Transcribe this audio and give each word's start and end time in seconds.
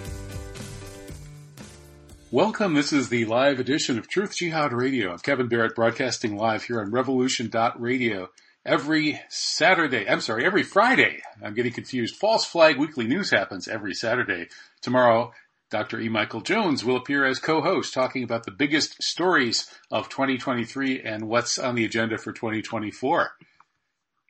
Welcome. 2.31 2.73
This 2.73 2.91
is 2.91 3.09
the 3.09 3.25
live 3.25 3.59
edition 3.59 3.99
of 3.99 4.07
Truth 4.07 4.37
Jihad 4.37 4.73
Radio. 4.73 5.11
I'm 5.11 5.19
Kevin 5.19 5.47
Barrett 5.47 5.75
broadcasting 5.75 6.35
live 6.35 6.63
here 6.63 6.81
on 6.81 6.89
revolution.radio 6.89 8.29
every 8.65 9.21
Saturday. 9.29 10.09
I'm 10.09 10.21
sorry, 10.21 10.43
every 10.43 10.63
Friday. 10.63 11.21
I'm 11.43 11.53
getting 11.53 11.71
confused. 11.71 12.15
False 12.15 12.43
Flag 12.43 12.77
Weekly 12.77 13.05
News 13.05 13.29
happens 13.29 13.67
every 13.67 13.93
Saturday. 13.93 14.47
Tomorrow, 14.81 15.33
Dr. 15.69 15.99
E. 15.99 16.09
Michael 16.09 16.41
Jones 16.41 16.83
will 16.83 16.97
appear 16.97 17.25
as 17.25 17.37
co-host 17.37 17.93
talking 17.93 18.23
about 18.23 18.43
the 18.43 18.51
biggest 18.51 19.03
stories 19.03 19.69
of 19.91 20.09
2023 20.09 21.01
and 21.01 21.27
what's 21.27 21.59
on 21.59 21.75
the 21.75 21.85
agenda 21.85 22.17
for 22.17 22.33
2024. 22.33 23.29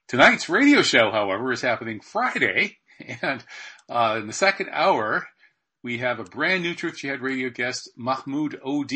Tonight's 0.10 0.50
radio 0.50 0.82
show, 0.82 1.12
however, 1.12 1.54
is 1.54 1.62
happening 1.62 2.02
Friday 2.02 2.78
and 3.22 3.44
uh, 3.90 4.18
in 4.20 4.28
the 4.28 4.34
second 4.34 4.68
hour, 4.74 5.28
we 5.86 6.00
have 6.00 6.20
a 6.20 6.24
brand 6.24 6.64
new 6.64 6.74
Truth 6.74 6.98
Jihad 6.98 7.22
radio 7.22 7.52
guest, 7.52 7.92
Mahmoud 7.96 8.60
Od. 8.66 8.92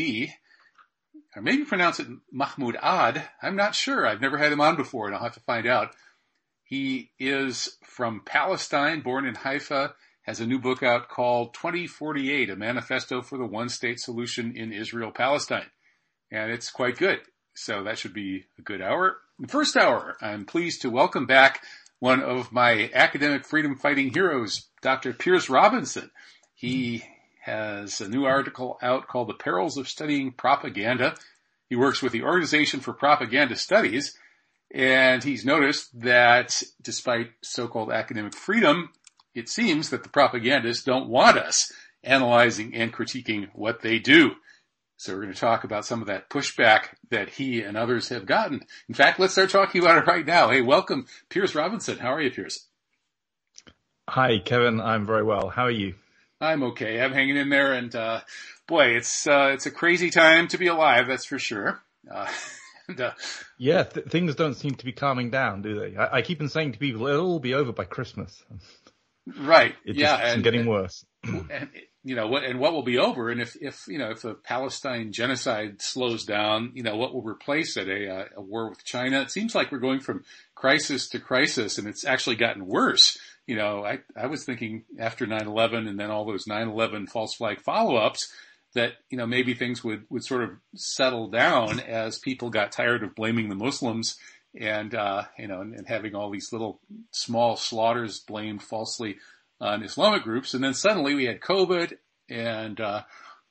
Or 1.36 1.42
maybe 1.44 1.64
pronounce 1.64 2.00
it 2.00 2.08
Mahmoud 2.32 2.76
Ad. 2.82 3.30
I'm 3.44 3.56
not 3.56 3.76
sure. 3.76 4.08
I've 4.08 4.22
never 4.22 4.40
had 4.40 4.52
him 4.52 4.60
on 4.60 4.76
before, 4.76 5.06
and 5.06 5.16
I'll 5.16 5.22
have 5.22 5.36
to 5.36 5.40
find 5.42 5.68
out. 5.68 5.92
He 6.64 7.12
is 7.20 7.78
from 7.84 8.24
Palestine, 8.26 9.02
born 9.02 9.28
in 9.28 9.36
Haifa, 9.36 9.94
has 10.24 10.40
a 10.40 10.48
new 10.48 10.58
book 10.58 10.82
out 10.82 11.10
called 11.10 11.54
2048, 11.54 12.50
a 12.50 12.56
manifesto 12.56 13.22
for 13.22 13.38
the 13.38 13.46
one 13.46 13.70
state 13.70 14.00
solution 14.00 14.58
in 14.58 14.74
Israel 14.74 15.12
Palestine. 15.12 15.70
And 16.32 16.52
it's 16.52 16.72
quite 16.72 16.98
good. 16.98 17.20
So 17.54 17.84
that 17.84 18.00
should 18.00 18.16
be 18.16 18.46
a 18.58 18.64
good 18.64 18.82
hour. 18.82 19.18
The 19.38 19.48
first 19.48 19.78
hour, 19.78 20.18
I'm 20.22 20.44
pleased 20.44 20.82
to 20.82 20.90
welcome 20.90 21.28
back 21.28 21.62
one 22.00 22.24
of 22.24 22.52
my 22.52 22.90
academic 22.96 23.46
freedom 23.46 23.76
fighting 23.76 24.12
heroes, 24.12 24.70
Dr. 24.82 25.14
Piers 25.14 25.52
Robinson. 25.52 26.10
He 26.60 27.06
has 27.44 28.02
a 28.02 28.10
new 28.10 28.26
article 28.26 28.78
out 28.82 29.08
called 29.08 29.30
The 29.30 29.34
Perils 29.34 29.78
of 29.78 29.88
Studying 29.88 30.34
Propaganda. 30.34 31.16
He 31.70 31.78
works 31.78 32.02
with 32.02 32.12
the 32.12 32.24
Organization 32.24 32.82
for 32.82 32.92
Propaganda 32.92 33.56
Studies, 33.56 34.18
and 34.70 35.24
he's 35.24 35.46
noticed 35.46 35.98
that 36.02 36.62
despite 36.82 37.30
so-called 37.42 37.94
academic 37.94 38.36
freedom, 38.36 38.90
it 39.34 39.48
seems 39.48 39.90
that 39.92 40.04
the 40.04 40.10
propagandists 40.10 40.84
don't 40.84 41.08
want 41.08 41.38
us 41.38 41.72
analyzing 42.04 42.76
and 42.76 42.92
critiquing 42.92 43.48
what 43.54 43.82
they 43.82 43.98
do. 43.98 44.32
So 44.98 45.14
we're 45.14 45.22
going 45.22 45.34
to 45.34 45.40
talk 45.40 45.64
about 45.64 45.86
some 45.86 46.02
of 46.02 46.08
that 46.08 46.30
pushback 46.30 46.88
that 47.10 47.30
he 47.30 47.62
and 47.62 47.78
others 47.78 48.10
have 48.10 48.26
gotten. 48.26 48.64
In 48.90 48.96
fact, 48.96 49.18
let's 49.18 49.32
start 49.32 49.50
talking 49.50 49.82
about 49.82 50.00
it 50.00 50.12
right 50.12 50.26
now. 50.26 50.50
Hey, 50.50 50.62
welcome, 50.62 51.06
Piers 51.30 51.56
Robinson. 51.56 52.00
How 52.00 52.14
are 52.14 52.22
you, 52.22 52.32
Piers? 52.32 52.68
Hi, 54.10 54.40
Kevin. 54.40 54.82
I'm 54.82 55.06
very 55.06 55.24
well. 55.24 55.48
How 55.48 55.64
are 55.64 55.72
you? 55.72 55.96
I'm 56.42 56.64
okay. 56.64 57.02
I'm 57.02 57.12
hanging 57.12 57.38
in 57.38 57.50
there, 57.50 57.74
and 57.74 57.94
uh, 57.94 58.22
boy, 58.68 58.96
it's 58.96 59.28
uh, 59.28 59.52
it's 59.54 59.66
a 59.66 59.72
crazy 59.72 60.10
time 60.10 60.48
to 60.50 60.58
be 60.58 60.68
alive. 60.68 61.08
That's 61.08 61.26
for 61.26 61.40
sure. 61.40 61.82
Uh, 62.10 62.28
and, 62.88 63.02
uh, 63.02 63.12
yeah, 63.58 63.84
th- 63.84 64.08
things 64.08 64.36
don't 64.36 64.54
seem 64.54 64.76
to 64.76 64.86
be 64.86 64.94
calming 64.94 65.32
down, 65.32 65.62
do 65.62 65.80
they? 65.80 65.98
I, 65.98 66.18
I 66.18 66.22
keep 66.22 66.42
on 66.42 66.50
saying 66.50 66.74
to 66.74 66.80
people, 66.80 67.08
it'll 67.08 67.26
all 67.26 67.40
be 67.40 67.54
over 67.54 67.74
by 67.74 67.84
Christmas. 67.84 68.42
Right. 69.38 69.76
It 69.86 69.96
yeah, 69.96 70.18
just 70.18 70.36
and, 70.36 70.44
getting 70.44 70.66
worse. 70.66 71.06
and 71.24 71.70
you 72.04 72.16
know 72.16 72.28
what? 72.28 72.46
And 72.46 72.60
what 72.60 72.72
will 72.72 72.84
be 72.84 72.98
over? 72.98 73.30
And 73.30 73.42
if 73.42 73.58
if 73.60 73.84
you 73.88 73.98
know 73.98 74.12
if 74.12 74.22
the 74.22 74.34
Palestine 74.34 75.12
genocide 75.12 75.82
slows 75.82 76.24
down, 76.24 76.72
you 76.74 76.84
know 76.84 76.96
what 76.96 77.14
will 77.14 77.22
replace 77.22 77.76
it? 77.76 77.90
A, 77.90 78.10
uh, 78.10 78.26
a 78.38 78.42
war 78.42 78.70
with 78.70 78.86
China. 78.86 79.22
It 79.22 79.32
seems 79.32 79.54
like 79.54 79.74
we're 79.74 79.80
going 79.80 80.00
from 80.00 80.24
crisis 80.56 81.10
to 81.10 81.20
crisis, 81.20 81.78
and 81.78 81.88
it's 81.88 82.06
actually 82.06 82.38
gotten 82.38 82.66
worse 82.66 83.18
you 83.50 83.56
know, 83.56 83.84
I, 83.84 83.98
I 84.16 84.28
was 84.28 84.46
thinking 84.46 84.84
after 85.00 85.26
9-11 85.26 85.90
and 85.90 86.00
then 86.00 86.12
all 86.12 86.24
those 86.24 86.46
9-11 86.46 87.10
false 87.10 87.34
flag 87.34 87.60
follow-ups 87.60 88.32
that, 88.76 88.94
you 89.10 89.18
know, 89.18 89.26
maybe 89.26 89.56
things 89.56 89.84
would, 89.84 90.04
would 90.12 90.24
sort 90.24 90.44
of 90.44 90.52
settle 90.76 91.30
down 91.30 91.80
as 91.80 92.20
people 92.20 92.52
got 92.52 92.72
tired 92.72 93.02
of 93.02 93.16
blaming 93.16 93.50
the 93.50 93.56
Muslims 93.56 94.18
and, 94.54 94.94
uh, 94.94 95.24
you 95.40 95.48
know, 95.48 95.62
and, 95.62 95.74
and 95.74 95.88
having 95.88 96.14
all 96.14 96.30
these 96.30 96.54
little 96.54 96.80
small 97.10 97.56
slaughters 97.56 98.20
blamed 98.20 98.62
falsely 98.62 99.16
on 99.60 99.82
Islamic 99.82 100.22
groups. 100.22 100.54
And 100.54 100.64
then 100.64 100.76
suddenly 100.76 101.16
we 101.16 101.26
had 101.26 101.42
COVID 101.42 101.98
and, 102.30 102.80
uh, 102.80 103.02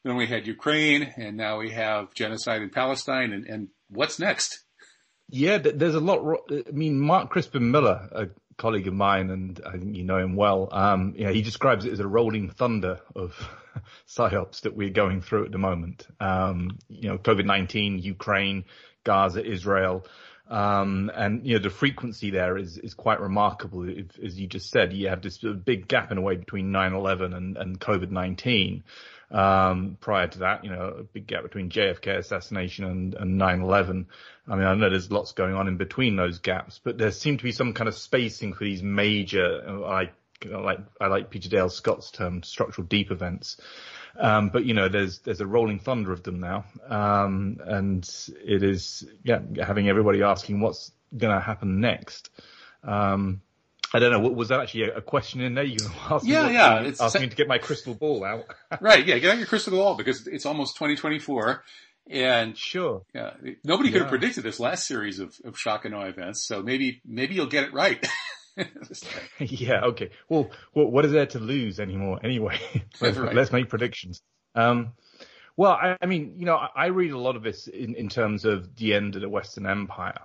then 0.04 0.14
we 0.14 0.28
had 0.28 0.46
Ukraine 0.46 1.12
and 1.16 1.36
now 1.36 1.58
we 1.58 1.72
have 1.72 2.14
genocide 2.14 2.62
in 2.62 2.70
Palestine 2.70 3.32
and, 3.32 3.46
and 3.46 3.68
what's 3.88 4.20
next? 4.20 4.60
Yeah, 5.28 5.58
there's 5.58 5.96
a 5.96 6.00
lot. 6.00 6.40
I 6.52 6.70
mean, 6.70 7.00
Mark 7.00 7.30
Crispin 7.30 7.72
Miller, 7.72 8.30
colleague 8.58 8.88
of 8.88 8.94
mine, 8.94 9.30
and 9.30 9.60
I 9.64 9.72
think 9.72 9.96
you 9.96 10.04
know 10.04 10.18
him 10.18 10.36
well. 10.36 10.68
Um, 10.70 11.14
he 11.14 11.40
describes 11.42 11.86
it 11.86 11.92
as 11.92 12.00
a 12.00 12.06
rolling 12.06 12.50
thunder 12.50 13.00
of 13.16 13.32
psyops 14.08 14.62
that 14.62 14.76
we're 14.76 14.90
going 14.90 15.22
through 15.22 15.46
at 15.46 15.52
the 15.52 15.58
moment. 15.58 16.06
Um, 16.20 16.78
you 16.88 17.08
know, 17.08 17.18
COVID-19, 17.18 18.02
Ukraine, 18.02 18.64
Gaza, 19.04 19.44
Israel. 19.44 20.04
Um, 20.50 21.10
and 21.14 21.46
you 21.46 21.56
know 21.56 21.62
the 21.62 21.70
frequency 21.70 22.30
there 22.30 22.56
is 22.56 22.78
is 22.78 22.94
quite 22.94 23.20
remarkable. 23.20 23.88
If, 23.88 24.18
as 24.18 24.38
you 24.38 24.46
just 24.46 24.70
said, 24.70 24.92
you 24.92 25.08
have 25.08 25.20
this 25.20 25.38
big 25.38 25.88
gap 25.88 26.10
in 26.10 26.18
a 26.18 26.22
way 26.22 26.36
between 26.36 26.72
9/11 26.72 27.36
and, 27.36 27.56
and 27.56 27.78
COVID-19. 27.78 28.82
Um, 29.30 29.98
prior 30.00 30.26
to 30.26 30.38
that, 30.38 30.64
you 30.64 30.70
know, 30.70 30.94
a 31.00 31.02
big 31.02 31.26
gap 31.26 31.42
between 31.42 31.68
JFK 31.68 32.16
assassination 32.16 32.86
and, 32.86 33.14
and 33.14 33.38
9/11. 33.38 34.06
I 34.48 34.56
mean, 34.56 34.64
I 34.64 34.74
know 34.74 34.88
there's 34.88 35.10
lots 35.10 35.32
going 35.32 35.54
on 35.54 35.68
in 35.68 35.76
between 35.76 36.16
those 36.16 36.38
gaps, 36.38 36.80
but 36.82 36.96
there 36.96 37.10
seemed 37.10 37.40
to 37.40 37.44
be 37.44 37.52
some 37.52 37.74
kind 37.74 37.88
of 37.88 37.94
spacing 37.94 38.54
for 38.54 38.64
these 38.64 38.82
major, 38.82 39.84
I 39.86 40.10
like, 40.46 40.80
I 41.00 41.08
like 41.08 41.30
Peter 41.30 41.48
Dale 41.48 41.68
Scott's 41.68 42.10
term, 42.10 42.42
structural 42.42 42.86
deep 42.86 43.10
events. 43.10 43.60
Um, 44.18 44.48
but 44.48 44.64
you 44.64 44.74
know, 44.74 44.88
there's 44.88 45.20
there's 45.20 45.40
a 45.40 45.46
rolling 45.46 45.78
thunder 45.78 46.12
of 46.12 46.22
them 46.22 46.40
now, 46.40 46.64
um, 46.88 47.58
and 47.64 48.08
it 48.44 48.62
is 48.62 49.06
yeah 49.22 49.40
having 49.62 49.88
everybody 49.88 50.22
asking 50.22 50.60
what's 50.60 50.90
going 51.16 51.34
to 51.34 51.40
happen 51.40 51.80
next. 51.80 52.30
Um, 52.82 53.42
I 53.92 53.98
don't 53.98 54.12
know. 54.12 54.28
Was 54.28 54.48
that 54.48 54.60
actually 54.60 54.84
a, 54.84 55.00
question 55.00 55.40
in 55.40 55.54
there? 55.54 55.64
You 55.64 55.78
asked 56.10 56.26
yeah, 56.26 56.48
me, 56.48 56.54
yeah. 56.54 56.80
It's 56.80 57.00
asking 57.00 57.22
me 57.22 57.28
to 57.28 57.36
get 57.36 57.48
my 57.48 57.58
crystal 57.58 57.94
ball 57.94 58.24
out. 58.24 58.44
right. 58.80 59.06
Yeah. 59.06 59.18
Get 59.18 59.32
out 59.32 59.38
your 59.38 59.46
crystal 59.46 59.72
ball 59.72 59.94
because 59.94 60.26
it's 60.26 60.46
almost 60.46 60.76
2024. 60.76 61.64
And 62.10 62.56
sure, 62.56 63.02
yeah, 63.14 63.32
nobody 63.64 63.90
could 63.90 64.00
have 64.00 64.08
predicted 64.08 64.42
this 64.42 64.58
last 64.58 64.86
series 64.86 65.18
of, 65.18 65.36
of 65.44 65.58
shock 65.58 65.84
and 65.84 65.94
awe 65.94 66.06
events. 66.06 66.46
So 66.46 66.62
maybe, 66.62 67.02
maybe 67.04 67.34
you'll 67.34 67.46
get 67.46 67.64
it 67.64 67.74
right. 67.74 68.02
yeah. 69.38 69.84
Okay. 69.84 70.10
Well, 70.28 70.50
well, 70.74 70.86
what 70.86 71.04
is 71.04 71.12
there 71.12 71.26
to 71.26 71.38
lose 71.38 71.78
anymore? 71.78 72.18
Anyway, 72.24 72.58
let's, 73.00 73.16
right. 73.16 73.34
let's 73.34 73.52
make 73.52 73.68
predictions. 73.68 74.22
Um, 74.54 74.92
well, 75.56 75.72
I, 75.72 75.96
I, 76.00 76.06
mean, 76.06 76.34
you 76.36 76.46
know, 76.46 76.56
I, 76.56 76.68
I 76.76 76.86
read 76.86 77.12
a 77.12 77.18
lot 77.18 77.36
of 77.36 77.42
this 77.42 77.66
in, 77.66 77.94
in 77.94 78.08
terms 78.08 78.44
of 78.44 78.74
the 78.76 78.94
end 78.94 79.16
of 79.16 79.22
the 79.22 79.28
Western 79.28 79.66
Empire. 79.66 80.20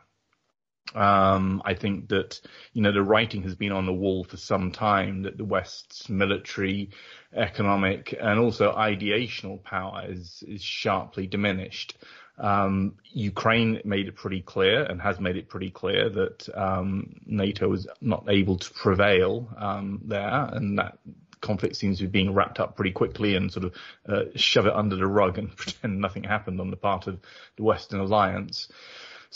Um, 0.95 1.61
I 1.65 1.73
think 1.73 2.09
that, 2.09 2.39
you 2.73 2.81
know, 2.81 2.91
the 2.91 3.03
writing 3.03 3.43
has 3.43 3.55
been 3.55 3.71
on 3.71 3.85
the 3.85 3.93
wall 3.93 4.23
for 4.23 4.37
some 4.37 4.71
time 4.71 5.23
that 5.23 5.37
the 5.37 5.45
West's 5.45 6.09
military, 6.09 6.89
economic, 7.35 8.15
and 8.19 8.39
also 8.39 8.73
ideational 8.73 9.63
power 9.63 10.03
is, 10.07 10.43
is 10.47 10.61
sharply 10.61 11.27
diminished. 11.27 11.97
Um, 12.37 12.95
Ukraine 13.11 13.79
made 13.85 14.07
it 14.07 14.15
pretty 14.15 14.41
clear 14.41 14.83
and 14.83 15.01
has 15.01 15.19
made 15.19 15.37
it 15.37 15.49
pretty 15.49 15.69
clear 15.69 16.09
that 16.09 16.49
um, 16.55 17.19
NATO 17.25 17.71
is 17.73 17.87
not 18.01 18.25
able 18.27 18.57
to 18.57 18.73
prevail 18.73 19.49
um, 19.57 20.01
there, 20.05 20.49
and 20.51 20.79
that 20.79 20.97
conflict 21.41 21.75
seems 21.75 21.99
to 21.99 22.05
be 22.05 22.09
being 22.09 22.33
wrapped 22.33 22.59
up 22.59 22.75
pretty 22.75 22.91
quickly 22.91 23.35
and 23.35 23.51
sort 23.51 23.65
of 23.65 23.73
uh, 24.07 24.23
shove 24.35 24.65
it 24.65 24.73
under 24.73 24.95
the 24.95 25.05
rug 25.05 25.37
and 25.37 25.55
pretend 25.57 25.99
nothing 25.99 26.23
happened 26.23 26.59
on 26.59 26.71
the 26.71 26.77
part 26.77 27.05
of 27.05 27.19
the 27.57 27.63
Western 27.63 27.99
alliance. 27.99 28.69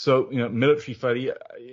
So, 0.00 0.30
you 0.30 0.38
know, 0.38 0.48
military 0.48 0.94
fairly 0.94 1.32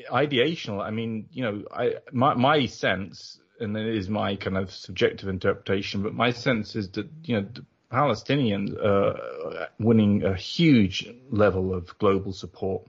ideational. 0.09 0.81
I 0.81 0.89
mean, 0.89 1.27
you 1.31 1.43
know, 1.43 1.63
I, 1.71 1.97
my, 2.11 2.33
my 2.33 2.65
sense, 2.65 3.39
and 3.59 3.75
then 3.75 3.85
it 3.85 3.95
is 3.95 4.09
my 4.09 4.35
kind 4.35 4.57
of 4.57 4.71
subjective 4.71 5.29
interpretation, 5.29 6.01
but 6.01 6.15
my 6.15 6.31
sense 6.31 6.75
is 6.75 6.89
that, 6.93 7.07
you 7.23 7.35
know, 7.35 7.47
the 7.53 7.63
Palestinians 7.91 8.75
are 8.83 9.69
winning 9.77 10.23
a 10.23 10.33
huge 10.33 11.07
level 11.29 11.71
of 11.71 11.95
global 11.99 12.33
support. 12.33 12.81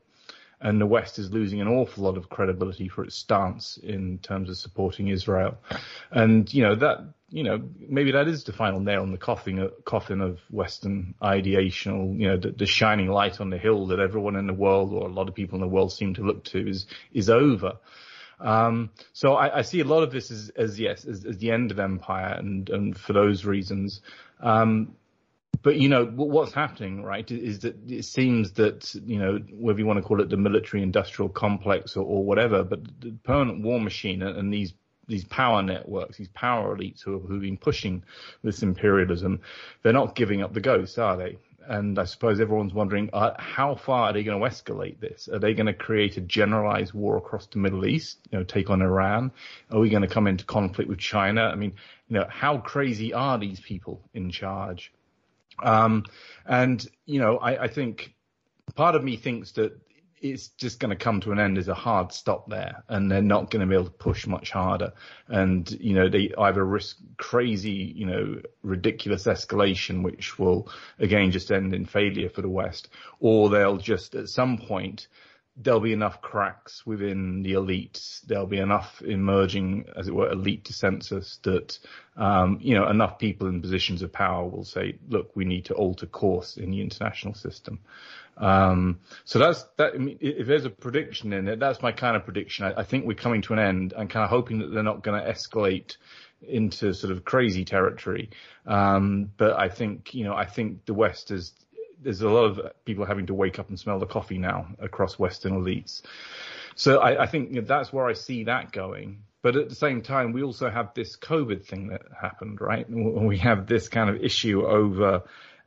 and 0.60 0.80
the 0.80 0.86
West 0.86 1.18
is 1.18 1.30
losing 1.30 1.60
an 1.60 1.68
awful 1.68 2.04
lot 2.04 2.16
of 2.16 2.28
credibility 2.28 2.88
for 2.88 3.04
its 3.04 3.14
stance 3.14 3.76
in 3.82 4.18
terms 4.18 4.48
of 4.48 4.56
supporting 4.56 5.08
Israel. 5.08 5.58
And, 6.10 6.52
you 6.52 6.62
know, 6.62 6.74
that, 6.76 6.98
you 7.28 7.42
know, 7.42 7.60
maybe 7.78 8.12
that 8.12 8.28
is 8.28 8.44
the 8.44 8.52
final 8.52 8.80
nail 8.80 9.02
in 9.02 9.10
the 9.10 9.18
coffin, 9.18 9.70
coffin 9.84 10.20
of 10.20 10.38
Western 10.50 11.14
ideational, 11.20 12.18
you 12.18 12.28
know, 12.28 12.36
the, 12.36 12.52
the, 12.52 12.66
shining 12.66 13.08
light 13.08 13.40
on 13.40 13.50
the 13.50 13.58
hill 13.58 13.88
that 13.88 13.98
everyone 13.98 14.36
in 14.36 14.46
the 14.46 14.54
world 14.54 14.92
or 14.92 15.08
a 15.08 15.12
lot 15.12 15.28
of 15.28 15.34
people 15.34 15.56
in 15.56 15.60
the 15.60 15.66
world 15.66 15.92
seem 15.92 16.14
to 16.14 16.22
look 16.22 16.44
to 16.44 16.68
is, 16.68 16.86
is 17.12 17.28
over. 17.28 17.78
Um, 18.38 18.90
so 19.12 19.34
I, 19.34 19.58
I, 19.58 19.62
see 19.62 19.80
a 19.80 19.84
lot 19.84 20.02
of 20.02 20.12
this 20.12 20.30
as, 20.30 20.50
as 20.50 20.78
yes, 20.78 21.04
as, 21.04 21.24
as, 21.24 21.38
the 21.38 21.50
end 21.50 21.70
of 21.70 21.78
empire 21.78 22.34
and, 22.38 22.68
and 22.68 22.96
for 22.96 23.12
those 23.12 23.44
reasons. 23.44 24.02
Um, 24.40 24.94
but 25.62 25.76
you 25.76 25.88
know 25.88 26.04
what's 26.04 26.52
happening, 26.52 27.02
right? 27.02 27.28
Is 27.30 27.60
that 27.60 27.90
it 27.90 28.04
seems 28.04 28.52
that 28.52 28.94
you 28.94 29.18
know 29.18 29.38
whether 29.52 29.78
you 29.78 29.86
want 29.86 29.96
to 29.96 30.02
call 30.02 30.20
it 30.20 30.28
the 30.28 30.36
military-industrial 30.36 31.30
complex 31.30 31.96
or, 31.96 32.04
or 32.04 32.24
whatever, 32.24 32.62
but 32.62 32.84
the 33.00 33.16
permanent 33.24 33.64
war 33.64 33.80
machine 33.80 34.22
and 34.22 34.52
these 34.52 34.74
these 35.08 35.24
power 35.24 35.62
networks, 35.62 36.16
these 36.16 36.28
power 36.28 36.76
elites 36.76 37.02
who 37.02 37.20
have 37.20 37.40
been 37.40 37.56
pushing 37.56 38.02
this 38.42 38.62
imperialism, 38.62 39.40
they're 39.82 39.92
not 39.92 40.14
giving 40.14 40.42
up 40.42 40.52
the 40.52 40.60
ghost, 40.60 40.98
are 40.98 41.16
they? 41.16 41.38
And 41.68 41.98
I 41.98 42.04
suppose 42.04 42.40
everyone's 42.40 42.72
wondering 42.72 43.10
uh, 43.12 43.32
how 43.38 43.74
far 43.74 44.04
are 44.04 44.12
they 44.12 44.22
going 44.22 44.40
to 44.40 44.48
escalate 44.48 45.00
this? 45.00 45.28
Are 45.32 45.40
they 45.40 45.52
going 45.52 45.66
to 45.66 45.72
create 45.72 46.16
a 46.16 46.20
generalized 46.20 46.94
war 46.94 47.16
across 47.16 47.46
the 47.46 47.58
Middle 47.58 47.86
East? 47.86 48.18
You 48.30 48.38
know, 48.38 48.44
take 48.44 48.70
on 48.70 48.82
Iran? 48.82 49.32
Are 49.72 49.80
we 49.80 49.90
going 49.90 50.02
to 50.02 50.08
come 50.08 50.28
into 50.28 50.44
conflict 50.44 50.88
with 50.88 51.00
China? 51.00 51.42
I 51.42 51.56
mean, 51.56 51.74
you 52.08 52.18
know, 52.18 52.26
how 52.28 52.58
crazy 52.58 53.12
are 53.12 53.36
these 53.36 53.58
people 53.58 54.00
in 54.14 54.30
charge? 54.30 54.92
Um, 55.60 56.04
and 56.44 56.86
you 57.04 57.18
know, 57.18 57.38
I, 57.38 57.64
I 57.64 57.68
think 57.68 58.14
part 58.74 58.94
of 58.94 59.02
me 59.02 59.16
thinks 59.16 59.52
that 59.52 59.76
it's 60.32 60.48
just 60.48 60.80
going 60.80 60.90
to 60.90 61.04
come 61.04 61.20
to 61.20 61.32
an 61.32 61.38
end 61.38 61.58
as 61.58 61.68
a 61.68 61.74
hard 61.74 62.12
stop 62.12 62.48
there, 62.48 62.84
and 62.88 63.10
they're 63.10 63.22
not 63.22 63.50
going 63.50 63.60
to 63.60 63.66
be 63.66 63.74
able 63.74 63.86
to 63.86 63.90
push 63.90 64.26
much 64.26 64.50
harder. 64.50 64.92
And 65.28 65.70
you 65.70 65.94
know, 65.94 66.08
they 66.08 66.32
either 66.36 66.64
risk 66.64 66.98
crazy, 67.16 67.92
you 67.96 68.06
know, 68.06 68.40
ridiculous 68.62 69.24
escalation, 69.24 70.02
which 70.02 70.38
will 70.38 70.68
again 70.98 71.30
just 71.30 71.50
end 71.50 71.74
in 71.74 71.86
failure 71.86 72.28
for 72.28 72.42
the 72.42 72.48
West, 72.48 72.88
or 73.20 73.48
they'll 73.48 73.78
just 73.78 74.14
at 74.14 74.28
some 74.28 74.58
point 74.58 75.08
there'll 75.56 75.80
be 75.80 75.92
enough 75.92 76.20
cracks 76.20 76.84
within 76.84 77.42
the 77.42 77.52
elites. 77.52 78.20
There'll 78.22 78.46
be 78.46 78.58
enough 78.58 79.00
emerging, 79.02 79.86
as 79.96 80.06
it 80.06 80.14
were, 80.14 80.30
elite 80.30 80.64
dissensus 80.64 81.40
that, 81.42 81.78
um, 82.16 82.58
you 82.60 82.74
know, 82.74 82.88
enough 82.88 83.18
people 83.18 83.48
in 83.48 83.62
positions 83.62 84.02
of 84.02 84.12
power 84.12 84.46
will 84.46 84.64
say, 84.64 84.98
look, 85.08 85.34
we 85.34 85.46
need 85.46 85.66
to 85.66 85.74
alter 85.74 86.06
course 86.06 86.58
in 86.58 86.70
the 86.70 86.82
international 86.82 87.34
system. 87.34 87.80
Um, 88.36 89.00
so 89.24 89.38
that's 89.38 89.64
that. 89.76 89.94
I 89.94 89.98
mean, 89.98 90.18
if 90.20 90.46
there's 90.46 90.64
a 90.64 90.70
prediction 90.70 91.32
in 91.32 91.48
it, 91.48 91.58
that's 91.58 91.80
my 91.80 91.92
kind 91.92 92.16
of 92.16 92.24
prediction. 92.24 92.66
I, 92.66 92.80
I 92.80 92.84
think 92.84 93.06
we're 93.06 93.14
coming 93.14 93.42
to 93.42 93.52
an 93.54 93.58
end. 93.58 93.94
I'm 93.96 94.08
kind 94.08 94.24
of 94.24 94.30
hoping 94.30 94.58
that 94.58 94.72
they're 94.72 94.82
not 94.82 95.02
going 95.02 95.20
to 95.20 95.30
escalate 95.30 95.96
into 96.42 96.92
sort 96.92 97.12
of 97.12 97.24
crazy 97.24 97.64
territory. 97.64 98.30
Um, 98.66 99.30
but 99.36 99.58
I 99.58 99.68
think, 99.68 100.14
you 100.14 100.24
know, 100.24 100.34
I 100.34 100.44
think 100.44 100.84
the 100.84 100.94
West 100.94 101.30
is 101.30 101.54
there's 102.02 102.20
a 102.20 102.28
lot 102.28 102.44
of 102.44 102.84
people 102.84 103.06
having 103.06 103.26
to 103.26 103.34
wake 103.34 103.58
up 103.58 103.68
and 103.68 103.80
smell 103.80 103.98
the 103.98 104.06
coffee 104.06 104.38
now 104.38 104.68
across 104.78 105.18
Western 105.18 105.54
elites. 105.54 106.02
So 106.74 106.98
I, 106.98 107.22
I 107.22 107.26
think 107.26 107.66
that's 107.66 107.90
where 107.90 108.06
I 108.06 108.12
see 108.12 108.44
that 108.44 108.70
going. 108.70 109.22
But 109.42 109.56
at 109.56 109.68
the 109.68 109.74
same 109.74 110.02
time, 110.02 110.32
we 110.32 110.42
also 110.42 110.68
have 110.68 110.92
this 110.94 111.16
COVID 111.16 111.64
thing 111.64 111.88
that 111.88 112.02
happened, 112.20 112.60
right? 112.60 112.84
We 112.90 113.38
have 113.38 113.66
this 113.66 113.88
kind 113.88 114.10
of 114.10 114.16
issue 114.16 114.66
over, 114.66 115.22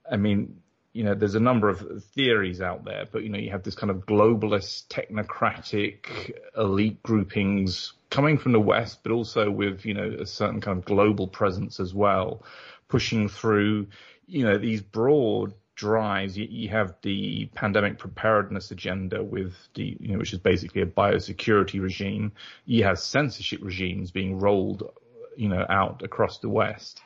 I 0.10 0.18
mean, 0.18 0.62
you 0.94 1.04
know, 1.04 1.14
there's 1.14 1.36
a 1.36 1.40
number 1.40 1.70
of 1.70 2.04
theories 2.16 2.62
out 2.62 2.84
there, 2.84 3.06
but 3.12 3.24
you 3.24 3.30
know, 3.30 3.38
you 3.38 3.52
have 3.52 3.64
this 3.64 3.76
kind 3.76 3.92
of 3.92 4.06
globalist, 4.06 4.88
technocratic 4.88 6.32
elite 6.58 7.02
groupings 7.04 7.94
coming 8.10 8.38
from 8.38 8.54
the 8.54 8.60
West, 8.60 9.00
but 9.04 9.12
also 9.12 9.52
with, 9.52 9.86
you 9.86 9.94
know, 9.94 10.18
a 10.20 10.26
certain 10.26 10.62
kind 10.62 10.80
of 10.80 10.86
global 10.86 11.28
presence 11.28 11.80
as 11.80 11.94
well, 11.94 12.44
pushing 12.88 13.30
through, 13.30 13.88
you 14.26 14.44
know, 14.44 14.58
these 14.58 14.82
broad 14.82 15.54
drives. 15.76 16.36
You, 16.36 16.48
you, 16.50 16.70
have 16.70 16.96
the 17.04 17.50
pandemic 17.54 18.00
preparedness 18.00 18.72
agenda 18.72 19.24
with 19.24 19.54
the, 19.76 19.96
you 20.00 20.14
know, 20.14 20.18
which 20.18 20.34
is 20.34 20.40
basically 20.40 20.82
a 20.82 20.88
biosecurity 20.88 21.82
regime. 21.82 22.32
You 22.66 22.86
have 22.86 22.98
censorship 23.00 23.60
regimes 23.62 24.10
being 24.10 24.40
rolled, 24.40 24.90
you 25.38 25.50
know, 25.50 25.66
out 25.70 26.02
across 26.02 26.40
the 26.40 26.50
West 26.50 27.00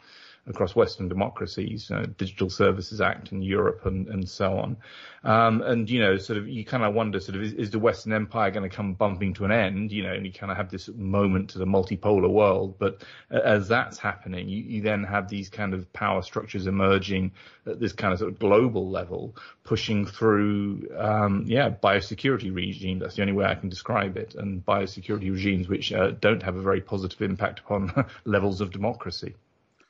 across 0.45 0.75
Western 0.75 1.07
democracies, 1.07 1.89
uh, 1.89 2.05
Digital 2.17 2.49
Services 2.49 2.99
Act 2.99 3.31
in 3.31 3.41
Europe 3.41 3.85
and, 3.85 4.07
and 4.09 4.27
so 4.27 4.57
on. 4.57 4.77
Um, 5.23 5.61
and, 5.61 5.89
you 5.89 6.01
know, 6.01 6.17
sort 6.17 6.37
of, 6.37 6.49
you 6.49 6.65
kind 6.65 6.83
of 6.83 6.93
wonder, 6.93 7.21
sort 7.21 7.37
of, 7.37 7.43
is, 7.43 7.53
is 7.53 7.69
the 7.71 7.79
Western 7.79 8.11
Empire 8.11 8.51
going 8.51 8.69
to 8.69 8.75
come 8.75 8.93
bumping 8.93 9.33
to 9.35 9.45
an 9.45 9.51
end? 9.51 9.93
You 9.93 10.03
know, 10.03 10.13
and 10.13 10.25
you 10.25 10.33
kind 10.33 10.51
of 10.51 10.57
have 10.57 10.69
this 10.69 10.89
moment 10.89 11.51
to 11.51 11.59
the 11.59 11.65
multipolar 11.65 12.29
world. 12.29 12.75
But 12.77 13.03
as 13.29 13.69
that's 13.69 13.97
happening, 13.97 14.49
you, 14.49 14.63
you 14.63 14.81
then 14.81 15.05
have 15.05 15.29
these 15.29 15.49
kind 15.49 15.73
of 15.73 15.91
power 15.93 16.21
structures 16.21 16.67
emerging 16.67 17.31
at 17.65 17.79
this 17.79 17.93
kind 17.93 18.11
of 18.11 18.19
sort 18.19 18.31
of 18.31 18.39
global 18.39 18.89
level, 18.89 19.37
pushing 19.63 20.05
through, 20.05 20.89
um, 20.97 21.45
yeah, 21.47 21.69
biosecurity 21.69 22.53
regime. 22.53 22.99
That's 22.99 23.15
the 23.15 23.21
only 23.21 23.33
way 23.33 23.45
I 23.45 23.55
can 23.55 23.69
describe 23.69 24.17
it. 24.17 24.35
And 24.35 24.65
biosecurity 24.65 25.31
regimes 25.31 25.69
which 25.69 25.93
uh, 25.93 26.11
don't 26.11 26.43
have 26.43 26.57
a 26.57 26.61
very 26.61 26.81
positive 26.81 27.21
impact 27.21 27.59
upon 27.59 28.05
levels 28.25 28.59
of 28.59 28.71
democracy. 28.71 29.35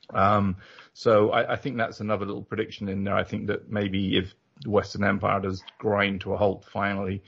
Um, 0.10 0.58
so 0.94 1.32
I, 1.32 1.54
I, 1.54 1.56
think 1.56 1.78
that's 1.78 2.00
another 2.00 2.26
little 2.26 2.44
prediction 2.44 2.90
in 2.90 3.04
there. 3.04 3.16
I 3.16 3.24
think 3.24 3.48
that 3.48 3.72
maybe 3.72 4.18
if 4.18 4.34
the 4.62 4.70
Western 4.70 5.04
Empire 5.04 5.40
does 5.40 5.64
grind 5.78 6.22
to 6.22 6.34
a 6.34 6.38
halt 6.38 6.66
finally, 6.72 7.24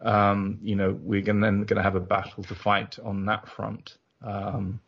um, 0.00 0.58
you 0.62 0.76
know, 0.76 0.96
we're 1.02 1.22
gonna, 1.22 1.40
then 1.40 1.62
going 1.64 1.76
to 1.76 1.82
have 1.82 1.96
a 1.96 2.00
battle 2.00 2.42
to 2.44 2.54
fight 2.54 2.98
on 3.02 3.26
that 3.26 3.48
front. 3.48 3.96
Um, 4.22 4.80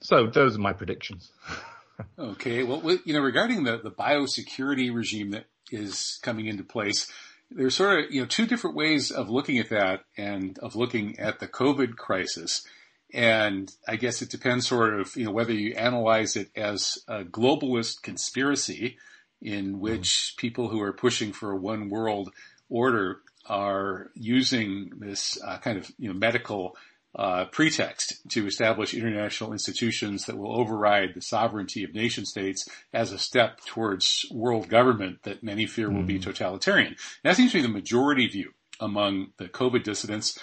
so 0.00 0.26
those 0.26 0.56
are 0.56 0.60
my 0.60 0.72
predictions. 0.72 1.32
okay. 2.18 2.62
Well, 2.62 2.98
you 3.04 3.14
know, 3.14 3.20
regarding 3.20 3.64
the, 3.64 3.78
the 3.78 3.90
biosecurity 3.90 4.94
regime 4.94 5.30
that 5.30 5.46
is 5.70 6.18
coming 6.22 6.46
into 6.46 6.64
place, 6.64 7.10
there's 7.50 7.76
sort 7.76 8.04
of, 8.04 8.10
you 8.10 8.20
know, 8.20 8.26
two 8.26 8.46
different 8.46 8.76
ways 8.76 9.10
of 9.10 9.30
looking 9.30 9.58
at 9.58 9.70
that 9.70 10.04
and 10.16 10.58
of 10.58 10.76
looking 10.76 11.18
at 11.18 11.40
the 11.40 11.48
COVID 11.48 11.96
crisis. 11.96 12.66
And 13.14 13.72
I 13.86 13.94
guess 13.94 14.22
it 14.22 14.30
depends 14.30 14.66
sort 14.66 14.98
of, 14.98 15.14
you 15.14 15.24
know, 15.24 15.30
whether 15.30 15.52
you 15.52 15.74
analyze 15.74 16.34
it 16.34 16.50
as 16.56 16.98
a 17.06 17.22
globalist 17.22 18.02
conspiracy 18.02 18.98
in 19.40 19.78
which 19.78 20.34
mm. 20.34 20.36
people 20.36 20.68
who 20.68 20.82
are 20.82 20.92
pushing 20.92 21.32
for 21.32 21.52
a 21.52 21.56
one 21.56 21.88
world 21.88 22.32
order 22.68 23.20
are 23.46 24.10
using 24.14 24.90
this 24.98 25.38
uh, 25.44 25.58
kind 25.58 25.78
of, 25.78 25.88
you 25.96 26.08
know, 26.08 26.18
medical 26.18 26.76
uh, 27.14 27.44
pretext 27.44 28.16
to 28.28 28.48
establish 28.48 28.94
international 28.94 29.52
institutions 29.52 30.24
that 30.24 30.36
will 30.36 30.58
override 30.58 31.10
the 31.14 31.20
sovereignty 31.20 31.84
of 31.84 31.94
nation 31.94 32.26
states 32.26 32.68
as 32.92 33.12
a 33.12 33.18
step 33.18 33.60
towards 33.64 34.26
world 34.32 34.68
government 34.68 35.22
that 35.22 35.40
many 35.40 35.66
fear 35.66 35.88
will 35.88 36.02
be 36.02 36.18
mm. 36.18 36.22
totalitarian. 36.22 36.88
And 36.88 36.96
that 37.22 37.36
seems 37.36 37.52
to 37.52 37.58
be 37.58 37.62
the 37.62 37.68
majority 37.68 38.26
view 38.26 38.50
among 38.80 39.28
the 39.38 39.48
COVID 39.48 39.84
dissidents. 39.84 40.36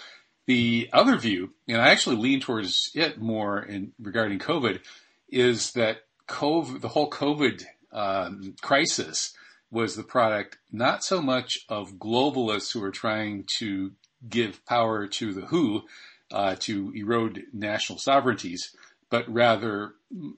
The 0.47 0.89
other 0.91 1.17
view, 1.17 1.51
and 1.67 1.81
I 1.81 1.89
actually 1.89 2.15
lean 2.15 2.39
towards 2.39 2.91
it 2.95 3.21
more 3.21 3.61
in 3.61 3.93
regarding 3.99 4.39
COVID, 4.39 4.79
is 5.29 5.71
that 5.73 6.01
COVID, 6.27 6.81
the 6.81 6.89
whole 6.89 7.09
COVID 7.09 7.63
um, 7.91 8.55
crisis 8.61 9.33
was 9.69 9.95
the 9.95 10.03
product 10.03 10.57
not 10.71 11.03
so 11.03 11.21
much 11.21 11.59
of 11.69 11.93
globalists 11.93 12.73
who 12.73 12.83
are 12.83 12.91
trying 12.91 13.45
to 13.57 13.91
give 14.27 14.65
power 14.65 15.07
to 15.07 15.33
the 15.33 15.45
WHO 15.47 15.83
uh, 16.31 16.55
to 16.59 16.91
erode 16.95 17.43
national 17.53 17.99
sovereignties, 17.99 18.75
but 19.09 19.31
rather, 19.31 19.93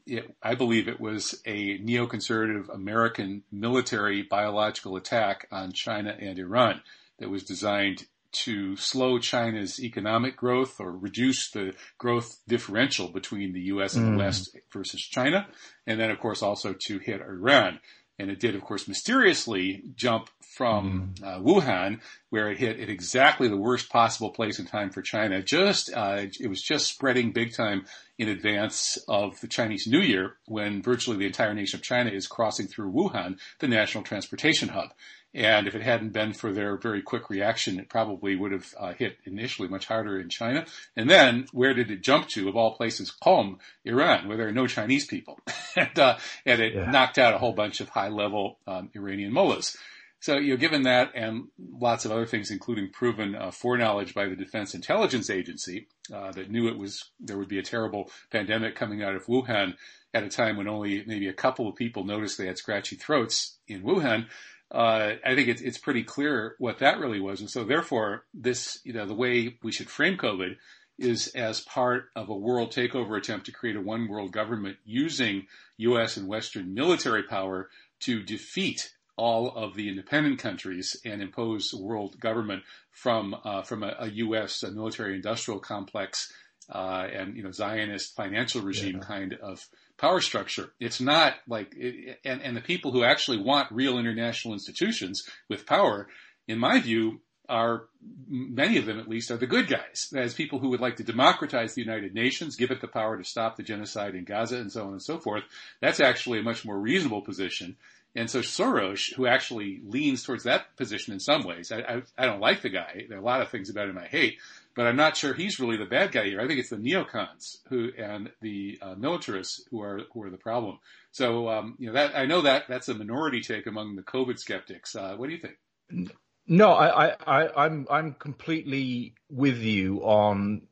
it, 0.05 0.35
I 0.41 0.55
believe 0.55 0.87
it 0.87 0.99
was 0.99 1.41
a 1.45 1.77
neoconservative 1.79 2.73
American 2.73 3.43
military 3.51 4.23
biological 4.23 4.95
attack 4.95 5.47
on 5.51 5.71
China 5.71 6.15
and 6.19 6.39
Iran 6.39 6.81
that 7.19 7.29
was 7.29 7.43
designed 7.43 8.05
to 8.33 8.75
slow 8.75 9.19
China's 9.19 9.81
economic 9.81 10.35
growth 10.35 10.79
or 10.79 10.91
reduce 10.91 11.51
the 11.51 11.73
growth 11.97 12.39
differential 12.47 13.07
between 13.07 13.53
the 13.53 13.61
U.S. 13.61 13.95
and 13.95 14.05
mm. 14.05 14.11
the 14.11 14.17
West 14.17 14.57
versus 14.71 15.01
China. 15.01 15.47
And 15.87 15.99
then, 15.99 16.11
of 16.11 16.19
course, 16.19 16.41
also 16.41 16.73
to 16.87 16.99
hit 16.99 17.21
Iran. 17.21 17.79
And 18.19 18.29
it 18.29 18.39
did, 18.39 18.55
of 18.55 18.61
course, 18.61 18.87
mysteriously 18.87 19.83
jump 19.95 20.29
from 20.55 21.15
mm. 21.19 21.23
uh, 21.23 21.39
Wuhan, 21.39 21.99
where 22.29 22.49
it 22.51 22.59
hit 22.59 22.79
at 22.79 22.89
exactly 22.89 23.47
the 23.47 23.57
worst 23.57 23.89
possible 23.89 24.29
place 24.29 24.59
and 24.59 24.67
time 24.67 24.91
for 24.91 25.01
China. 25.01 25.41
Just, 25.41 25.91
uh, 25.93 26.25
it 26.39 26.47
was 26.47 26.61
just 26.61 26.87
spreading 26.87 27.31
big 27.31 27.55
time 27.55 27.85
in 28.19 28.29
advance 28.29 28.97
of 29.07 29.39
the 29.41 29.47
Chinese 29.47 29.87
New 29.87 29.99
Year, 29.99 30.37
when 30.45 30.83
virtually 30.83 31.17
the 31.17 31.25
entire 31.25 31.53
nation 31.53 31.79
of 31.79 31.83
China 31.83 32.11
is 32.11 32.27
crossing 32.27 32.67
through 32.67 32.91
Wuhan, 32.91 33.39
the 33.59 33.67
national 33.67 34.03
transportation 34.03 34.69
hub. 34.69 34.89
And 35.33 35.67
if 35.67 35.73
it 35.73 35.81
hadn't 35.81 36.13
been 36.13 36.33
for 36.33 36.51
their 36.51 36.77
very 36.77 37.01
quick 37.01 37.29
reaction, 37.29 37.79
it 37.79 37.89
probably 37.89 38.35
would 38.35 38.51
have 38.51 38.73
uh, 38.79 38.93
hit 38.93 39.17
initially 39.25 39.67
much 39.67 39.87
harder 39.87 40.19
in 40.19 40.29
China. 40.29 40.65
And 40.95 41.09
then 41.09 41.47
where 41.51 41.73
did 41.73 41.89
it 41.89 42.03
jump 42.03 42.27
to, 42.29 42.47
of 42.47 42.55
all 42.55 42.75
places, 42.75 43.11
Qom, 43.23 43.57
Iran, 43.83 44.27
where 44.27 44.37
there 44.37 44.47
are 44.47 44.53
no 44.53 44.67
Chinese 44.67 45.05
people. 45.05 45.39
and, 45.75 45.97
uh, 45.97 46.17
and 46.45 46.61
it 46.61 46.75
yeah. 46.75 46.91
knocked 46.91 47.17
out 47.17 47.33
a 47.33 47.39
whole 47.39 47.53
bunch 47.53 47.81
of 47.81 47.89
high 47.89 48.09
level 48.09 48.59
um, 48.67 48.89
Iranian 48.95 49.33
mullahs. 49.33 49.75
So, 50.23 50.37
you 50.37 50.51
know, 50.51 50.57
given 50.57 50.83
that 50.83 51.11
and 51.15 51.49
lots 51.59 52.05
of 52.05 52.11
other 52.11 52.25
things, 52.25 52.49
including 52.49 52.91
proven 52.91 53.35
uh, 53.35 53.51
foreknowledge 53.51 54.13
by 54.13 54.29
the 54.29 54.37
Defense 54.37 54.73
Intelligence 54.73 55.29
Agency 55.29 55.87
uh, 56.13 56.31
that 56.31 56.49
knew 56.49 56.69
it 56.69 56.77
was 56.77 57.09
there 57.19 57.37
would 57.37 57.49
be 57.49 57.59
a 57.59 57.63
terrible 57.63 58.09
pandemic 58.31 58.73
coming 58.73 59.03
out 59.03 59.15
of 59.15 59.25
Wuhan 59.25 59.73
at 60.13 60.23
a 60.23 60.29
time 60.29 60.55
when 60.55 60.69
only 60.69 61.03
maybe 61.05 61.27
a 61.27 61.33
couple 61.33 61.67
of 61.67 61.75
people 61.75 62.05
noticed 62.05 62.37
they 62.37 62.47
had 62.47 62.57
scratchy 62.57 62.95
throats 62.95 63.57
in 63.67 63.83
Wuhan. 63.83 64.27
Uh, 64.73 65.13
I 65.23 65.35
think 65.35 65.49
it's, 65.49 65.61
it's 65.61 65.77
pretty 65.77 66.03
clear 66.03 66.55
what 66.57 66.79
that 66.79 66.99
really 66.99 67.19
was. 67.19 67.41
And 67.41 67.49
so 67.49 67.63
therefore, 67.63 68.25
this, 68.33 68.79
you 68.83 68.93
know, 68.93 69.05
the 69.05 69.13
way 69.13 69.57
we 69.61 69.71
should 69.71 69.89
frame 69.89 70.17
COVID 70.17 70.57
is 70.97 71.27
as 71.29 71.61
part 71.61 72.09
of 72.15 72.29
a 72.29 72.35
world 72.35 72.71
takeover 72.71 73.17
attempt 73.17 73.45
to 73.45 73.51
create 73.51 73.75
a 73.75 73.81
one 73.81 74.07
world 74.07 74.31
government 74.31 74.77
using 74.83 75.47
U.S. 75.77 76.17
and 76.17 76.27
Western 76.27 76.73
military 76.73 77.23
power 77.23 77.69
to 78.01 78.23
defeat 78.23 78.91
all 79.15 79.49
of 79.49 79.75
the 79.75 79.89
independent 79.89 80.39
countries 80.39 80.97
and 81.05 81.21
impose 81.21 81.73
world 81.73 82.19
government 82.19 82.63
from 82.91 83.35
uh, 83.43 83.61
from 83.61 83.83
a, 83.83 83.95
a 83.99 84.07
U.S. 84.07 84.63
military 84.63 85.15
industrial 85.15 85.59
complex 85.59 86.31
uh, 86.69 87.07
and 87.13 87.35
you 87.35 87.43
know 87.43 87.51
Zionist 87.51 88.15
financial 88.15 88.61
regime 88.61 88.95
yeah. 88.95 89.07
kind 89.07 89.33
of 89.41 89.67
power 89.97 90.21
structure. 90.21 90.73
It's 90.79 91.01
not 91.01 91.35
like 91.47 91.73
it, 91.75 92.19
and 92.25 92.41
and 92.41 92.55
the 92.55 92.61
people 92.61 92.91
who 92.91 93.03
actually 93.03 93.37
want 93.37 93.71
real 93.71 93.97
international 93.97 94.53
institutions 94.53 95.27
with 95.49 95.65
power, 95.65 96.07
in 96.47 96.59
my 96.59 96.79
view, 96.79 97.21
are 97.49 97.83
many 98.27 98.77
of 98.77 98.85
them 98.85 98.99
at 98.99 99.09
least 99.09 99.29
are 99.29 99.37
the 99.37 99.47
good 99.47 99.67
guys 99.67 100.13
as 100.15 100.33
people 100.33 100.59
who 100.59 100.69
would 100.69 100.79
like 100.79 100.95
to 100.97 101.03
democratize 101.03 101.73
the 101.73 101.81
United 101.81 102.13
Nations, 102.13 102.55
give 102.55 102.71
it 102.71 102.81
the 102.81 102.87
power 102.87 103.17
to 103.17 103.23
stop 103.23 103.55
the 103.55 103.63
genocide 103.63 104.15
in 104.15 104.23
Gaza 104.23 104.57
and 104.57 104.71
so 104.71 104.85
on 104.85 104.93
and 104.93 105.01
so 105.01 105.19
forth. 105.19 105.43
That's 105.81 105.99
actually 105.99 106.39
a 106.39 106.43
much 106.43 106.65
more 106.65 106.79
reasonable 106.79 107.21
position. 107.21 107.75
And 108.15 108.29
so 108.29 108.39
Soros, 108.39 109.13
who 109.13 109.25
actually 109.25 109.81
leans 109.85 110.23
towards 110.23 110.43
that 110.43 110.75
position 110.77 111.13
in 111.13 111.19
some 111.19 111.43
ways, 111.43 111.71
I, 111.71 111.79
I, 111.79 112.01
I 112.17 112.25
don't 112.25 112.39
like 112.39 112.61
the 112.61 112.69
guy. 112.69 113.05
There 113.09 113.17
are 113.17 113.21
a 113.21 113.25
lot 113.25 113.41
of 113.41 113.49
things 113.49 113.69
about 113.69 113.89
him 113.89 113.97
I 113.97 114.05
hate, 114.05 114.37
but 114.75 114.87
I'm 114.87 114.95
not 114.95 115.15
sure 115.17 115.33
he's 115.33 115.59
really 115.59 115.77
the 115.77 115.85
bad 115.85 116.11
guy 116.11 116.25
here. 116.25 116.41
I 116.41 116.47
think 116.47 116.59
it's 116.59 116.69
the 116.69 116.77
neocons 116.77 117.57
who 117.69 117.91
and 117.97 118.31
the 118.41 118.79
uh, 118.81 118.95
militarists 118.95 119.61
who 119.69 119.81
are 119.81 120.01
who 120.13 120.23
are 120.23 120.29
the 120.29 120.37
problem. 120.37 120.79
So 121.11 121.49
um, 121.49 121.75
you 121.79 121.87
know 121.87 121.93
that 121.93 122.15
I 122.15 122.25
know 122.25 122.41
that 122.41 122.63
that's 122.67 122.89
a 122.89 122.93
minority 122.93 123.41
take 123.41 123.67
among 123.67 123.95
the 123.95 124.03
COVID 124.03 124.39
skeptics. 124.39 124.95
Uh, 124.95 125.15
what 125.15 125.27
do 125.27 125.35
you 125.35 125.41
think? 125.41 126.15
No, 126.47 126.71
I, 126.73 127.15
I, 127.25 127.65
I'm 127.65 127.87
I'm 127.89 128.13
completely 128.13 129.15
with 129.29 129.57
you 129.57 129.99
on 130.03 130.63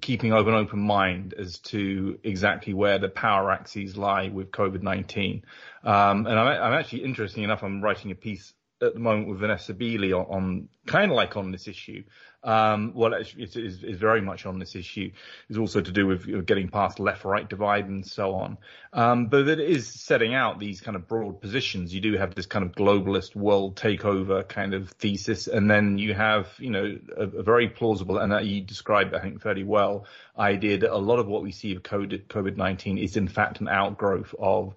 keeping 0.00 0.32
an 0.32 0.38
open 0.48 0.80
mind 0.80 1.34
as 1.34 1.58
to 1.58 2.18
exactly 2.24 2.74
where 2.74 2.98
the 2.98 3.08
power 3.08 3.50
axes 3.52 3.96
lie 3.96 4.28
with 4.28 4.50
COVID-19. 4.50 5.42
Um, 5.84 6.26
and 6.26 6.38
I'm, 6.38 6.62
I'm, 6.62 6.72
actually, 6.72 7.04
interesting 7.04 7.44
enough, 7.44 7.62
I'm 7.62 7.80
writing 7.80 8.10
a 8.10 8.14
piece 8.14 8.52
at 8.82 8.94
the 8.94 9.00
moment 9.00 9.28
with 9.28 9.38
Vanessa 9.38 9.72
Beeley 9.72 10.12
on, 10.12 10.26
on 10.26 10.68
kind 10.86 11.10
of 11.10 11.16
like 11.16 11.36
on 11.36 11.52
this 11.52 11.68
issue. 11.68 12.02
Um, 12.44 12.92
well, 12.94 13.14
it 13.14 13.34
is, 13.38 13.56
is, 13.56 13.98
very 13.98 14.20
much 14.20 14.44
on 14.44 14.58
this 14.58 14.76
issue. 14.76 15.10
It's 15.48 15.58
also 15.58 15.80
to 15.80 15.90
do 15.90 16.06
with 16.06 16.26
you 16.26 16.36
know, 16.36 16.42
getting 16.42 16.68
past 16.68 17.00
left-right 17.00 17.48
divide 17.48 17.88
and 17.88 18.06
so 18.06 18.34
on. 18.34 18.58
Um, 18.92 19.26
but 19.26 19.48
it 19.48 19.60
is 19.60 19.88
setting 19.88 20.34
out 20.34 20.60
these 20.60 20.82
kind 20.82 20.94
of 20.94 21.08
broad 21.08 21.40
positions. 21.40 21.94
You 21.94 22.02
do 22.02 22.18
have 22.18 22.34
this 22.34 22.44
kind 22.44 22.62
of 22.62 22.72
globalist 22.72 23.34
world 23.34 23.76
takeover 23.76 24.46
kind 24.46 24.74
of 24.74 24.90
thesis, 24.90 25.46
and 25.46 25.70
then 25.70 25.96
you 25.96 26.12
have 26.12 26.48
you 26.58 26.70
know 26.70 26.98
a, 27.16 27.22
a 27.22 27.42
very 27.42 27.68
plausible 27.68 28.18
and 28.18 28.30
that 28.32 28.44
you 28.44 28.60
described 28.60 29.14
I 29.14 29.20
think 29.20 29.40
fairly 29.40 29.64
well 29.64 30.04
idea 30.38 30.78
that 30.78 30.94
a 30.94 30.98
lot 30.98 31.18
of 31.18 31.26
what 31.26 31.42
we 31.42 31.50
see 31.50 31.74
of 31.74 31.82
COVID-19 31.82 33.02
is 33.02 33.16
in 33.16 33.28
fact 33.28 33.60
an 33.60 33.68
outgrowth 33.68 34.34
of 34.38 34.74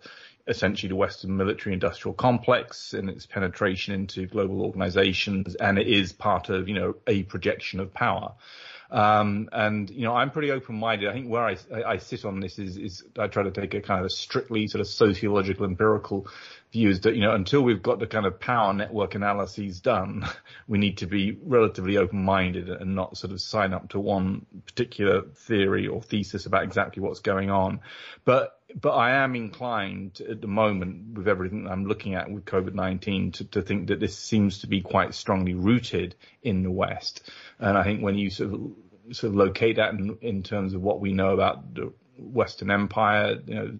essentially 0.47 0.89
the 0.89 0.95
Western 0.95 1.35
military 1.35 1.73
industrial 1.73 2.13
complex 2.13 2.93
and 2.93 3.09
its 3.09 3.25
penetration 3.25 3.93
into 3.93 4.25
global 4.25 4.61
organizations. 4.61 5.55
And 5.55 5.77
it 5.77 5.87
is 5.87 6.13
part 6.13 6.49
of, 6.49 6.67
you 6.67 6.75
know, 6.75 6.95
a 7.05 7.23
projection 7.23 7.79
of 7.79 7.93
power. 7.93 8.33
Um, 8.89 9.49
and 9.51 9.89
you 9.89 10.03
know, 10.03 10.15
I'm 10.15 10.31
pretty 10.31 10.51
open-minded. 10.51 11.09
I 11.09 11.13
think 11.13 11.27
where 11.27 11.43
I, 11.43 11.57
I 11.85 11.97
sit 11.97 12.23
on 12.23 12.39
this 12.39 12.57
is, 12.57 12.77
is 12.77 13.03
I 13.19 13.27
try 13.27 13.43
to 13.43 13.51
take 13.51 13.73
a 13.73 13.81
kind 13.81 13.99
of 13.99 14.05
a 14.05 14.09
strictly 14.09 14.67
sort 14.67 14.79
of 14.79 14.87
sociological, 14.87 15.65
empirical 15.65 16.27
view. 16.71 16.89
Is 16.89 17.01
that 17.01 17.15
you 17.15 17.21
know, 17.21 17.33
until 17.33 17.61
we've 17.61 17.81
got 17.81 17.99
the 17.99 18.07
kind 18.07 18.25
of 18.25 18.39
power 18.39 18.73
network 18.73 19.15
analyses 19.15 19.79
done, 19.79 20.25
we 20.67 20.77
need 20.77 20.97
to 20.97 21.07
be 21.07 21.37
relatively 21.43 21.97
open-minded 21.97 22.69
and 22.69 22.95
not 22.95 23.17
sort 23.17 23.33
of 23.33 23.41
sign 23.41 23.73
up 23.73 23.89
to 23.89 23.99
one 23.99 24.45
particular 24.65 25.21
theory 25.21 25.87
or 25.87 26.01
thesis 26.01 26.45
about 26.45 26.63
exactly 26.63 27.01
what's 27.01 27.19
going 27.19 27.49
on. 27.49 27.81
But 28.25 28.53
but 28.81 28.91
I 28.91 29.23
am 29.23 29.35
inclined 29.35 30.21
at 30.21 30.41
the 30.41 30.47
moment 30.47 31.17
with 31.17 31.27
everything 31.27 31.67
I'm 31.67 31.85
looking 31.85 32.15
at 32.15 32.29
with 32.29 32.43
COVID-19 32.45 33.33
to, 33.35 33.45
to 33.45 33.61
think 33.61 33.87
that 33.87 33.99
this 34.01 34.17
seems 34.17 34.59
to 34.59 34.67
be 34.67 34.81
quite 34.81 35.15
strongly 35.15 35.53
rooted 35.53 36.15
in 36.43 36.63
the 36.63 36.71
West. 36.71 37.29
And 37.59 37.77
I 37.77 37.83
think 37.83 38.01
when 38.01 38.17
you 38.17 38.29
sort 38.29 38.53
of 38.53 38.71
sort 39.11 39.31
of 39.31 39.35
locate 39.35 39.77
that 39.77 39.93
in, 39.93 40.17
in 40.21 40.43
terms 40.43 40.73
of 40.73 40.81
what 40.81 40.99
we 40.99 41.13
know 41.13 41.33
about 41.33 41.73
the 41.73 41.93
Western 42.17 42.71
Empire, 42.71 43.39
you 43.45 43.55
know, 43.55 43.79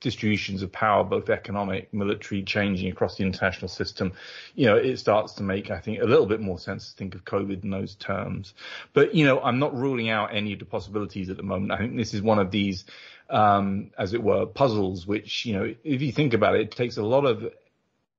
distributions 0.00 0.62
of 0.62 0.70
power, 0.70 1.02
both 1.02 1.30
economic, 1.30 1.92
military, 1.92 2.42
changing 2.42 2.90
across 2.90 3.16
the 3.16 3.24
international 3.24 3.68
system, 3.68 4.12
you 4.54 4.66
know, 4.66 4.76
it 4.76 4.96
starts 4.98 5.34
to 5.34 5.42
make, 5.42 5.70
I 5.70 5.80
think, 5.80 6.00
a 6.00 6.04
little 6.04 6.26
bit 6.26 6.40
more 6.40 6.58
sense 6.58 6.90
to 6.90 6.96
think 6.96 7.14
of 7.14 7.24
COVID 7.24 7.64
in 7.64 7.70
those 7.70 7.94
terms. 7.96 8.54
But, 8.92 9.14
you 9.14 9.24
know, 9.24 9.40
I'm 9.40 9.58
not 9.58 9.74
ruling 9.74 10.08
out 10.08 10.34
any 10.34 10.52
of 10.52 10.58
the 10.58 10.64
possibilities 10.64 11.30
at 11.30 11.36
the 11.36 11.42
moment. 11.42 11.72
I 11.72 11.78
think 11.78 11.96
this 11.96 12.14
is 12.14 12.22
one 12.22 12.38
of 12.38 12.50
these, 12.50 12.84
um, 13.30 13.90
as 13.98 14.14
it 14.14 14.22
were, 14.22 14.46
puzzles, 14.46 15.06
which, 15.06 15.44
you 15.44 15.54
know, 15.54 15.74
if 15.82 16.02
you 16.02 16.12
think 16.12 16.34
about 16.34 16.54
it, 16.54 16.60
it 16.60 16.70
takes 16.70 16.96
a 16.96 17.02
lot 17.02 17.24
of 17.24 17.52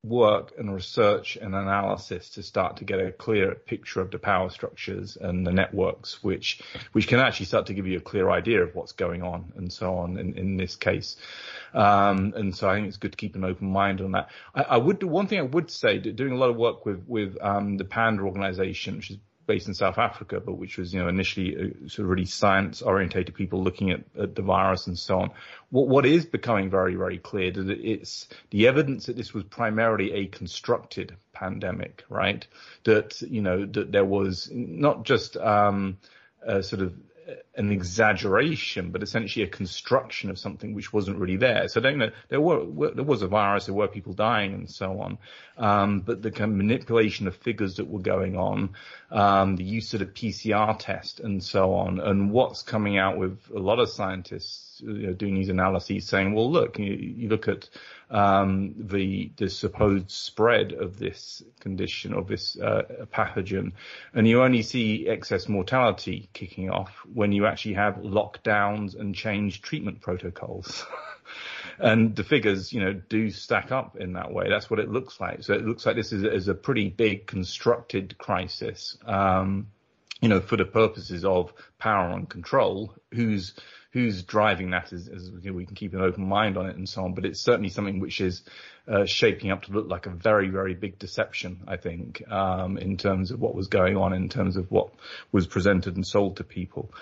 work 0.09 0.53
and 0.57 0.73
research 0.73 1.37
and 1.37 1.53
analysis 1.55 2.29
to 2.31 2.43
start 2.43 2.77
to 2.77 2.85
get 2.85 2.99
a 2.99 3.11
clear 3.11 3.55
picture 3.55 4.01
of 4.01 4.11
the 4.11 4.19
power 4.19 4.49
structures 4.49 5.17
and 5.19 5.45
the 5.45 5.51
networks, 5.51 6.23
which 6.23 6.61
which 6.93 7.07
can 7.07 7.19
actually 7.19 7.45
start 7.45 7.67
to 7.67 7.73
give 7.73 7.87
you 7.87 7.97
a 7.97 8.01
clear 8.01 8.29
idea 8.29 8.63
of 8.63 8.75
what's 8.75 8.93
going 8.93 9.23
on 9.23 9.53
and 9.55 9.71
so 9.71 9.95
on 9.95 10.17
in, 10.17 10.37
in 10.37 10.57
this 10.57 10.75
case. 10.75 11.15
Um, 11.73 12.33
and 12.35 12.55
so 12.55 12.69
I 12.69 12.75
think 12.75 12.87
it's 12.87 12.97
good 12.97 13.11
to 13.11 13.17
keep 13.17 13.35
an 13.35 13.43
open 13.43 13.71
mind 13.71 14.01
on 14.01 14.11
that. 14.13 14.29
I, 14.55 14.63
I 14.63 14.77
would 14.77 14.99
do 14.99 15.07
one 15.07 15.27
thing 15.27 15.39
I 15.39 15.43
would 15.43 15.69
say, 15.69 15.97
doing 15.97 16.33
a 16.33 16.37
lot 16.37 16.49
of 16.49 16.55
work 16.55 16.85
with 16.85 17.03
with 17.07 17.37
um, 17.41 17.77
the 17.77 17.85
Panda 17.85 18.23
organization, 18.23 18.97
which 18.97 19.11
is 19.11 19.17
based 19.47 19.67
in 19.67 19.73
South 19.73 19.97
Africa, 19.97 20.39
but 20.39 20.53
which 20.53 20.77
was, 20.77 20.93
you 20.93 21.01
know, 21.01 21.07
initially 21.07 21.55
uh, 21.55 21.87
sort 21.87 22.05
of 22.05 22.09
really 22.09 22.25
science 22.25 22.81
orientated 22.81 23.33
people 23.33 23.63
looking 23.63 23.91
at, 23.91 24.01
at, 24.19 24.35
the 24.35 24.41
virus 24.41 24.85
and 24.85 24.99
so 24.99 25.21
on. 25.21 25.31
What, 25.69 25.87
what 25.87 26.05
is 26.05 26.25
becoming 26.25 26.69
very, 26.69 26.95
very 26.95 27.17
clear 27.17 27.51
that 27.51 27.69
it's 27.69 28.27
the 28.51 28.67
evidence 28.67 29.07
that 29.07 29.15
this 29.15 29.33
was 29.33 29.45
primarily 29.45 30.11
a 30.11 30.27
constructed 30.27 31.15
pandemic, 31.33 32.03
right? 32.09 32.45
That, 32.83 33.19
you 33.21 33.41
know, 33.41 33.65
that 33.65 33.91
there 33.91 34.05
was 34.05 34.49
not 34.51 35.05
just, 35.05 35.37
um, 35.37 35.97
a 36.43 36.61
sort 36.61 36.81
of 36.81 36.93
an 37.55 37.71
exaggeration, 37.71 38.91
but 38.91 39.03
essentially 39.03 39.43
a 39.43 39.47
construction 39.47 40.29
of 40.29 40.39
something 40.39 40.73
which 40.73 40.93
wasn't 40.93 41.17
really 41.17 41.37
there. 41.37 41.67
So 41.67 41.79
there 41.79 42.41
were, 42.41 42.91
there 42.91 43.03
was 43.03 43.21
a 43.21 43.27
virus, 43.27 43.65
there 43.65 43.75
were 43.75 43.87
people 43.87 44.13
dying 44.13 44.53
and 44.53 44.69
so 44.69 45.01
on. 45.01 45.17
Um, 45.57 46.01
but 46.01 46.21
the 46.21 46.31
kind 46.31 46.51
of 46.51 46.57
manipulation 46.57 47.27
of 47.27 47.35
figures 47.35 47.77
that 47.77 47.87
were 47.87 47.99
going 47.99 48.37
on, 48.37 48.75
um, 49.11 49.55
the 49.55 49.63
use 49.63 49.93
of 49.93 49.99
the 49.99 50.05
PCR 50.05 50.77
test 50.77 51.19
and 51.19 51.43
so 51.43 51.73
on, 51.73 51.99
and 51.99 52.31
what's 52.31 52.63
coming 52.63 52.97
out 52.97 53.17
with 53.17 53.39
a 53.53 53.59
lot 53.59 53.79
of 53.79 53.89
scientists 53.89 54.66
you 54.81 55.07
know, 55.07 55.13
doing 55.13 55.35
these 55.35 55.49
analyses 55.49 56.05
saying, 56.05 56.33
well, 56.33 56.51
look, 56.51 56.79
you, 56.79 56.93
you 56.93 57.29
look 57.29 57.47
at 57.47 57.69
um, 58.09 58.75
the 58.77 59.31
the 59.37 59.49
supposed 59.49 60.11
spread 60.11 60.71
of 60.71 60.97
this 60.97 61.43
condition 61.59 62.13
of 62.13 62.27
this 62.27 62.57
uh, 62.57 63.05
pathogen, 63.13 63.73
and 64.13 64.27
you 64.27 64.41
only 64.43 64.61
see 64.61 65.07
excess 65.07 65.47
mortality 65.47 66.29
kicking 66.33 66.69
off 66.69 66.91
when 67.13 67.31
you 67.31 67.45
actually 67.45 67.75
have 67.75 67.95
lockdowns 67.95 68.99
and 68.99 69.13
changed 69.15 69.63
treatment 69.63 70.01
protocols. 70.01 70.85
and 71.79 72.15
the 72.15 72.23
figures, 72.23 72.73
you 72.73 72.79
know, 72.79 72.93
do 72.93 73.29
stack 73.29 73.71
up 73.71 73.97
in 73.97 74.13
that 74.13 74.31
way. 74.31 74.49
That's 74.49 74.69
what 74.69 74.79
it 74.79 74.89
looks 74.89 75.19
like. 75.19 75.43
So 75.43 75.53
it 75.53 75.65
looks 75.65 75.85
like 75.85 75.95
this 75.95 76.11
is, 76.11 76.23
is 76.23 76.47
a 76.47 76.55
pretty 76.55 76.89
big 76.89 77.27
constructed 77.27 78.17
crisis. 78.17 78.97
Um, 79.05 79.67
you 80.21 80.29
know, 80.29 80.39
for 80.39 80.57
the 80.57 80.65
purposes 80.65 81.23
of 81.23 81.53
power 81.77 82.09
and 82.09 82.27
control, 82.27 82.95
who's 83.13 83.53
who's 83.97 84.21
driving 84.21 84.69
that 84.69 84.91
you 84.91 85.39
know, 85.43 85.53
we 85.53 85.65
can 85.65 85.75
keep 85.75 85.95
an 85.95 86.01
open 86.01 86.27
mind 86.27 86.55
on 86.55 86.67
it 86.67 86.75
and 86.75 86.87
so 86.87 87.03
on. 87.03 87.15
But 87.15 87.25
it's 87.25 87.39
certainly 87.39 87.69
something 87.69 87.99
which 87.99 88.21
is 88.21 88.43
uh, 88.87 89.05
shaping 89.05 89.49
up 89.49 89.63
to 89.63 89.71
look 89.71 89.89
like 89.89 90.05
a 90.05 90.11
very, 90.11 90.49
very 90.49 90.75
big 90.75 90.99
deception, 90.99 91.61
I 91.67 91.77
think, 91.77 92.21
um, 92.31 92.77
in 92.77 92.97
terms 92.97 93.31
of 93.31 93.39
what 93.39 93.55
was 93.55 93.69
going 93.69 93.97
on, 93.97 94.13
in 94.13 94.29
terms 94.29 94.55
of 94.55 94.69
what 94.69 94.91
was 95.31 95.47
presented 95.47 95.95
and 95.95 96.05
sold 96.05 96.37
to 96.37 96.43
people. 96.43 96.93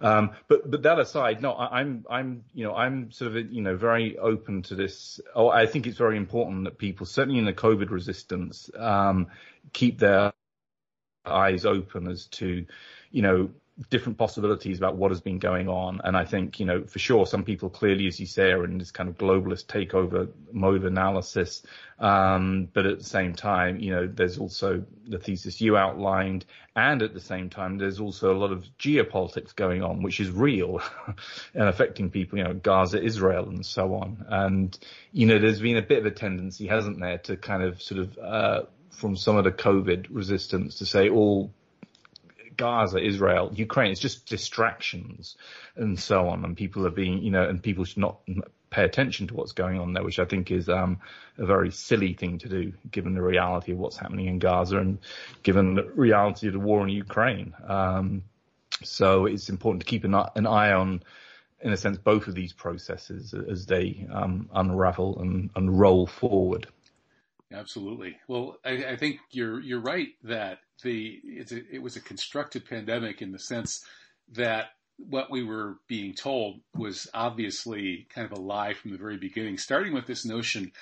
Um, 0.00 0.30
but 0.46 0.70
but 0.70 0.82
that 0.84 1.00
aside, 1.00 1.42
no, 1.42 1.52
I, 1.52 1.80
I'm 1.80 2.04
I'm 2.08 2.44
you 2.54 2.64
know 2.64 2.74
I'm 2.74 3.10
sort 3.10 3.36
of 3.36 3.52
you 3.52 3.62
know 3.62 3.76
very 3.76 4.16
open 4.16 4.62
to 4.62 4.76
this. 4.76 5.20
Oh, 5.34 5.48
I 5.48 5.66
think 5.66 5.88
it's 5.88 5.98
very 5.98 6.16
important 6.16 6.64
that 6.64 6.78
people, 6.78 7.04
certainly 7.04 7.40
in 7.40 7.46
the 7.46 7.52
COVID 7.52 7.90
resistance, 7.90 8.70
um, 8.78 9.26
keep 9.72 9.98
their 9.98 10.32
eyes 11.24 11.64
open 11.64 12.06
as 12.06 12.26
to 12.26 12.64
you 13.10 13.22
know 13.22 13.50
different 13.90 14.18
possibilities 14.18 14.78
about 14.78 14.96
what 14.96 15.10
has 15.10 15.20
been 15.20 15.40
going 15.40 15.68
on. 15.68 16.00
And 16.04 16.16
I 16.16 16.24
think, 16.24 16.60
you 16.60 16.66
know, 16.66 16.84
for 16.84 17.00
sure, 17.00 17.26
some 17.26 17.42
people 17.42 17.68
clearly, 17.68 18.06
as 18.06 18.20
you 18.20 18.26
say, 18.26 18.52
are 18.52 18.64
in 18.64 18.78
this 18.78 18.92
kind 18.92 19.08
of 19.08 19.18
globalist 19.18 19.66
takeover 19.66 20.30
mode 20.52 20.84
analysis. 20.84 21.62
Um, 21.98 22.68
but 22.72 22.86
at 22.86 22.98
the 22.98 23.04
same 23.04 23.34
time, 23.34 23.80
you 23.80 23.90
know, 23.90 24.06
there's 24.06 24.38
also 24.38 24.84
the 25.08 25.18
thesis 25.18 25.60
you 25.60 25.76
outlined. 25.76 26.44
And 26.76 27.02
at 27.02 27.14
the 27.14 27.20
same 27.20 27.50
time, 27.50 27.78
there's 27.78 27.98
also 27.98 28.32
a 28.32 28.38
lot 28.38 28.52
of 28.52 28.64
geopolitics 28.78 29.54
going 29.54 29.82
on, 29.82 30.02
which 30.02 30.20
is 30.20 30.30
real 30.30 30.80
and 31.54 31.68
affecting 31.68 32.10
people, 32.10 32.38
you 32.38 32.44
know, 32.44 32.54
Gaza, 32.54 33.02
Israel, 33.02 33.48
and 33.48 33.66
so 33.66 33.94
on. 33.94 34.24
And, 34.28 34.78
you 35.10 35.26
know, 35.26 35.40
there's 35.40 35.60
been 35.60 35.78
a 35.78 35.82
bit 35.82 35.98
of 35.98 36.06
a 36.06 36.12
tendency, 36.12 36.68
hasn't 36.68 37.00
there, 37.00 37.18
to 37.18 37.36
kind 37.36 37.64
of 37.64 37.82
sort 37.82 38.02
of, 38.02 38.18
uh, 38.18 38.62
from 38.90 39.16
some 39.16 39.36
of 39.36 39.42
the 39.42 39.50
COVID 39.50 40.06
resistance 40.10 40.76
to 40.76 40.86
say 40.86 41.08
all 41.08 41.52
Gaza, 42.56 42.98
Israel, 42.98 43.50
Ukraine. 43.54 43.92
It's 43.92 44.00
just 44.00 44.26
distractions 44.26 45.36
and 45.76 45.98
so 45.98 46.28
on. 46.28 46.44
And 46.44 46.56
people 46.56 46.86
are 46.86 46.90
being, 46.90 47.22
you 47.22 47.30
know, 47.30 47.48
and 47.48 47.62
people 47.62 47.84
should 47.84 47.98
not 47.98 48.18
pay 48.70 48.84
attention 48.84 49.28
to 49.28 49.34
what's 49.34 49.52
going 49.52 49.78
on 49.78 49.92
there, 49.92 50.02
which 50.02 50.18
I 50.18 50.24
think 50.24 50.50
is 50.50 50.68
um, 50.68 51.00
a 51.38 51.46
very 51.46 51.70
silly 51.70 52.12
thing 52.14 52.38
to 52.38 52.48
do, 52.48 52.72
given 52.90 53.14
the 53.14 53.22
reality 53.22 53.72
of 53.72 53.78
what's 53.78 53.96
happening 53.96 54.26
in 54.26 54.40
Gaza 54.40 54.78
and 54.78 54.98
given 55.42 55.74
the 55.74 55.84
reality 55.84 56.48
of 56.48 56.54
the 56.54 56.58
war 56.58 56.82
in 56.82 56.88
Ukraine. 56.88 57.54
Um, 57.66 58.24
so 58.82 59.26
it's 59.26 59.48
important 59.48 59.82
to 59.82 59.86
keep 59.86 60.02
an, 60.04 60.14
an, 60.14 60.46
eye 60.46 60.72
on, 60.72 61.04
in 61.60 61.72
a 61.72 61.76
sense, 61.76 61.98
both 61.98 62.26
of 62.26 62.34
these 62.34 62.52
processes 62.52 63.32
as 63.32 63.66
they 63.66 64.06
um, 64.12 64.50
unravel 64.52 65.20
and, 65.20 65.50
and 65.54 65.78
roll 65.78 66.06
forward. 66.06 66.66
Absolutely. 67.52 68.16
Well, 68.26 68.58
I, 68.64 68.84
I, 68.84 68.96
think 68.96 69.20
you're 69.30 69.60
you're 69.60 69.80
right 69.80 70.08
that 70.24 70.58
the 70.82 71.20
a, 71.52 71.74
it 71.76 71.82
was 71.82 71.96
a 71.96 72.00
constructed 72.00 72.68
pandemic 72.68 73.22
in 73.22 73.32
the 73.32 73.38
sense 73.38 73.84
that 74.32 74.66
what 74.96 75.30
we 75.30 75.42
were 75.42 75.76
being 75.88 76.14
told 76.14 76.60
was 76.76 77.08
obviously 77.12 78.06
kind 78.14 78.30
of 78.30 78.38
a 78.38 78.40
lie 78.40 78.74
from 78.74 78.92
the 78.92 78.98
very 78.98 79.16
beginning, 79.16 79.58
starting 79.58 79.92
with 79.92 80.06
this 80.06 80.24
notion 80.24 80.72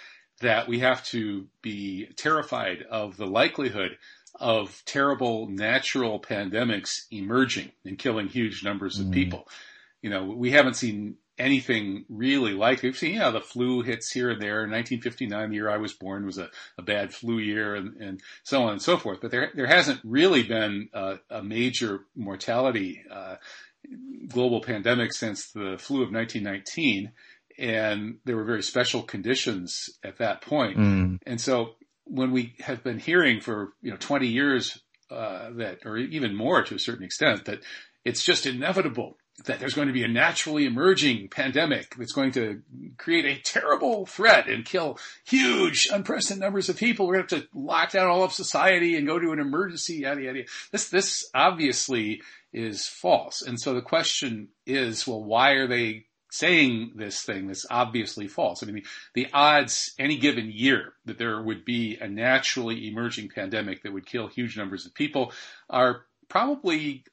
that 0.41 0.69
we 0.69 0.81
have 0.81 1.05
to 1.05 1.47
be 1.63 2.07
terrified 2.17 2.83
of 2.91 3.17
the 3.17 3.27
likelihood 3.27 3.97
of 4.41 4.83
terrible 4.87 5.47
natural 5.47 6.21
pandemics 6.21 7.03
emerging 7.11 7.71
and 7.85 7.99
killing 7.99 8.29
huge 8.29 8.65
numbers 8.65 8.99
of 8.99 9.07
mm. 9.07 9.13
people. 9.13 9.49
You 10.01 10.11
know, 10.11 10.25
we 10.25 10.51
haven't 10.51 10.75
seen 10.75 11.17
anything 11.43 12.05
really 12.09 12.53
like 12.53 12.83
we've 12.83 12.97
seen. 12.97 13.17
Yeah, 13.17 13.31
the 13.31 13.41
flu 13.41 13.83
hits 13.83 14.13
here 14.13 14.31
and 14.31 14.41
there. 14.41 14.61
1959, 14.61 15.51
the 15.51 15.55
year 15.57 15.69
I 15.69 15.77
was 15.77 15.93
born, 15.93 16.25
was 16.25 16.39
a, 16.39 16.49
a 16.79 16.83
bad 16.83 17.13
flu 17.13 17.39
year, 17.39 17.75
and, 17.75 17.97
and, 17.97 18.21
so 18.45 18.63
on 18.63 18.73
and 18.73 18.83
so 18.83 18.97
forth. 18.97 19.19
But 19.21 19.33
there 19.33 19.51
there 19.55 19.67
hasn't 19.67 20.01
really 20.05 20.45
been 20.45 20.89
a, 20.95 21.17
a 21.29 21.43
major 21.43 22.05
mortality 22.15 23.03
uh, 23.11 23.37
global 24.29 24.61
pandemic 24.61 25.13
since 25.13 25.51
the 25.51 25.77
flu 25.79 26.03
of 26.03 26.13
1919, 26.13 27.13
and 27.59 28.19
there 28.25 28.37
were 28.37 28.45
very 28.45 28.63
special 28.63 29.03
conditions 29.03 29.91
at 30.05 30.19
that 30.19 30.41
point. 30.43 30.79
Mm. 30.79 31.19
And 31.27 31.41
so 31.41 31.75
when 32.05 32.31
we 32.31 32.55
have 32.61 32.85
been 32.85 32.99
hearing 32.99 33.41
for 33.41 33.73
you 33.83 33.91
know 33.91 33.97
20 33.99 34.29
years 34.29 34.79
uh, 35.11 35.51
that, 35.57 35.81
or 35.85 35.97
even 35.99 36.37
more 36.37 36.63
to 36.63 36.77
a 36.77 36.79
certain 36.79 37.05
extent, 37.05 37.47
that 37.47 37.61
it's 38.05 38.25
just 38.25 38.47
inevitable 38.47 39.17
that 39.45 39.61
there's 39.61 39.75
going 39.75 39.89
to 39.89 39.95
be 39.95 40.05
a 40.05 40.09
naturally 40.09 40.67
emerging 40.67 41.29
pandemic 41.29 41.95
that's 41.97 42.13
going 42.13 42.33
to 42.33 42.63
create 42.99 43.25
a 43.25 43.41
terrible 43.41 44.07
threat 44.07 44.49
and 44.49 44.65
kill 44.65 44.99
huge, 45.25 45.89
unprecedented 45.93 46.43
numbers 46.43 46.69
of 46.69 46.77
people. 46.77 47.07
We're 47.07 47.17
going 47.17 47.27
to 47.29 47.37
have 47.37 47.45
to 47.45 47.49
lock 47.55 47.93
down 47.93 48.09
all 48.09 48.25
of 48.25 48.33
society 48.33 48.97
and 48.97 49.07
go 49.07 49.19
to 49.19 49.33
an 49.33 49.41
emergency, 49.41 49.97
yada, 49.97 50.23
yada. 50.23 50.45
This, 50.71 50.89
this 50.89 51.29
obviously 51.35 52.23
is 52.53 52.87
false. 52.87 53.43
And 53.43 53.61
so 53.61 53.75
the 53.75 53.83
question 53.83 54.49
is, 54.67 55.07
well, 55.07 55.23
why 55.23 55.53
are 55.53 55.67
they 55.67 56.07
saying 56.31 56.93
this 56.95 57.23
thing 57.23 57.47
that's 57.47 57.67
obviously 57.71 58.29
false? 58.29 58.63
I 58.63 58.67
mean, 58.67 58.77
the, 58.77 58.85
the 59.15 59.29
odds 59.33 59.95
any 59.99 60.17
given 60.17 60.51
year 60.51 60.95
that 61.05 61.19
there 61.19 61.43
would 61.43 61.65
be 61.65 61.99
a 62.01 62.09
naturally 62.09 62.89
emerging 62.89 63.31
pandemic 63.35 63.83
that 63.83 63.93
would 63.93 64.07
kill 64.07 64.29
huge 64.29 64.57
numbers 64.57 64.87
of 64.87 64.95
people 64.95 65.33
are 65.69 66.07
probably 66.29 67.05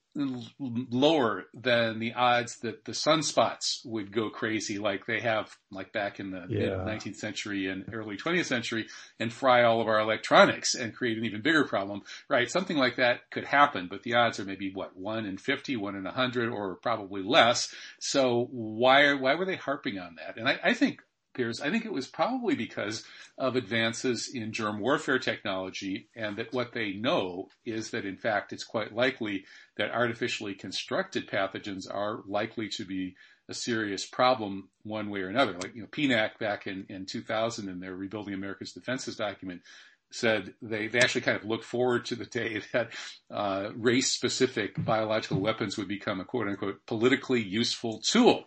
lower 0.59 1.45
than 1.53 1.99
the 1.99 2.13
odds 2.13 2.57
that 2.59 2.85
the 2.85 2.91
sunspots 2.91 3.85
would 3.85 4.11
go 4.11 4.29
crazy 4.29 4.77
like 4.77 5.05
they 5.05 5.19
have 5.19 5.55
like 5.71 5.93
back 5.93 6.19
in 6.19 6.31
the 6.31 6.45
yeah. 6.49 6.83
mid 6.83 7.01
19th 7.01 7.15
century 7.15 7.67
and 7.67 7.85
early 7.93 8.17
20th 8.17 8.45
century 8.45 8.88
and 9.19 9.31
fry 9.31 9.63
all 9.63 9.81
of 9.81 9.88
our 9.88 9.99
electronics 9.99 10.75
and 10.75 10.93
create 10.93 11.17
an 11.17 11.25
even 11.25 11.41
bigger 11.41 11.63
problem 11.63 12.01
right? 12.27 12.49
Something 12.49 12.77
like 12.77 12.97
that 12.97 13.29
could 13.31 13.45
happen 13.45 13.88
but 13.89 14.03
the 14.03 14.15
odds 14.15 14.39
are 14.39 14.45
maybe 14.45 14.71
what 14.73 14.97
1 14.97 15.25
in 15.25 15.38
50 15.38 15.75
1 15.77 15.95
in 15.95 16.03
100 16.03 16.49
or 16.49 16.75
probably 16.75 17.23
less. 17.23 17.73
So 17.99 18.48
why 18.51 19.03
are, 19.03 19.17
why 19.17 19.35
were 19.35 19.46
they 19.46 19.55
harping 19.55 20.00
on 20.00 20.15
that? 20.15 20.37
And 20.37 20.48
I, 20.48 20.59
I 20.63 20.74
think 20.74 21.01
I 21.61 21.69
think 21.69 21.85
it 21.85 21.93
was 21.93 22.07
probably 22.07 22.55
because 22.55 23.03
of 23.37 23.55
advances 23.55 24.29
in 24.33 24.51
germ 24.51 24.79
warfare 24.79 25.19
technology 25.19 26.09
and 26.15 26.37
that 26.37 26.53
what 26.53 26.73
they 26.73 26.93
know 26.93 27.47
is 27.65 27.91
that 27.91 28.05
in 28.05 28.17
fact 28.17 28.51
it's 28.51 28.63
quite 28.63 28.93
likely 28.93 29.45
that 29.77 29.91
artificially 29.91 30.53
constructed 30.53 31.29
pathogens 31.29 31.85
are 31.89 32.19
likely 32.27 32.67
to 32.69 32.85
be 32.85 33.15
a 33.47 33.53
serious 33.53 34.05
problem 34.05 34.69
one 34.83 35.09
way 35.09 35.21
or 35.21 35.27
another. 35.27 35.53
Like, 35.53 35.73
you 35.73 35.81
know, 35.81 35.87
PNAC 35.87 36.37
back 36.39 36.67
in, 36.67 36.85
in 36.87 37.05
2000 37.05 37.67
in 37.67 37.79
their 37.79 37.95
Rebuilding 37.95 38.35
America's 38.35 38.73
Defenses 38.73 39.15
document 39.15 39.61
said 40.11 40.53
they, 40.61 40.87
they 40.87 40.99
actually 40.99 41.21
kind 41.21 41.37
of 41.37 41.45
looked 41.45 41.65
forward 41.65 42.05
to 42.05 42.15
the 42.15 42.25
day 42.25 42.61
that 42.73 42.91
uh, 43.31 43.69
race 43.75 44.11
specific 44.11 44.73
biological 44.83 45.39
weapons 45.39 45.77
would 45.77 45.87
become 45.87 46.19
a 46.19 46.25
quote 46.25 46.47
unquote 46.47 46.85
politically 46.85 47.41
useful 47.41 47.99
tool. 47.99 48.45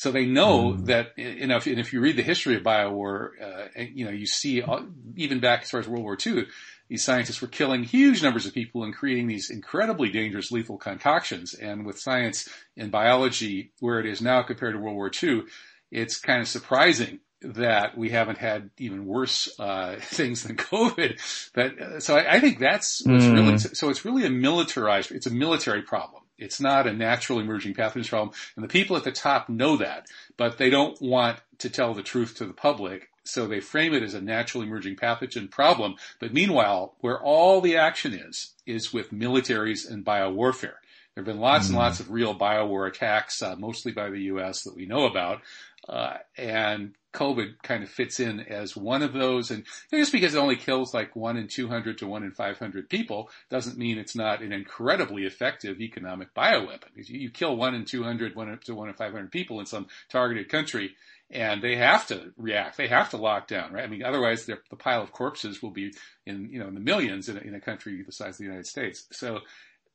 So 0.00 0.10
they 0.10 0.24
know 0.24 0.72
mm. 0.72 0.86
that, 0.86 1.12
you 1.18 1.46
know, 1.46 1.58
if, 1.58 1.66
and 1.66 1.78
if 1.78 1.92
you 1.92 2.00
read 2.00 2.16
the 2.16 2.22
history 2.22 2.56
of 2.56 2.62
biowar, 2.62 3.32
uh, 3.38 3.82
you 3.92 4.06
know, 4.06 4.10
you 4.10 4.24
see 4.24 4.62
uh, 4.62 4.80
even 5.14 5.40
back 5.40 5.60
as 5.60 5.70
far 5.70 5.78
as 5.78 5.86
World 5.86 6.04
War 6.04 6.16
II, 6.26 6.46
these 6.88 7.04
scientists 7.04 7.42
were 7.42 7.48
killing 7.48 7.84
huge 7.84 8.22
numbers 8.22 8.46
of 8.46 8.54
people 8.54 8.82
and 8.82 8.94
creating 8.94 9.26
these 9.26 9.50
incredibly 9.50 10.08
dangerous 10.08 10.50
lethal 10.50 10.78
concoctions. 10.78 11.52
And 11.52 11.84
with 11.84 11.98
science 11.98 12.48
and 12.78 12.90
biology 12.90 13.72
where 13.80 14.00
it 14.00 14.06
is 14.06 14.22
now 14.22 14.42
compared 14.42 14.72
to 14.72 14.80
World 14.80 14.96
War 14.96 15.10
II, 15.22 15.42
it's 15.90 16.18
kind 16.18 16.40
of 16.40 16.48
surprising 16.48 17.20
that 17.42 17.94
we 17.94 18.08
haven't 18.08 18.38
had 18.38 18.70
even 18.78 19.04
worse 19.04 19.50
uh, 19.58 19.96
things 20.00 20.44
than 20.44 20.56
COVID. 20.56 21.50
But 21.52 21.78
uh, 21.78 22.00
so 22.00 22.16
I, 22.16 22.36
I, 22.36 22.40
think 22.40 22.58
that's 22.58 23.02
what's 23.04 23.24
mm. 23.24 23.34
really 23.34 23.58
so 23.58 23.90
it's 23.90 24.06
really 24.06 24.24
a 24.24 24.30
militarized. 24.30 25.12
It's 25.12 25.26
a 25.26 25.30
military 25.30 25.82
problem. 25.82 26.19
It's 26.40 26.60
not 26.60 26.86
a 26.86 26.92
natural 26.92 27.38
emerging 27.38 27.74
pathogens 27.74 28.08
problem. 28.08 28.34
And 28.56 28.64
the 28.64 28.68
people 28.68 28.96
at 28.96 29.04
the 29.04 29.12
top 29.12 29.48
know 29.48 29.76
that, 29.76 30.06
but 30.36 30.58
they 30.58 30.70
don't 30.70 31.00
want 31.00 31.40
to 31.58 31.70
tell 31.70 31.94
the 31.94 32.02
truth 32.02 32.36
to 32.38 32.46
the 32.46 32.54
public. 32.54 33.10
So 33.24 33.46
they 33.46 33.60
frame 33.60 33.94
it 33.94 34.02
as 34.02 34.14
a 34.14 34.20
natural 34.20 34.62
emerging 34.62 34.96
pathogen 34.96 35.50
problem. 35.50 35.94
But 36.18 36.32
meanwhile, 36.32 36.96
where 37.00 37.20
all 37.20 37.60
the 37.60 37.76
action 37.76 38.14
is, 38.14 38.54
is 38.66 38.92
with 38.92 39.12
militaries 39.12 39.88
and 39.88 40.04
biowarfare. 40.04 40.78
There 41.14 41.24
have 41.24 41.26
been 41.26 41.40
lots 41.40 41.66
mm. 41.66 41.70
and 41.70 41.78
lots 41.78 42.00
of 42.00 42.10
real 42.10 42.34
biowar 42.34 42.88
attacks, 42.88 43.42
uh, 43.42 43.56
mostly 43.56 43.92
by 43.92 44.10
the 44.10 44.22
U.S. 44.22 44.62
that 44.62 44.74
we 44.74 44.86
know 44.86 45.04
about. 45.06 45.42
Uh, 45.88 46.18
and 46.36 46.94
COVID 47.12 47.62
kind 47.62 47.82
of 47.82 47.90
fits 47.90 48.20
in 48.20 48.40
as 48.40 48.76
one 48.76 49.02
of 49.02 49.12
those. 49.12 49.50
And 49.50 49.64
just 49.90 50.12
because 50.12 50.34
it 50.34 50.38
only 50.38 50.56
kills 50.56 50.94
like 50.94 51.16
one 51.16 51.36
in 51.36 51.48
200 51.48 51.98
to 51.98 52.06
one 52.06 52.22
in 52.22 52.32
500 52.32 52.88
people 52.88 53.30
doesn't 53.48 53.78
mean 53.78 53.98
it's 53.98 54.16
not 54.16 54.42
an 54.42 54.52
incredibly 54.52 55.24
effective 55.24 55.80
economic 55.80 56.34
bioweapon. 56.34 56.88
You 56.94 57.30
kill 57.30 57.56
one 57.56 57.74
in 57.74 57.84
200, 57.84 58.36
one 58.36 58.58
to 58.64 58.74
one 58.74 58.88
in 58.88 58.94
500 58.94 59.30
people 59.30 59.60
in 59.60 59.66
some 59.66 59.88
targeted 60.08 60.48
country 60.48 60.94
and 61.30 61.62
they 61.62 61.76
have 61.76 62.06
to 62.08 62.32
react. 62.36 62.76
They 62.76 62.88
have 62.88 63.10
to 63.10 63.16
lock 63.16 63.46
down, 63.46 63.72
right? 63.72 63.84
I 63.84 63.86
mean, 63.86 64.02
otherwise 64.02 64.46
the 64.46 64.58
pile 64.78 65.02
of 65.02 65.12
corpses 65.12 65.62
will 65.62 65.70
be 65.70 65.92
in, 66.26 66.48
you 66.50 66.58
know, 66.58 66.68
in 66.68 66.74
the 66.74 66.80
millions 66.80 67.28
in 67.28 67.36
a, 67.36 67.40
in 67.40 67.54
a 67.54 67.60
country 67.60 68.02
the 68.02 68.12
size 68.12 68.34
of 68.34 68.38
the 68.38 68.44
United 68.44 68.66
States. 68.66 69.06
So, 69.12 69.40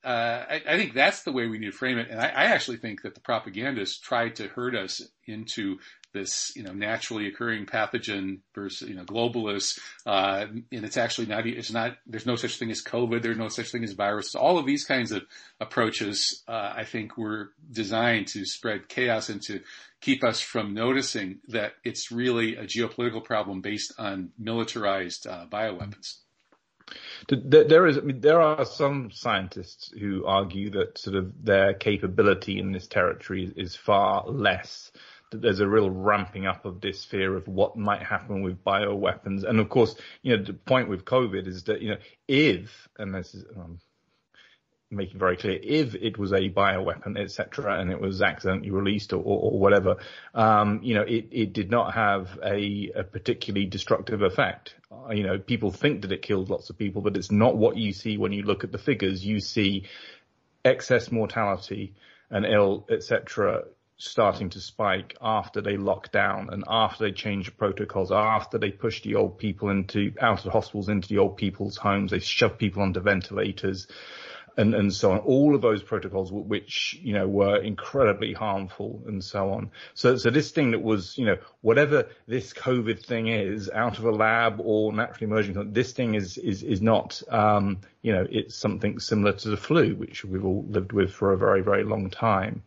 uh, 0.06 0.46
I, 0.48 0.62
I, 0.70 0.78
think 0.78 0.94
that's 0.94 1.24
the 1.24 1.32
way 1.32 1.48
we 1.48 1.58
need 1.58 1.72
to 1.72 1.78
frame 1.78 1.98
it. 1.98 2.10
And 2.12 2.22
I, 2.22 2.28
I, 2.28 2.44
actually 2.46 2.78
think 2.78 3.02
that 3.02 3.16
the 3.16 3.22
propagandists 3.22 4.00
tried 4.00 4.36
to 4.36 4.48
herd 4.48 4.76
us 4.76 5.02
into 5.26 5.80
this, 6.14 6.52
you 6.56 6.62
know, 6.62 6.74
naturally 6.74 7.28
occurring 7.28 7.66
pathogen 7.66 8.42
versus, 8.54 8.88
you 8.88 8.94
know, 8.94 9.04
globalist. 9.04 9.80
Uh, 10.06 10.46
and 10.72 10.86
it's 10.86 10.98
actually 10.98 11.26
not, 11.26 11.48
it's 11.48 11.72
not, 11.72 11.98
there's 12.06 12.28
no 12.28 12.36
such 12.36 12.60
thing 12.60 12.70
as 12.70 12.84
COVID. 12.84 13.24
There's 13.24 13.38
no 13.38 13.48
such 13.48 13.72
thing 13.72 13.84
as 13.84 13.94
viruses. 13.94 14.36
All 14.36 14.60
of 14.60 14.68
these 14.68 14.86
kinds 14.86 15.12
of 15.12 15.24
approaches, 15.60 16.44
uh, 16.48 16.74
I 16.76 16.84
think 16.84 17.18
were 17.18 17.54
designed 17.72 18.28
to 18.28 18.46
spread 18.46 18.88
chaos 18.88 19.30
and 19.30 19.42
to 19.44 19.62
keep 20.02 20.24
us 20.24 20.40
from 20.40 20.76
noticing 20.76 21.40
that 21.48 21.74
it's 21.84 22.12
really 22.12 22.58
a 22.58 22.66
geopolitical 22.66 23.24
problem 23.24 23.62
based 23.62 23.92
on 23.98 24.30
militarized 24.38 25.26
uh, 25.26 25.48
bioweapons. 25.52 26.18
There 27.28 27.88
is, 27.88 27.98
I 27.98 28.02
mean, 28.02 28.22
there 28.22 28.42
are 28.42 28.66
some 28.66 29.10
scientists 29.12 29.92
who 30.00 30.26
argue 30.26 30.70
that 30.72 30.98
sort 30.98 31.16
of 31.16 31.44
their 31.44 31.74
capability 31.74 32.60
in 32.60 32.72
this 32.72 32.88
territory 32.88 33.52
is 33.56 33.76
far 33.76 34.28
less 34.28 34.92
that 35.32 35.42
there's 35.42 35.60
a 35.60 35.68
real 35.68 35.90
ramping 35.90 36.46
up 36.46 36.66
of 36.66 36.82
this 36.82 37.04
fear 37.04 37.36
of 37.36 37.48
what 37.48 37.76
might 37.76 38.04
happen 38.04 38.44
with 38.44 38.64
bioweapons. 38.64 39.44
And 39.44 39.60
of 39.60 39.70
course, 39.70 39.96
you 40.22 40.38
know, 40.38 40.44
the 40.44 40.54
point 40.54 40.88
with 40.88 41.06
COVID 41.06 41.48
is 41.48 41.64
that, 41.64 41.82
you 41.82 41.90
know, 41.90 41.98
if, 42.28 42.88
and 43.00 43.14
this 43.14 43.34
is, 43.34 43.46
um, 43.56 43.80
making 44.92 45.20
very 45.20 45.36
clear 45.36 45.60
if 45.62 45.96
it 45.96 46.18
was 46.18 46.32
a 46.32 46.50
bioweapon, 46.50 47.18
etc., 47.18 47.80
and 47.80 47.92
it 47.92 48.00
was 48.00 48.22
accidentally 48.22 48.72
released 48.72 49.14
or, 49.14 49.18
or, 49.18 49.52
or 49.52 49.60
whatever, 49.60 49.98
um, 50.34 50.80
you 50.84 50.94
know, 50.94 51.02
it, 51.02 51.28
it 51.32 51.54
did 51.54 51.72
not 51.72 51.94
have 51.94 52.40
a, 52.44 52.92
a 52.96 53.04
particularly 53.04 53.66
destructive 53.66 54.22
effect. 54.22 54.76
Uh, 54.92 55.12
you 55.12 55.24
know, 55.24 55.38
people 55.38 55.72
think 55.72 56.02
that 56.02 56.12
it 56.12 56.22
killed 56.22 56.50
lots 56.50 56.70
of 56.70 56.78
people, 56.78 57.02
but 57.02 57.18
it's 57.18 57.32
not 57.32 57.58
what 57.58 57.78
you 57.78 57.94
see 57.94 58.18
when 58.18 58.32
you 58.32 58.44
look 58.44 58.64
at 58.64 58.72
the 58.72 58.78
figures. 58.78 59.26
You 59.26 59.40
see 59.40 59.86
excess 60.64 61.12
mortality 61.12 61.96
and 62.30 62.46
ill, 62.46 62.86
etc., 62.90 63.64
starting 63.98 64.50
to 64.50 64.60
spike 64.60 65.16
after 65.22 65.62
they 65.62 65.78
lock 65.78 66.12
down 66.12 66.50
and 66.52 66.66
after 66.68 67.06
they 67.06 67.12
change 67.14 67.56
protocols, 67.56 68.12
after 68.12 68.58
they 68.58 68.70
push 68.70 69.02
the 69.04 69.16
old 69.16 69.38
people 69.38 69.70
into 69.70 70.12
out 70.20 70.46
of 70.46 70.52
hospitals 70.52 70.90
into 70.90 71.08
the 71.08 71.18
old 71.18 71.38
people's 71.38 71.78
homes, 71.78 72.12
they 72.12 72.20
shove 72.20 72.58
people 72.58 72.82
onto 72.84 73.00
ventilators 73.00 73.88
and, 74.58 74.74
and 74.74 74.94
so 74.94 75.12
on. 75.12 75.20
All 75.20 75.56
of 75.56 75.62
those 75.62 75.84
protocols, 75.84 76.32
which, 76.32 76.98
you 77.02 77.14
know, 77.14 77.28
were 77.28 77.58
incredibly 77.58 78.34
harmful 78.34 79.04
and 79.08 79.24
so 79.24 79.52
on. 79.52 79.72
So, 79.94 80.18
so 80.18 80.30
this 80.30 80.52
thing 80.52 80.72
that 80.72 80.82
was, 80.82 81.18
you 81.18 81.26
know, 81.26 81.38
whatever 81.62 82.08
this 82.28 82.54
COVID 82.54 83.06
thing 83.06 83.28
is 83.28 83.70
out 83.70 83.98
of 83.98 84.06
a 84.06 84.12
lab 84.12 84.60
or 84.60 84.94
naturally 84.94 85.32
emerging, 85.32 85.74
this 85.74 85.92
thing 85.92 86.16
is, 86.16 86.38
is, 86.38 86.64
is 86.64 86.82
not, 86.82 87.22
um, 87.30 87.80
you 88.02 88.14
know, 88.14 88.26
it's 88.30 88.56
something 88.56 89.00
similar 89.00 89.34
to 89.34 89.50
the 89.50 89.58
flu, 89.58 89.96
which 89.96 90.24
we've 90.24 90.46
all 90.46 90.66
lived 90.70 90.92
with 90.94 91.12
for 91.12 91.34
a 91.34 91.38
very, 91.38 91.62
very 91.62 91.84
long 91.84 92.10
time. 92.10 92.64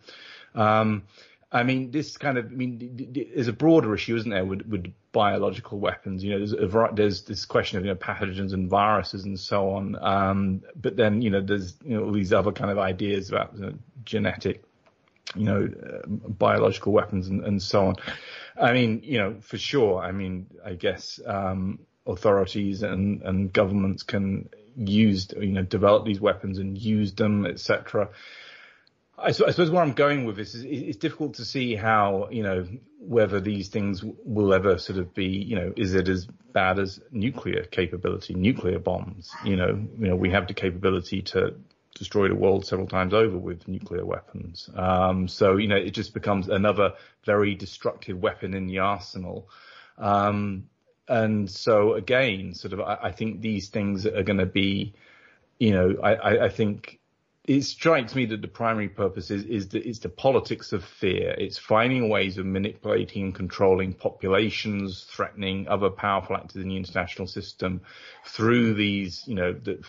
Um, 0.54 1.04
I 1.50 1.62
mean, 1.62 1.90
this 1.90 2.18
kind 2.18 2.36
of, 2.36 2.46
I 2.46 2.54
mean, 2.54 3.30
there's 3.34 3.48
a 3.48 3.54
broader 3.54 3.94
issue, 3.94 4.16
isn't 4.16 4.30
there, 4.30 4.44
with, 4.44 4.66
with 4.66 4.92
biological 5.12 5.78
weapons? 5.78 6.22
You 6.22 6.32
know, 6.32 6.38
there's 6.38 6.52
a, 6.52 6.90
there's 6.92 7.22
this 7.22 7.46
question 7.46 7.78
of, 7.78 7.86
you 7.86 7.90
know, 7.90 7.96
pathogens 7.96 8.52
and 8.52 8.68
viruses 8.68 9.24
and 9.24 9.40
so 9.40 9.70
on. 9.70 9.96
Um, 9.98 10.62
but 10.76 10.96
then, 10.96 11.22
you 11.22 11.30
know, 11.30 11.40
there's, 11.40 11.76
you 11.82 11.96
know, 11.96 12.04
all 12.04 12.12
these 12.12 12.34
other 12.34 12.52
kind 12.52 12.70
of 12.70 12.78
ideas 12.78 13.30
about 13.30 13.54
you 13.56 13.62
know, 13.62 13.72
genetic, 14.04 14.62
you 15.34 15.44
know, 15.44 15.68
uh, 15.82 16.06
biological 16.06 16.92
weapons 16.92 17.28
and, 17.28 17.42
and 17.42 17.62
so 17.62 17.86
on. 17.86 17.94
I 18.60 18.74
mean, 18.74 19.00
you 19.02 19.16
know, 19.16 19.36
for 19.40 19.56
sure. 19.56 20.02
I 20.02 20.12
mean, 20.12 20.48
I 20.62 20.74
guess, 20.74 21.18
um, 21.24 21.78
authorities 22.06 22.82
and, 22.82 23.22
and 23.22 23.50
governments 23.52 24.02
can 24.02 24.50
use, 24.76 25.28
you 25.34 25.52
know, 25.52 25.62
develop 25.62 26.04
these 26.04 26.20
weapons 26.20 26.58
and 26.58 26.76
use 26.76 27.14
them, 27.14 27.46
etc. 27.46 28.10
I, 29.20 29.32
suppose 29.32 29.70
where 29.70 29.82
I'm 29.82 29.92
going 29.92 30.24
with 30.24 30.36
this 30.36 30.54
is 30.54 30.64
it's 30.64 30.98
difficult 30.98 31.34
to 31.34 31.44
see 31.44 31.74
how, 31.74 32.28
you 32.30 32.42
know, 32.42 32.66
whether 33.00 33.40
these 33.40 33.68
things 33.68 34.02
will 34.04 34.54
ever 34.54 34.78
sort 34.78 34.98
of 34.98 35.14
be, 35.14 35.26
you 35.26 35.56
know, 35.56 35.72
is 35.76 35.94
it 35.94 36.08
as 36.08 36.26
bad 36.52 36.78
as 36.78 37.00
nuclear 37.10 37.64
capability, 37.64 38.34
nuclear 38.34 38.78
bombs? 38.78 39.30
You 39.44 39.56
know, 39.56 39.86
you 39.98 40.08
know, 40.08 40.16
we 40.16 40.30
have 40.30 40.46
the 40.46 40.54
capability 40.54 41.22
to 41.22 41.54
destroy 41.94 42.28
the 42.28 42.34
world 42.34 42.64
several 42.64 42.86
times 42.86 43.12
over 43.12 43.36
with 43.36 43.66
nuclear 43.66 44.04
weapons. 44.04 44.70
Um, 44.74 45.26
so, 45.26 45.56
you 45.56 45.68
know, 45.68 45.76
it 45.76 45.90
just 45.90 46.14
becomes 46.14 46.48
another 46.48 46.92
very 47.24 47.54
destructive 47.54 48.18
weapon 48.18 48.54
in 48.54 48.66
the 48.66 48.78
arsenal. 48.78 49.48
Um, 49.96 50.68
and 51.08 51.50
so 51.50 51.94
again, 51.94 52.54
sort 52.54 52.72
of, 52.72 52.80
I, 52.80 52.98
I 53.04 53.12
think 53.12 53.40
these 53.40 53.68
things 53.68 54.06
are 54.06 54.22
going 54.22 54.38
to 54.38 54.46
be, 54.46 54.94
you 55.58 55.72
know, 55.72 55.96
I, 56.02 56.44
I 56.44 56.48
think 56.50 57.00
it 57.48 57.62
strikes 57.62 58.14
me 58.14 58.26
that 58.26 58.42
the 58.42 58.48
primary 58.48 58.90
purpose 58.90 59.30
is 59.30 59.44
is 59.44 59.68
the, 59.68 59.80
the 60.02 60.10
politics 60.10 60.74
of 60.74 60.84
fear. 60.84 61.34
It's 61.38 61.56
finding 61.56 62.10
ways 62.10 62.36
of 62.36 62.44
manipulating 62.44 63.24
and 63.24 63.34
controlling 63.34 63.94
populations, 63.94 65.04
threatening 65.04 65.66
other 65.66 65.88
powerful 65.88 66.36
actors 66.36 66.62
in 66.62 66.68
the 66.68 66.76
international 66.76 67.26
system 67.26 67.80
through 68.26 68.74
these, 68.74 69.24
you 69.26 69.34
know, 69.34 69.54
the, 69.54 69.82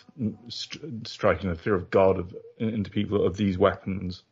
st- 0.48 1.06
striking 1.06 1.50
the 1.50 1.58
fear 1.58 1.76
of 1.76 1.90
God 1.90 2.18
of, 2.18 2.34
into 2.60 2.90
people 2.90 3.26
of 3.26 3.36
these 3.36 3.58
weapons, 3.58 4.24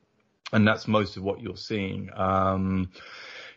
and 0.53 0.65
that's 0.65 0.87
most 0.87 1.17
of 1.17 1.23
what 1.23 1.41
you're 1.41 1.57
seeing. 1.57 2.09
Um, 2.15 2.91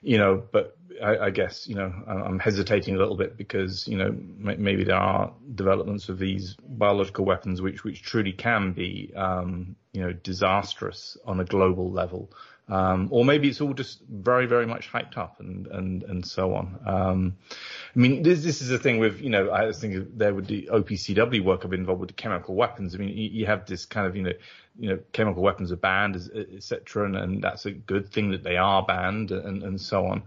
you 0.03 0.19
know, 0.19 0.43
but 0.51 0.77
I, 1.03 1.27
I, 1.27 1.31
guess, 1.31 1.69
you 1.69 1.75
know, 1.75 1.93
I'm 2.07 2.39
hesitating 2.39 2.95
a 2.95 2.99
little 2.99 3.17
bit 3.17 3.37
because, 3.37 3.87
you 3.89 3.97
know, 3.97 4.15
maybe 4.39 4.85
there 4.85 4.97
are 4.97 5.33
developments 5.55 6.09
of 6.09 6.19
these 6.19 6.57
biological 6.69 7.25
weapons 7.25 7.61
which, 7.61 7.85
which 7.85 8.03
truly 8.03 8.33
can 8.33 8.73
be, 8.73 9.13
um, 9.17 9.77
you 9.93 10.03
know, 10.03 10.13
disastrous 10.13 11.17
on 11.25 11.41
a 11.41 11.45
global 11.45 11.91
level. 11.91 12.31
Um, 12.71 13.09
or 13.11 13.25
maybe 13.25 13.49
it's 13.49 13.61
all 13.61 13.75
just 13.75 14.01
very, 14.09 14.47
very 14.47 14.67
much 14.67 14.93
hyped 14.93 15.17
up 15.19 15.41
and, 15.41 15.67
and, 15.67 16.05
and 16.05 16.25
so 16.25 16.55
on. 16.55 16.79
Um, 16.87 17.37
I 17.97 17.99
mean, 17.99 18.23
this, 18.23 18.45
this 18.45 18.63
is 18.63 18.71
a 18.71 18.79
thing 18.79 19.01
with, 19.01 19.21
you 19.21 19.31
know, 19.31 19.51
I 19.51 19.73
thinking 19.73 20.13
there 20.15 20.33
would 20.33 20.47
the 20.47 20.69
OPCW 20.73 21.43
work 21.43 21.63
I've 21.65 21.71
been 21.71 21.81
involved 21.81 22.01
with 22.01 22.11
the 22.11 22.15
chemical 22.15 22.55
weapons. 22.55 22.95
I 22.95 22.99
mean, 22.99 23.09
you, 23.09 23.29
you 23.31 23.47
have 23.47 23.67
this 23.67 23.87
kind 23.87 24.07
of, 24.07 24.15
you 24.15 24.23
know, 24.23 24.33
you 24.79 24.91
know, 24.91 24.99
chemical 25.13 25.43
weapons 25.43 25.73
are 25.73 25.77
banned, 25.77 26.17
etc., 26.17 27.07
and, 27.07 27.17
and 27.17 27.43
that's 27.43 27.67
a 27.67 27.73
good 27.73 28.09
thing 28.13 28.31
that 28.31 28.45
they 28.45 28.57
are 28.57 28.85
banned 28.85 29.33
and, 29.33 29.65
and 29.65 29.81
so 29.81 30.07
on. 30.07 30.23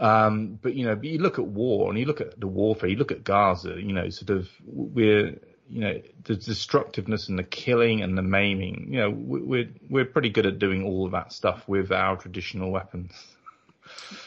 Um, 0.00 0.58
but 0.62 0.74
you 0.74 0.86
know, 0.86 0.96
but 0.96 1.04
you 1.04 1.18
look 1.18 1.38
at 1.38 1.46
war 1.46 1.90
and 1.90 1.98
you 1.98 2.06
look 2.06 2.22
at 2.22 2.40
the 2.40 2.46
warfare, 2.46 2.88
you 2.88 2.96
look 2.96 3.12
at 3.12 3.22
Gaza, 3.22 3.74
you 3.78 3.92
know, 3.92 4.08
sort 4.08 4.30
of 4.30 4.48
we're, 4.64 5.38
you 5.68 5.80
know, 5.80 6.00
the 6.24 6.36
destructiveness 6.36 7.28
and 7.28 7.38
the 7.38 7.44
killing 7.44 8.02
and 8.02 8.16
the 8.16 8.22
maiming, 8.22 8.88
you 8.90 8.98
know, 8.98 9.10
we're, 9.10 9.68
we're 9.90 10.06
pretty 10.06 10.30
good 10.30 10.46
at 10.46 10.58
doing 10.58 10.84
all 10.84 11.04
of 11.04 11.12
that 11.12 11.34
stuff 11.34 11.68
with 11.68 11.92
our 11.92 12.16
traditional 12.16 12.70
weapons. 12.70 13.12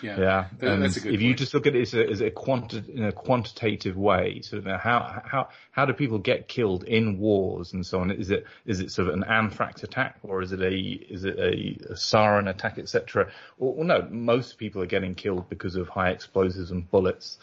Yeah, 0.01 0.19
yeah. 0.19 0.45
That, 0.59 0.79
that's 0.79 0.97
a 0.97 1.01
good 1.01 1.13
if 1.13 1.19
point. 1.19 1.21
you 1.21 1.33
just 1.33 1.53
look 1.53 1.67
at 1.67 1.75
it 1.75 1.81
as 1.81 1.93
a, 1.93 2.09
as 2.09 2.21
a 2.21 2.31
quanti- 2.31 2.83
in 2.93 3.03
a 3.03 3.11
quantitative 3.11 3.97
way, 3.97 4.41
sort 4.41 4.65
of 4.65 4.79
how 4.79 5.21
how 5.25 5.49
how 5.71 5.85
do 5.85 5.93
people 5.93 6.19
get 6.19 6.47
killed 6.47 6.83
in 6.83 7.19
wars 7.19 7.73
and 7.73 7.85
so 7.85 7.99
on? 7.99 8.11
Is 8.11 8.29
it 8.31 8.45
is 8.65 8.79
it 8.79 8.91
sort 8.91 9.09
of 9.09 9.15
an 9.15 9.23
anthrax 9.23 9.83
attack 9.83 10.17
or 10.23 10.41
is 10.41 10.51
it 10.51 10.61
a 10.61 10.73
is 10.73 11.25
it 11.25 11.37
a, 11.37 11.91
a 11.91 11.95
sarin 11.95 12.49
attack, 12.49 12.77
etc.? 12.77 13.31
Or 13.57 13.73
well, 13.73 13.85
no, 13.85 14.07
most 14.09 14.57
people 14.57 14.81
are 14.81 14.87
getting 14.87 15.15
killed 15.15 15.49
because 15.49 15.75
of 15.75 15.89
high 15.89 16.11
explosives 16.11 16.71
and 16.71 16.89
bullets. 16.89 17.37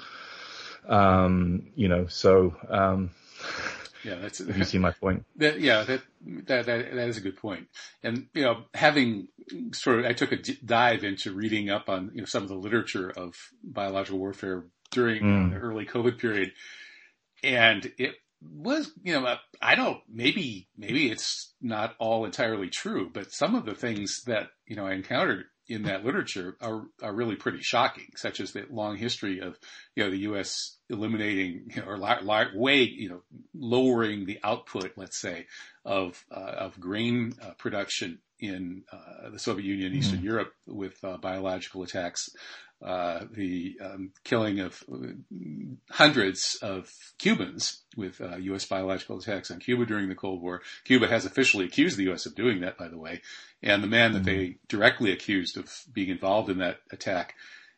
Um, 0.88 1.68
you 1.76 1.88
know, 1.88 2.06
so 2.06 2.56
um, 2.68 3.10
yeah, 4.04 4.16
that's 4.16 4.40
you 4.56 4.64
see 4.64 4.78
my 4.78 4.92
point. 4.92 5.24
That, 5.36 5.60
yeah, 5.60 5.82
that, 5.84 6.02
that 6.46 6.66
that 6.66 6.94
that 6.94 7.08
is 7.08 7.16
a 7.16 7.20
good 7.20 7.36
point. 7.36 7.68
And 8.02 8.28
you 8.34 8.42
know, 8.42 8.64
having 8.74 9.28
sort 9.72 10.00
of, 10.00 10.04
I 10.06 10.12
took 10.12 10.32
a 10.32 10.36
dive 10.36 11.04
into 11.04 11.32
reading 11.32 11.70
up 11.70 11.88
on 11.88 12.10
you 12.14 12.22
know 12.22 12.26
some 12.26 12.42
of 12.42 12.48
the 12.48 12.54
literature 12.54 13.10
of 13.10 13.34
biological 13.62 14.18
warfare 14.18 14.64
during 14.90 15.22
mm. 15.22 15.50
the 15.52 15.58
early 15.58 15.86
COVID 15.86 16.18
period, 16.18 16.52
and 17.42 17.90
it 17.98 18.14
was 18.42 18.90
you 19.02 19.12
know 19.12 19.36
I 19.60 19.74
don't 19.74 20.00
maybe 20.08 20.68
maybe 20.76 21.10
it's 21.10 21.52
not 21.60 21.94
all 21.98 22.24
entirely 22.24 22.68
true, 22.68 23.10
but 23.12 23.32
some 23.32 23.54
of 23.54 23.64
the 23.64 23.74
things 23.74 24.22
that 24.26 24.48
you 24.66 24.76
know 24.76 24.86
I 24.86 24.92
encountered 24.92 25.46
in 25.70 25.84
that 25.84 26.04
literature 26.04 26.56
are, 26.60 26.82
are 27.00 27.14
really 27.14 27.36
pretty 27.36 27.60
shocking, 27.62 28.08
such 28.16 28.40
as 28.40 28.52
the 28.52 28.66
long 28.70 28.96
history 28.96 29.40
of, 29.40 29.56
you 29.94 30.02
know, 30.02 30.10
the 30.10 30.18
U.S. 30.18 30.76
eliminating 30.90 31.70
you 31.74 31.80
know, 31.80 31.88
or 31.88 32.50
way, 32.56 32.82
you 32.82 33.08
know, 33.08 33.22
lowering 33.54 34.26
the 34.26 34.40
output, 34.42 34.92
let's 34.96 35.20
say, 35.20 35.46
of 35.84 36.22
uh, 36.30 36.40
of 36.40 36.80
grain 36.80 37.34
uh, 37.40 37.52
production 37.56 38.18
in 38.40 38.82
uh, 38.92 39.30
the 39.30 39.38
Soviet 39.38 39.64
Union, 39.66 39.94
Eastern 39.94 40.18
mm-hmm. 40.18 40.26
Europe, 40.26 40.52
with 40.66 41.02
uh, 41.04 41.16
biological 41.18 41.82
attacks, 41.82 42.30
uh, 42.82 43.24
the 43.30 43.76
um, 43.84 44.10
killing 44.24 44.60
of 44.60 44.82
hundreds 45.90 46.58
of 46.62 46.90
Cubans 47.18 47.82
with 47.96 48.20
U.S. 48.20 48.64
Biological 48.64 49.18
attacks 49.18 49.50
on 49.50 49.60
Cuba 49.60 49.84
during 49.84 50.08
the 50.08 50.14
Cold 50.14 50.40
War. 50.40 50.62
Cuba 50.84 51.06
has 51.06 51.26
officially 51.26 51.66
accused 51.66 51.98
the 51.98 52.04
U.S. 52.04 52.24
of 52.24 52.34
doing 52.34 52.60
that, 52.60 52.78
by 52.78 52.88
the 52.88 52.98
way. 52.98 53.20
And 53.62 53.82
the 53.82 53.88
man 53.88 54.12
that 54.12 54.24
they 54.24 54.36
mm-hmm. 54.36 54.66
directly 54.68 55.12
accused 55.12 55.58
of 55.58 55.70
being 55.92 56.08
involved 56.08 56.48
in 56.48 56.58
that 56.58 56.78
attack 56.90 57.34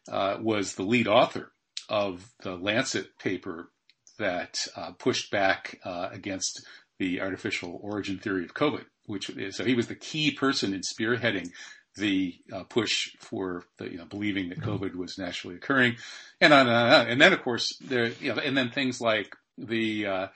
uh, 0.08 0.36
was 0.40 0.74
the 0.74 0.82
lead 0.82 1.08
author 1.08 1.52
of 1.88 2.32
the 2.42 2.56
Lancet 2.56 3.18
paper 3.18 3.70
that 4.18 4.66
uh, 4.76 4.92
pushed 4.92 5.30
back 5.30 5.80
uh, 5.84 6.08
against 6.12 6.64
the 6.98 7.20
artificial 7.20 7.80
origin 7.82 8.18
theory 8.18 8.44
of 8.44 8.54
COVID. 8.54 8.84
Which 9.12 9.30
is, 9.30 9.56
so 9.56 9.64
he 9.64 9.74
was 9.74 9.86
the 9.86 9.94
key 9.94 10.32
person 10.32 10.74
in 10.74 10.80
spearheading 10.80 11.50
the 11.96 12.34
uh, 12.52 12.64
push 12.64 13.10
for 13.20 13.64
the, 13.78 13.90
you 13.90 13.98
know, 13.98 14.06
believing 14.06 14.48
that 14.48 14.60
mm-hmm. 14.60 14.70
COVID 14.70 14.94
was 14.94 15.18
naturally 15.18 15.56
occurring, 15.56 15.96
and 16.40 16.52
on 16.52 16.66
and 16.66 16.76
on. 16.76 17.06
And 17.08 17.20
then, 17.20 17.32
of 17.32 17.42
course, 17.42 17.76
there, 17.80 18.08
you 18.08 18.34
know, 18.34 18.40
and 18.40 18.56
then 18.56 18.70
things 18.70 19.00
like 19.00 19.36
the 19.58 20.06
uh, 20.06 20.26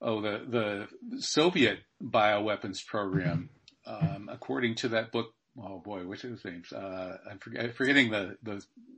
oh 0.00 0.20
the 0.20 0.86
the 1.10 1.20
Soviet 1.20 1.80
bioweapons 2.02 2.84
program 2.86 3.50
um, 3.88 4.28
according 4.30 4.74
to 4.76 4.88
that 4.90 5.12
book, 5.12 5.32
oh 5.64 5.78
boy, 5.78 6.06
what's 6.06 6.22
his 6.22 6.44
name? 6.44 6.62
Uh, 6.74 7.14
I'm 7.30 7.38
forget, 7.38 7.74
forgetting 7.74 8.10
the, 8.10 8.36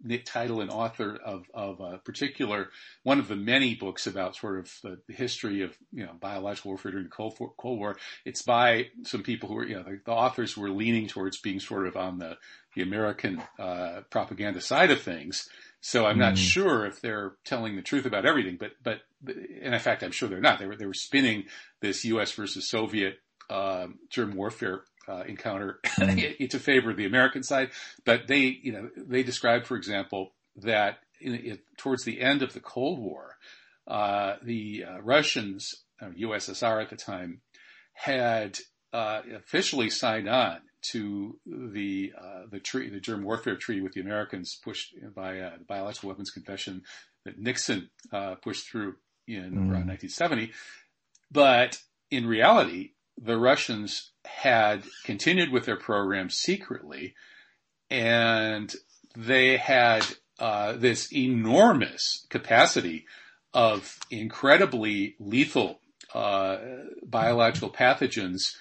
the 0.04 0.18
title 0.18 0.60
and 0.60 0.70
author 0.70 1.18
of, 1.24 1.44
of 1.54 1.80
a 1.80 1.98
particular, 1.98 2.70
one 3.02 3.18
of 3.18 3.28
the 3.28 3.36
many 3.36 3.74
books 3.74 4.06
about 4.06 4.36
sort 4.36 4.58
of 4.58 4.72
the, 4.82 4.98
the 5.06 5.12
history 5.12 5.62
of, 5.62 5.76
you 5.92 6.04
know, 6.04 6.12
biological 6.20 6.70
warfare 6.70 6.92
during 6.92 7.06
the 7.06 7.10
Cold, 7.10 7.38
Cold 7.56 7.78
War. 7.78 7.96
It's 8.24 8.42
by 8.42 8.88
some 9.04 9.22
people 9.22 9.48
who 9.48 9.58
are, 9.58 9.66
you 9.66 9.76
know, 9.76 9.82
the, 9.82 10.00
the 10.04 10.12
authors 10.12 10.56
were 10.56 10.70
leaning 10.70 11.06
towards 11.06 11.38
being 11.38 11.60
sort 11.60 11.86
of 11.86 11.96
on 11.96 12.18
the, 12.18 12.36
the 12.74 12.82
American, 12.82 13.42
uh, 13.58 14.00
propaganda 14.10 14.60
side 14.60 14.90
of 14.90 15.00
things. 15.00 15.48
So 15.80 16.04
I'm 16.04 16.18
not 16.18 16.34
mm. 16.34 16.38
sure 16.38 16.84
if 16.84 17.00
they're 17.00 17.32
telling 17.44 17.76
the 17.76 17.82
truth 17.82 18.04
about 18.04 18.26
everything, 18.26 18.58
but, 18.60 18.72
but, 18.82 19.00
and 19.26 19.74
in 19.74 19.80
fact, 19.80 20.02
I'm 20.02 20.12
sure 20.12 20.28
they're 20.28 20.40
not. 20.40 20.58
They 20.58 20.66
were, 20.66 20.76
they 20.76 20.86
were 20.86 20.94
spinning 20.94 21.44
this 21.80 22.04
U.S. 22.04 22.32
versus 22.32 22.68
Soviet 22.68 23.18
uh, 23.48 23.88
germ 24.10 24.36
warfare 24.36 24.82
uh, 25.08 25.22
encounter 25.26 25.80
mm. 25.84 26.50
to 26.50 26.58
favor 26.58 26.92
the 26.92 27.06
American 27.06 27.42
side. 27.42 27.70
But 28.04 28.26
they, 28.26 28.58
you 28.62 28.72
know, 28.72 28.90
they 28.96 29.22
described, 29.22 29.66
for 29.66 29.76
example, 29.76 30.32
that 30.56 30.98
in, 31.20 31.34
in, 31.34 31.58
towards 31.76 32.04
the 32.04 32.20
end 32.20 32.42
of 32.42 32.52
the 32.52 32.60
Cold 32.60 32.98
War, 32.98 33.36
uh, 33.86 34.36
the 34.42 34.84
uh, 34.88 35.00
Russians, 35.02 35.74
USSR 36.02 36.82
at 36.82 36.90
the 36.90 36.96
time, 36.96 37.40
had 37.92 38.58
uh, 38.92 39.22
officially 39.36 39.90
signed 39.90 40.28
on 40.28 40.60
to 40.82 41.38
the 41.44 42.12
uh, 42.18 42.42
the 42.50 42.58
treaty, 42.58 42.88
the 42.88 43.00
germ 43.00 43.22
warfare 43.22 43.56
treaty 43.56 43.82
with 43.82 43.92
the 43.92 44.00
Americans, 44.00 44.58
pushed 44.62 44.94
by 45.14 45.38
uh, 45.38 45.58
the 45.58 45.64
Biological 45.64 46.08
Weapons 46.08 46.30
Convention 46.30 46.82
that 47.24 47.38
Nixon 47.38 47.90
pushed 48.42 48.70
through 48.70 48.94
in 49.26 49.52
mm. 49.52 49.70
around 49.70 49.88
1970. 49.88 50.52
But 51.30 51.78
in 52.10 52.26
reality, 52.26 52.92
the 53.22 53.38
Russians 53.38 54.12
had 54.24 54.82
continued 55.04 55.50
with 55.50 55.66
their 55.66 55.76
program 55.76 56.30
secretly, 56.30 57.14
and 57.90 58.74
they 59.16 59.56
had 59.56 60.04
uh, 60.38 60.72
this 60.72 61.12
enormous 61.12 62.26
capacity 62.30 63.06
of 63.52 63.98
incredibly 64.10 65.16
lethal 65.18 65.80
uh, 66.14 66.56
biological 67.04 67.70
pathogens. 67.70 68.56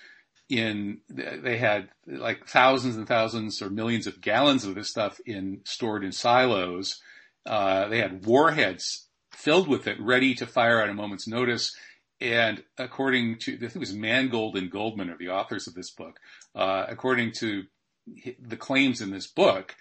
In 0.50 1.02
they 1.10 1.58
had 1.58 1.90
like 2.08 2.48
thousands 2.48 2.98
and 2.98 3.08
thousands 3.08 3.62
or 3.62 3.70
millions 3.70 4.08
of 4.08 4.20
gallons 4.20 4.66
of 4.66 4.74
this 4.74 4.90
stuff 4.90 5.20
in 5.24 5.62
stored 5.64 6.04
in 6.04 6.12
silos. 6.12 7.00
Uh, 7.46 7.88
they 7.88 8.00
had 8.00 8.26
warheads 8.26 9.08
filled 9.32 9.68
with 9.68 9.86
it, 9.86 10.02
ready 10.02 10.34
to 10.34 10.48
fire 10.48 10.82
at 10.82 10.90
a 10.90 10.94
moment's 10.94 11.28
notice 11.28 11.76
and 12.22 12.64
according 12.78 13.40
to, 13.40 13.56
I 13.56 13.60
think 13.60 13.76
it 13.76 13.80
was 13.80 13.94
Mangold 13.94 14.58
and 14.58 14.70
Goldman 14.70 15.10
are 15.10 15.18
the 15.18 15.30
authors 15.30 15.68
of 15.68 15.74
this 15.74 15.92
book. 15.92 16.20
Uh, 16.54 16.86
according 16.88 17.32
to 17.40 17.64
the 18.40 18.58
claims 18.58 19.02
in 19.02 19.12
this 19.12 19.28
book, 19.28 19.76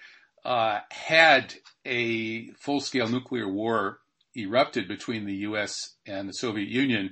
uh, 0.45 0.81
had 0.91 1.55
a 1.85 2.49
full-scale 2.53 3.09
nuclear 3.09 3.49
war 3.49 3.99
erupted 4.37 4.87
between 4.87 5.27
the 5.27 5.35
U.S. 5.37 5.97
and 6.07 6.29
the 6.29 6.33
Soviet 6.33 6.69
Union, 6.69 7.11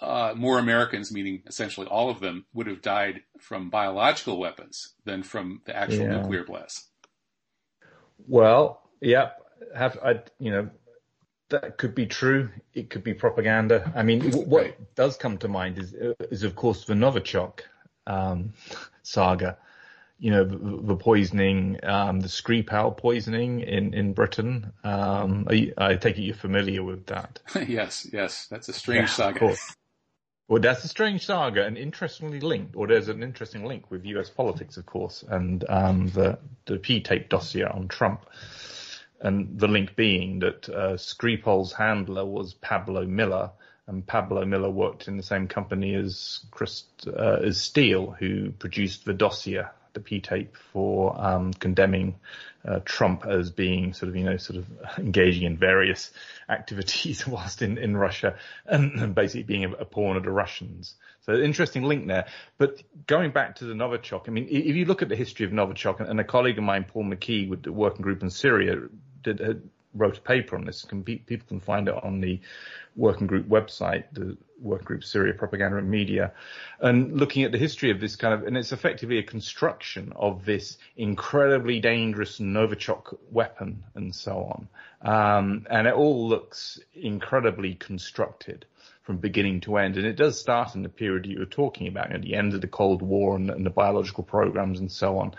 uh, 0.00 0.34
more 0.36 0.58
Americans, 0.58 1.12
meaning 1.12 1.42
essentially 1.46 1.86
all 1.86 2.10
of 2.10 2.20
them, 2.20 2.46
would 2.52 2.66
have 2.66 2.82
died 2.82 3.22
from 3.40 3.70
biological 3.70 4.38
weapons 4.38 4.94
than 5.04 5.22
from 5.22 5.62
the 5.66 5.76
actual 5.76 6.04
yeah. 6.04 6.20
nuclear 6.20 6.44
blast. 6.44 6.88
Well, 8.28 8.82
yeah, 9.00 9.30
have 9.76 9.98
I, 10.04 10.20
you 10.38 10.50
know, 10.50 10.70
that 11.60 11.78
could 11.78 11.94
be 11.94 12.06
true. 12.06 12.48
It 12.74 12.90
could 12.90 13.04
be 13.04 13.14
propaganda. 13.14 13.92
I 13.94 14.02
mean, 14.02 14.32
what 14.32 14.62
right. 14.62 14.94
does 14.94 15.16
come 15.16 15.38
to 15.38 15.48
mind 15.48 15.78
is, 15.78 15.94
is 16.30 16.42
of 16.42 16.56
course 16.56 16.84
the 16.84 16.94
Novichok 16.94 17.60
um, 18.06 18.52
saga. 19.02 19.56
You 20.18 20.30
know, 20.30 20.44
the, 20.44 20.56
the 20.56 20.96
poisoning, 20.96 21.78
um, 21.82 22.20
the 22.20 22.28
Skripal 22.28 22.96
poisoning 22.96 23.60
in 23.60 23.94
in 23.94 24.14
Britain. 24.14 24.72
Um, 24.82 25.46
you, 25.50 25.74
I 25.76 25.94
take 25.96 26.18
it 26.18 26.22
you're 26.22 26.34
familiar 26.34 26.82
with 26.82 27.06
that. 27.06 27.40
yes, 27.68 28.06
yes, 28.12 28.46
that's 28.46 28.68
a 28.68 28.72
strange 28.72 29.08
yeah, 29.08 29.14
saga. 29.14 29.56
Well, 30.46 30.60
that's 30.60 30.84
a 30.84 30.88
strange 30.88 31.24
saga, 31.24 31.64
and 31.64 31.78
interestingly 31.78 32.40
linked, 32.40 32.76
or 32.76 32.86
there's 32.86 33.08
an 33.08 33.22
interesting 33.22 33.64
link 33.64 33.90
with 33.90 34.04
U.S. 34.04 34.28
politics, 34.28 34.76
of 34.76 34.86
course, 34.86 35.24
and 35.28 35.64
um, 35.68 36.08
the 36.08 36.38
the 36.66 36.78
P-tape 36.78 37.28
dossier 37.28 37.64
on 37.64 37.88
Trump 37.88 38.26
and 39.20 39.58
the 39.58 39.68
link 39.68 39.96
being 39.96 40.40
that 40.40 40.68
uh, 40.68 40.96
Skripal's 40.96 41.72
handler 41.72 42.24
was 42.24 42.54
Pablo 42.54 43.04
Miller, 43.06 43.50
and 43.86 44.06
Pablo 44.06 44.44
Miller 44.44 44.70
worked 44.70 45.08
in 45.08 45.16
the 45.16 45.22
same 45.22 45.46
company 45.48 45.94
as 45.94 46.40
Chris 46.50 46.84
uh, 47.06 47.40
as 47.44 47.60
Steele, 47.60 48.16
who 48.18 48.50
produced 48.52 49.04
the 49.94 50.00
P-tape 50.00 50.56
for 50.72 51.14
um, 51.18 51.52
condemning 51.52 52.16
uh, 52.64 52.80
Trump 52.84 53.26
as 53.26 53.50
being 53.50 53.92
sort 53.92 54.08
of 54.08 54.16
you 54.16 54.24
know 54.24 54.36
sort 54.36 54.58
of 54.58 54.66
engaging 54.98 55.44
in 55.44 55.56
various 55.56 56.10
activities 56.48 57.26
whilst 57.26 57.62
in 57.62 57.78
in 57.78 57.96
Russia 57.96 58.36
and, 58.66 59.00
and 59.00 59.14
basically 59.14 59.44
being 59.44 59.64
a, 59.64 59.72
a 59.72 59.84
pawn 59.84 60.16
of 60.16 60.24
the 60.24 60.30
Russians. 60.30 60.94
So 61.22 61.32
interesting 61.34 61.84
link 61.84 62.06
there. 62.06 62.26
But 62.58 62.82
going 63.06 63.30
back 63.30 63.56
to 63.56 63.64
the 63.64 63.72
Novichok, 63.72 64.28
I 64.28 64.30
mean, 64.30 64.46
if 64.50 64.76
you 64.76 64.84
look 64.84 65.00
at 65.00 65.08
the 65.08 65.16
history 65.16 65.46
of 65.46 65.52
Novichok, 65.52 66.06
and 66.06 66.20
a 66.20 66.24
colleague 66.24 66.58
of 66.58 66.64
mine, 66.64 66.84
Paul 66.84 67.04
McKeigue, 67.04 67.48
with 67.48 67.62
the 67.62 67.72
working 67.72 68.02
group 68.02 68.22
in 68.22 68.28
Syria, 68.28 68.76
did 69.22 69.70
wrote 69.94 70.18
a 70.18 70.20
paper 70.20 70.56
on 70.56 70.64
this. 70.64 70.82
Can, 70.82 71.02
people 71.02 71.46
can 71.48 71.60
find 71.60 71.88
it 71.88 71.94
on 72.02 72.20
the 72.20 72.40
working 72.96 73.26
group 73.26 73.48
website, 73.48 74.04
the 74.12 74.36
working 74.60 74.84
group 74.84 75.04
Syria 75.04 75.34
Propaganda 75.34 75.78
and 75.78 75.90
Media, 75.90 76.32
and 76.80 77.18
looking 77.18 77.44
at 77.44 77.52
the 77.52 77.58
history 77.58 77.90
of 77.90 78.00
this 78.00 78.16
kind 78.16 78.34
of, 78.34 78.46
and 78.46 78.56
it's 78.56 78.72
effectively 78.72 79.18
a 79.18 79.22
construction 79.22 80.12
of 80.16 80.44
this 80.44 80.78
incredibly 80.96 81.80
dangerous 81.80 82.38
Novichok 82.38 83.16
weapon 83.30 83.82
and 83.94 84.14
so 84.14 84.32
on. 84.36 84.68
Um, 85.02 85.66
and 85.70 85.86
it 85.86 85.94
all 85.94 86.28
looks 86.28 86.80
incredibly 86.94 87.74
constructed 87.74 88.64
from 89.04 89.18
beginning 89.18 89.60
to 89.60 89.76
end. 89.76 89.96
And 89.96 90.06
it 90.06 90.16
does 90.16 90.40
start 90.40 90.74
in 90.74 90.82
the 90.82 90.88
period 90.88 91.26
you 91.26 91.38
were 91.38 91.44
talking 91.44 91.88
about, 91.88 92.08
you 92.08 92.14
know, 92.14 92.22
the 92.22 92.34
end 92.34 92.54
of 92.54 92.62
the 92.62 92.66
Cold 92.66 93.02
War 93.02 93.36
and, 93.36 93.50
and 93.50 93.64
the 93.64 93.70
biological 93.70 94.24
programs 94.24 94.80
and 94.80 94.90
so 94.90 95.18
on. 95.18 95.34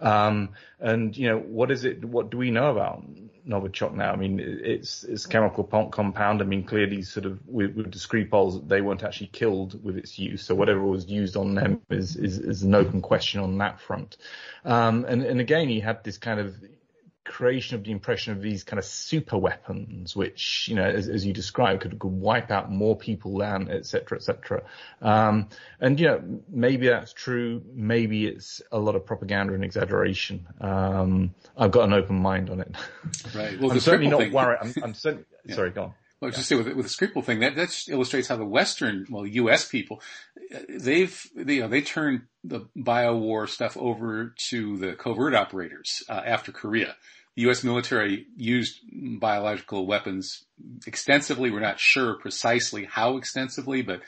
Um, 0.00 0.50
and 0.80 1.16
you 1.16 1.28
know, 1.28 1.38
what 1.38 1.70
is 1.70 1.84
it? 1.84 2.04
What 2.04 2.30
do 2.30 2.36
we 2.36 2.50
know 2.50 2.72
about 2.72 3.04
Novichok 3.48 3.94
now? 3.94 4.12
I 4.12 4.16
mean, 4.16 4.40
it's 4.40 5.04
it's 5.04 5.26
chemical 5.26 5.62
compound. 5.64 6.42
I 6.42 6.44
mean, 6.44 6.64
clearly, 6.64 7.02
sort 7.02 7.26
of 7.26 7.38
with, 7.46 7.76
with 7.76 7.92
the 7.92 7.98
Skripals, 7.98 8.68
they 8.68 8.80
weren't 8.80 9.04
actually 9.04 9.28
killed 9.28 9.82
with 9.82 9.96
its 9.96 10.18
use. 10.18 10.42
So 10.42 10.56
whatever 10.56 10.82
was 10.82 11.06
used 11.06 11.36
on 11.36 11.54
them 11.54 11.82
is 11.90 12.16
is, 12.16 12.38
is 12.38 12.64
an 12.64 12.74
open 12.74 13.00
question 13.00 13.40
on 13.40 13.56
that 13.58 13.80
front. 13.80 14.16
Um, 14.64 15.04
and 15.08 15.22
and 15.22 15.40
again, 15.40 15.70
you 15.70 15.80
had 15.82 16.02
this 16.02 16.18
kind 16.18 16.40
of 16.40 16.56
creation 17.24 17.76
of 17.76 17.84
the 17.84 17.90
impression 17.90 18.32
of 18.32 18.42
these 18.42 18.64
kind 18.64 18.78
of 18.78 18.84
super 18.84 19.38
weapons, 19.38 20.14
which, 20.14 20.68
you 20.68 20.76
know, 20.76 20.84
as, 20.84 21.08
as 21.08 21.24
you 21.24 21.32
described, 21.32 21.82
could, 21.82 21.98
could 21.98 22.12
wipe 22.12 22.50
out 22.50 22.70
more 22.70 22.96
people 22.96 23.38
than, 23.38 23.70
et 23.70 23.86
cetera, 23.86 24.18
et 24.18 24.22
cetera. 24.22 24.62
Um, 25.00 25.48
and, 25.80 25.98
you 25.98 26.06
know, 26.06 26.22
maybe 26.48 26.88
that's 26.88 27.12
true. 27.12 27.62
Maybe 27.72 28.26
it's 28.26 28.60
a 28.70 28.78
lot 28.78 28.94
of 28.94 29.06
propaganda 29.06 29.54
and 29.54 29.64
exaggeration. 29.64 30.46
Um, 30.60 31.34
I've 31.56 31.70
got 31.70 31.84
an 31.84 31.94
open 31.94 32.16
mind 32.16 32.50
on 32.50 32.60
it. 32.60 32.74
Right. 33.34 33.58
Well, 33.64 33.72
I'm 33.72 33.80
certainly 33.80 34.08
not 34.08 34.20
thing... 34.20 34.32
worried. 34.32 34.58
I'm, 34.60 34.74
I'm 34.82 34.94
certainly, 34.94 35.24
yeah. 35.46 35.54
sorry, 35.54 35.70
go 35.70 35.84
on. 35.84 35.94
Well, 36.24 36.32
yeah. 36.32 36.36
just 36.36 36.48
say 36.48 36.56
with, 36.56 36.68
with 36.68 36.86
the 36.86 37.06
Skripal 37.06 37.22
thing, 37.22 37.40
that, 37.40 37.54
that 37.56 37.76
illustrates 37.86 38.28
how 38.28 38.36
the 38.36 38.46
Western, 38.46 39.06
well, 39.10 39.26
U.S. 39.26 39.68
people, 39.68 40.00
they've, 40.70 41.22
they, 41.36 41.56
you 41.56 41.60
know, 41.60 41.68
they 41.68 41.82
turned 41.82 42.22
the 42.42 42.66
bio 42.74 43.14
war 43.14 43.46
stuff 43.46 43.76
over 43.76 44.34
to 44.48 44.78
the 44.78 44.94
covert 44.94 45.34
operators 45.34 46.02
uh, 46.08 46.22
after 46.24 46.50
Korea. 46.50 46.96
The 47.36 47.42
U.S. 47.42 47.62
military 47.62 48.24
used 48.38 48.80
biological 49.20 49.86
weapons 49.86 50.46
extensively. 50.86 51.50
We're 51.50 51.60
not 51.60 51.78
sure 51.78 52.14
precisely 52.14 52.86
how 52.86 53.18
extensively, 53.18 53.82
but 53.82 54.00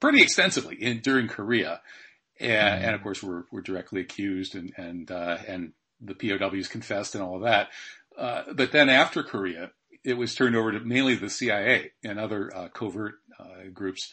pretty 0.00 0.20
extensively 0.20 0.82
in, 0.82 0.98
during 0.98 1.28
Korea. 1.28 1.80
And, 2.40 2.50
mm-hmm. 2.50 2.84
and 2.86 2.94
of 2.96 3.04
course, 3.04 3.22
we're, 3.22 3.44
we're 3.52 3.60
directly 3.60 4.00
accused 4.00 4.56
and, 4.56 4.72
and, 4.76 5.08
uh, 5.12 5.38
and 5.46 5.74
the 6.00 6.14
POWs 6.16 6.66
confessed 6.66 7.14
and 7.14 7.22
all 7.22 7.36
of 7.36 7.42
that. 7.42 7.68
Uh, 8.18 8.52
but 8.52 8.72
then 8.72 8.88
after 8.88 9.22
Korea, 9.22 9.70
it 10.04 10.14
was 10.14 10.34
turned 10.34 10.56
over 10.56 10.72
to 10.72 10.80
mainly 10.80 11.14
the 11.14 11.30
CIA 11.30 11.92
and 12.04 12.18
other 12.18 12.54
uh, 12.54 12.68
covert 12.68 13.14
uh, 13.38 13.68
groups 13.72 14.12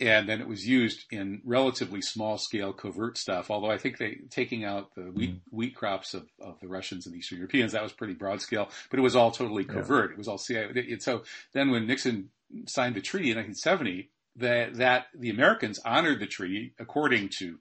and 0.00 0.26
then 0.26 0.40
it 0.40 0.48
was 0.48 0.66
used 0.66 1.04
in 1.10 1.42
relatively 1.44 2.00
small 2.00 2.38
scale 2.38 2.72
covert 2.72 3.18
stuff. 3.18 3.50
Although 3.50 3.70
I 3.70 3.76
think 3.76 3.98
they 3.98 4.18
taking 4.30 4.64
out 4.64 4.94
the 4.94 5.02
wheat, 5.02 5.34
mm. 5.34 5.40
wheat 5.50 5.76
crops 5.76 6.14
of, 6.14 6.26
of 6.40 6.58
the 6.60 6.68
Russians 6.68 7.04
and 7.04 7.14
the 7.14 7.18
Eastern 7.18 7.38
Europeans 7.38 7.72
that 7.72 7.82
was 7.82 7.92
pretty 7.92 8.14
broad 8.14 8.40
scale, 8.40 8.70
but 8.88 8.98
it 8.98 9.02
was 9.02 9.14
all 9.14 9.30
totally 9.30 9.64
covert. 9.64 10.10
Yeah. 10.10 10.14
It 10.14 10.18
was 10.18 10.28
all 10.28 10.38
CIA. 10.38 10.98
so 11.00 11.22
then 11.52 11.70
when 11.70 11.86
Nixon 11.86 12.30
signed 12.66 12.94
the 12.94 13.02
treaty 13.02 13.30
in 13.30 13.36
1970, 13.36 14.10
that 14.36 14.76
that 14.76 15.06
the 15.14 15.28
Americans 15.28 15.78
honored 15.84 16.20
the 16.20 16.26
treaty 16.26 16.72
according 16.78 17.28
to 17.38 17.58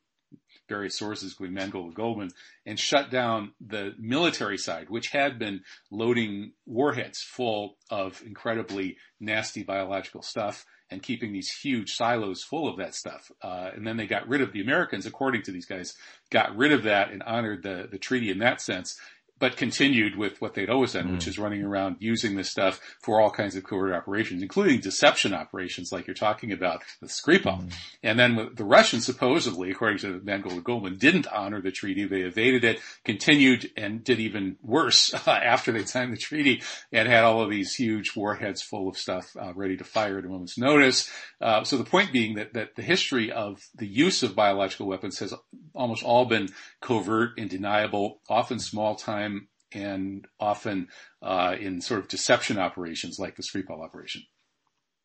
various 0.69 0.97
sources, 0.97 1.31
including 1.31 1.55
Mangold 1.55 1.87
and 1.87 1.95
Goldman, 1.95 2.31
and 2.65 2.79
shut 2.79 3.09
down 3.09 3.53
the 3.59 3.93
military 3.99 4.57
side, 4.57 4.89
which 4.89 5.09
had 5.09 5.39
been 5.39 5.61
loading 5.91 6.53
warheads 6.65 7.21
full 7.21 7.75
of 7.89 8.21
incredibly 8.25 8.97
nasty 9.19 9.63
biological 9.63 10.21
stuff 10.21 10.65
and 10.91 11.03
keeping 11.03 11.33
these 11.33 11.51
huge 11.51 11.93
silos 11.93 12.43
full 12.43 12.67
of 12.67 12.77
that 12.77 12.95
stuff. 12.95 13.31
Uh, 13.41 13.69
and 13.75 13.85
then 13.85 13.97
they 13.97 14.07
got 14.07 14.27
rid 14.27 14.41
of 14.41 14.53
the 14.53 14.61
Americans, 14.61 15.05
according 15.05 15.43
to 15.43 15.51
these 15.51 15.65
guys, 15.65 15.93
got 16.31 16.55
rid 16.55 16.71
of 16.71 16.83
that 16.83 17.11
and 17.11 17.21
honored 17.23 17.63
the, 17.63 17.87
the 17.91 17.99
treaty 17.99 18.31
in 18.31 18.39
that 18.39 18.61
sense. 18.61 18.99
But 19.39 19.57
continued 19.57 20.17
with 20.17 20.41
what 20.41 20.53
they'd 20.53 20.69
always 20.69 20.93
done, 20.93 21.07
mm. 21.07 21.13
which 21.13 21.27
is 21.27 21.39
running 21.39 21.63
around 21.63 21.95
using 21.99 22.35
this 22.35 22.49
stuff 22.49 22.79
for 23.01 23.19
all 23.19 23.31
kinds 23.31 23.55
of 23.55 23.63
covert 23.63 23.93
operations, 23.93 24.41
including 24.41 24.79
deception 24.79 25.33
operations 25.33 25.91
like 25.91 26.07
you're 26.07 26.13
talking 26.13 26.51
about 26.51 26.81
with 27.01 27.09
Skripal. 27.09 27.63
Mm. 27.63 27.73
And 28.03 28.19
then 28.19 28.49
the 28.53 28.63
Russians 28.63 29.05
supposedly, 29.05 29.71
according 29.71 29.99
to 29.99 30.21
Mangold 30.23 30.63
Goldman, 30.63 30.97
didn't 30.97 31.27
honor 31.27 31.61
the 31.61 31.71
treaty. 31.71 32.05
They 32.05 32.21
evaded 32.21 32.63
it, 32.63 32.79
continued, 33.03 33.71
and 33.77 34.03
did 34.03 34.19
even 34.19 34.57
worse 34.61 35.13
after 35.27 35.71
they 35.71 35.85
signed 35.85 36.13
the 36.13 36.17
treaty 36.17 36.61
and 36.91 37.07
had 37.07 37.23
all 37.23 37.41
of 37.41 37.49
these 37.49 37.75
huge 37.75 38.15
warheads 38.15 38.61
full 38.61 38.89
of 38.89 38.97
stuff 38.97 39.35
uh, 39.39 39.53
ready 39.53 39.77
to 39.77 39.83
fire 39.83 40.19
at 40.19 40.25
a 40.25 40.27
moment's 40.27 40.57
notice. 40.57 41.09
Uh, 41.41 41.63
so 41.63 41.77
the 41.77 41.83
point 41.83 42.11
being 42.11 42.35
that, 42.35 42.53
that 42.53 42.75
the 42.75 42.81
history 42.81 43.31
of 43.31 43.61
the 43.75 43.87
use 43.87 44.23
of 44.23 44.35
biological 44.35 44.87
weapons 44.87 45.19
has 45.19 45.33
almost 45.73 46.03
all 46.03 46.25
been 46.25 46.49
covert 46.81 47.31
and 47.37 47.49
deniable, 47.49 48.19
often 48.29 48.59
small 48.59 48.95
time 48.95 49.28
and 49.71 50.27
often 50.39 50.87
uh, 51.21 51.55
in 51.59 51.81
sort 51.81 51.99
of 51.99 52.07
deception 52.07 52.57
operations 52.57 53.19
like 53.19 53.35
the 53.35 53.43
Skripal 53.43 53.83
operation. 53.83 54.23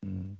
Mm. 0.04 0.36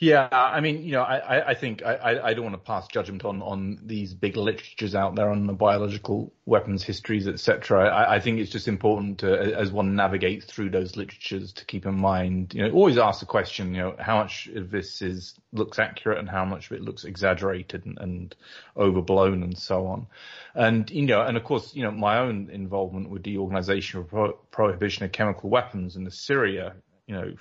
Yeah, 0.00 0.28
I 0.30 0.60
mean, 0.60 0.84
you 0.84 0.92
know, 0.92 1.02
I, 1.02 1.50
I 1.50 1.54
think 1.54 1.82
I, 1.84 2.20
I 2.22 2.34
don't 2.34 2.44
want 2.44 2.54
to 2.54 2.58
pass 2.60 2.86
judgment 2.86 3.24
on, 3.24 3.42
on 3.42 3.80
these 3.82 4.14
big 4.14 4.36
literatures 4.36 4.94
out 4.94 5.16
there 5.16 5.28
on 5.28 5.48
the 5.48 5.52
biological 5.52 6.32
weapons 6.46 6.84
histories, 6.84 7.26
etc. 7.26 7.88
I, 7.88 8.14
I 8.14 8.20
think 8.20 8.38
it's 8.38 8.52
just 8.52 8.68
important 8.68 9.18
to, 9.18 9.56
as 9.56 9.72
one 9.72 9.96
navigates 9.96 10.46
through 10.46 10.70
those 10.70 10.96
literatures, 10.96 11.52
to 11.54 11.64
keep 11.64 11.84
in 11.84 11.98
mind, 11.98 12.54
you 12.54 12.62
know, 12.62 12.70
always 12.70 12.96
ask 12.96 13.18
the 13.18 13.26
question, 13.26 13.74
you 13.74 13.82
know, 13.82 13.96
how 13.98 14.18
much 14.18 14.46
of 14.54 14.70
this 14.70 15.02
is 15.02 15.34
looks 15.52 15.80
accurate 15.80 16.18
and 16.18 16.28
how 16.28 16.44
much 16.44 16.70
of 16.70 16.76
it 16.76 16.82
looks 16.82 17.02
exaggerated 17.02 17.84
and, 17.84 17.98
and 17.98 18.36
overblown 18.76 19.42
and 19.42 19.58
so 19.58 19.88
on. 19.88 20.06
And 20.54 20.88
you 20.92 21.06
know, 21.06 21.22
and 21.22 21.36
of 21.36 21.42
course, 21.42 21.74
you 21.74 21.82
know, 21.82 21.90
my 21.90 22.18
own 22.18 22.50
involvement 22.52 23.10
with 23.10 23.24
the 23.24 23.38
Organization 23.38 23.98
of 23.98 24.08
Pro- 24.08 24.38
Prohibition 24.52 25.04
of 25.06 25.10
Chemical 25.10 25.50
Weapons 25.50 25.96
in 25.96 26.04
the 26.04 26.12
Syria, 26.12 26.76
you 27.08 27.16
know, 27.16 27.34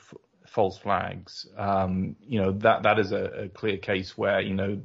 false 0.58 0.80
flags. 0.80 1.46
Um, 1.56 2.16
you 2.28 2.42
know 2.42 2.52
that 2.54 2.82
that 2.82 2.98
is 2.98 3.12
a, 3.12 3.26
a, 3.44 3.50
clear 3.50 3.78
case 3.78 4.18
where 4.18 4.42
you 4.42 4.56
know 4.56 4.82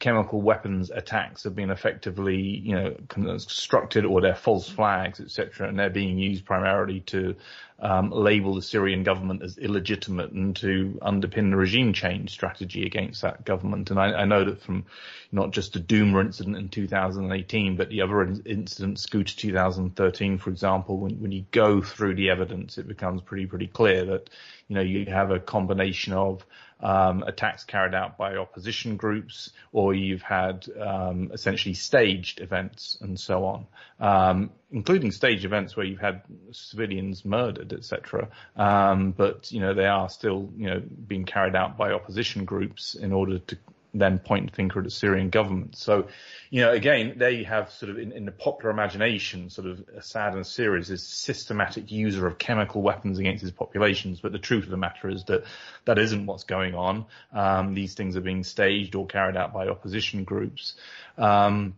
chemical 0.00 0.40
weapons 0.40 0.90
attacks 0.90 1.44
have 1.44 1.54
been 1.54 1.70
effectively, 1.70 2.40
you 2.40 2.74
know, 2.74 2.96
constructed 3.08 4.06
or 4.06 4.22
they're 4.22 4.34
false 4.34 4.68
flags, 4.68 5.20
etc., 5.20 5.68
and 5.68 5.78
they're 5.78 5.90
being 5.90 6.18
used 6.18 6.44
primarily 6.44 7.00
to 7.00 7.36
um, 7.78 8.10
label 8.10 8.54
the 8.54 8.62
Syrian 8.62 9.02
government 9.02 9.42
as 9.42 9.58
illegitimate 9.58 10.32
and 10.32 10.56
to 10.56 10.98
underpin 11.02 11.50
the 11.50 11.56
regime 11.56 11.92
change 11.92 12.30
strategy 12.30 12.84
against 12.84 13.22
that 13.22 13.44
government. 13.44 13.90
And 13.90 14.00
I, 14.00 14.12
I 14.12 14.24
know 14.24 14.44
that 14.44 14.62
from 14.62 14.86
not 15.32 15.50
just 15.50 15.74
the 15.74 15.80
Duma 15.80 16.20
incident 16.20 16.56
in 16.56 16.68
2018, 16.70 17.76
but 17.76 17.90
the 17.90 18.00
other 18.02 18.22
incidents, 18.22 19.06
Ghouta 19.06 19.36
2013, 19.36 20.38
for 20.38 20.50
example, 20.50 20.98
when, 20.98 21.20
when 21.20 21.32
you 21.32 21.44
go 21.52 21.82
through 21.82 22.14
the 22.14 22.30
evidence, 22.30 22.78
it 22.78 22.88
becomes 22.88 23.20
pretty, 23.20 23.46
pretty 23.46 23.66
clear 23.66 24.06
that, 24.06 24.30
you 24.68 24.76
know, 24.76 24.82
you 24.82 25.04
have 25.06 25.30
a 25.30 25.40
combination 25.40 26.14
of 26.14 26.44
um, 26.82 27.22
attacks 27.22 27.64
carried 27.64 27.94
out 27.94 28.16
by 28.16 28.36
opposition 28.36 28.96
groups, 28.96 29.50
or 29.72 29.94
you've 29.94 30.22
had 30.22 30.66
um, 30.80 31.30
essentially 31.32 31.74
staged 31.74 32.40
events 32.40 32.98
and 33.00 33.18
so 33.18 33.44
on, 33.44 33.66
um, 34.00 34.50
including 34.70 35.12
staged 35.12 35.44
events 35.44 35.76
where 35.76 35.86
you've 35.86 36.00
had 36.00 36.22
civilians 36.52 37.24
murdered, 37.24 37.72
etc. 37.72 38.28
Um, 38.56 39.12
but 39.12 39.50
you 39.52 39.60
know 39.60 39.74
they 39.74 39.86
are 39.86 40.08
still 40.08 40.48
you 40.56 40.66
know 40.66 40.82
being 41.06 41.24
carried 41.24 41.54
out 41.56 41.76
by 41.76 41.92
opposition 41.92 42.44
groups 42.44 42.94
in 42.94 43.12
order 43.12 43.38
to 43.38 43.58
then 43.92 44.18
point 44.18 44.50
the 44.50 44.56
finger 44.56 44.78
at 44.78 44.84
the 44.84 44.90
Syrian 44.90 45.30
government. 45.30 45.76
So, 45.76 46.08
you 46.50 46.60
know, 46.60 46.72
again, 46.72 47.14
they 47.16 47.42
have 47.42 47.70
sort 47.70 47.90
of 47.90 47.98
in, 47.98 48.12
in 48.12 48.24
the 48.24 48.32
popular 48.32 48.70
imagination, 48.70 49.50
sort 49.50 49.66
of 49.66 49.84
Assad 49.96 50.34
and 50.34 50.46
Syria 50.46 50.80
is 50.80 50.90
a 50.90 50.98
systematic 50.98 51.90
user 51.90 52.26
of 52.26 52.38
chemical 52.38 52.82
weapons 52.82 53.18
against 53.18 53.42
his 53.42 53.50
populations. 53.50 54.20
But 54.20 54.32
the 54.32 54.38
truth 54.38 54.64
of 54.64 54.70
the 54.70 54.76
matter 54.76 55.08
is 55.08 55.24
that 55.24 55.44
that 55.86 55.98
isn't 55.98 56.26
what's 56.26 56.44
going 56.44 56.74
on. 56.74 57.06
Um, 57.32 57.74
these 57.74 57.94
things 57.94 58.16
are 58.16 58.20
being 58.20 58.44
staged 58.44 58.94
or 58.94 59.06
carried 59.06 59.36
out 59.36 59.52
by 59.52 59.68
opposition 59.68 60.24
groups. 60.24 60.74
Um, 61.18 61.74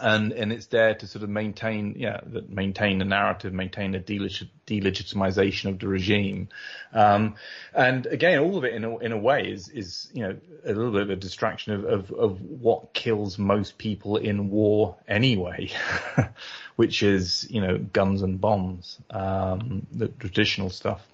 and 0.00 0.32
and 0.32 0.52
it's 0.52 0.66
there 0.66 0.94
to 0.94 1.06
sort 1.06 1.22
of 1.22 1.28
maintain 1.28 1.94
yeah 1.98 2.20
maintain 2.48 2.98
the 2.98 3.04
narrative 3.04 3.52
maintain 3.52 3.92
the 3.92 3.98
delegitimization 3.98 5.70
of 5.70 5.78
the 5.78 5.88
regime. 5.88 6.48
Um, 6.92 7.34
and 7.74 8.06
again 8.06 8.38
all 8.38 8.56
of 8.56 8.64
it 8.64 8.74
in 8.74 8.84
a, 8.84 8.98
in 8.98 9.12
a 9.12 9.18
way 9.18 9.50
is 9.50 9.68
is 9.68 10.08
you 10.12 10.22
know 10.22 10.36
a 10.64 10.72
little 10.72 10.92
bit 10.92 11.02
of 11.02 11.10
a 11.10 11.16
distraction 11.16 11.72
of 11.72 11.84
of, 11.84 12.12
of 12.12 12.40
what 12.40 12.94
kills 12.94 13.38
most 13.38 13.78
people 13.78 14.16
in 14.16 14.50
war 14.50 14.96
anyway 15.08 15.70
which 16.76 17.02
is 17.02 17.46
you 17.50 17.60
know 17.60 17.78
guns 17.78 18.22
and 18.22 18.40
bombs 18.40 18.98
um, 19.10 19.86
the 19.92 20.08
traditional 20.08 20.70
stuff 20.70 21.06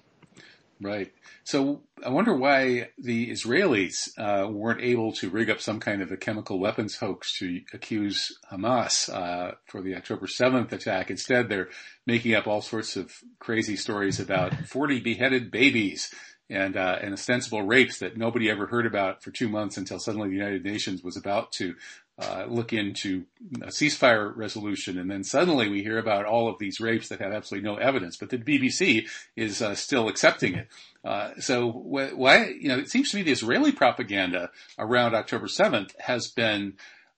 Right. 0.81 1.11
So 1.43 1.81
I 2.05 2.09
wonder 2.09 2.33
why 2.33 2.91
the 2.97 3.29
Israelis 3.31 4.17
uh, 4.17 4.47
weren't 4.49 4.79
able 4.79 5.11
to 5.13 5.29
rig 5.29 5.49
up 5.49 5.59
some 5.59 5.81
kind 5.81 6.01
of 6.01 6.09
a 6.09 6.15
chemical 6.15 6.57
weapons 6.57 6.95
hoax 6.95 7.37
to 7.39 7.61
accuse 7.73 8.31
Hamas 8.49 9.13
uh, 9.13 9.55
for 9.65 9.81
the 9.81 9.95
October 9.95 10.25
7th 10.25 10.71
attack. 10.71 11.11
Instead, 11.11 11.49
they're 11.49 11.67
making 12.07 12.33
up 12.33 12.47
all 12.47 12.61
sorts 12.61 12.95
of 12.95 13.11
crazy 13.39 13.75
stories 13.75 14.21
about 14.21 14.53
40 14.67 15.01
beheaded 15.01 15.51
babies 15.51 16.13
and 16.49 16.77
uh, 16.77 16.97
and 17.01 17.13
ostensible 17.13 17.61
rapes 17.61 17.99
that 17.99 18.17
nobody 18.17 18.49
ever 18.49 18.65
heard 18.67 18.85
about 18.85 19.21
for 19.21 19.31
two 19.31 19.49
months 19.49 19.77
until 19.77 19.99
suddenly 19.99 20.29
the 20.29 20.35
United 20.35 20.63
Nations 20.63 21.03
was 21.03 21.17
about 21.17 21.51
to 21.53 21.75
uh, 22.19 22.45
look 22.49 22.73
into 22.73 23.23
a 23.61 23.67
ceasefire 23.67 24.35
resolution, 24.35 24.97
and 24.97 25.09
then 25.09 25.23
suddenly 25.23 25.69
we 25.69 25.81
hear 25.81 25.97
about 25.97 26.25
all 26.25 26.49
of 26.49 26.59
these 26.59 26.81
rapes 26.81 27.07
that 27.07 27.21
have 27.21 27.31
absolutely 27.31 27.69
no 27.69 27.77
evidence, 27.77 28.17
but 28.17 28.29
the 28.29 28.37
BBC 28.37 29.07
is 29.37 29.61
uh, 29.61 29.73
still 29.73 30.09
accepting 30.09 30.55
it. 30.55 30.67
Uh, 31.05 31.31
so 31.39 31.71
wh- 31.71 32.17
why, 32.17 32.47
you 32.59 32.67
know, 32.67 32.77
it 32.77 32.89
seems 32.89 33.09
to 33.11 33.17
me 33.17 33.23
the 33.23 33.31
Israeli 33.31 33.71
propaganda 33.71 34.49
around 34.77 35.15
October 35.15 35.47
7th 35.47 35.97
has 35.99 36.27
been 36.27 36.73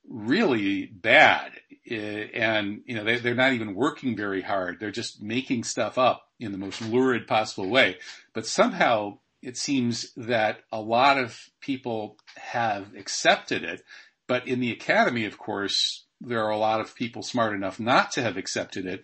really 0.07 0.85
bad. 0.85 1.51
And, 1.89 2.81
you 2.85 2.95
know, 2.95 3.03
they, 3.03 3.17
they're 3.17 3.33
not 3.33 3.53
even 3.53 3.73
working 3.73 4.15
very 4.15 4.41
hard. 4.41 4.79
They're 4.79 4.91
just 4.91 5.21
making 5.21 5.63
stuff 5.63 5.97
up 5.97 6.27
in 6.39 6.51
the 6.51 6.57
most 6.57 6.81
lurid 6.81 7.27
possible 7.27 7.67
way. 7.67 7.97
But 8.33 8.45
somehow 8.45 9.17
it 9.41 9.57
seems 9.57 10.13
that 10.15 10.59
a 10.71 10.79
lot 10.79 11.17
of 11.17 11.49
people 11.59 12.17
have 12.35 12.93
accepted 12.95 13.63
it 13.63 13.83
but 14.31 14.47
in 14.47 14.61
the 14.61 14.71
academy, 14.71 15.25
of 15.25 15.37
course, 15.37 16.05
there 16.21 16.45
are 16.45 16.51
a 16.51 16.57
lot 16.57 16.79
of 16.79 16.95
people 16.95 17.21
smart 17.21 17.53
enough 17.53 17.81
not 17.81 18.13
to 18.13 18.21
have 18.21 18.37
accepted 18.37 18.85
it. 18.85 19.03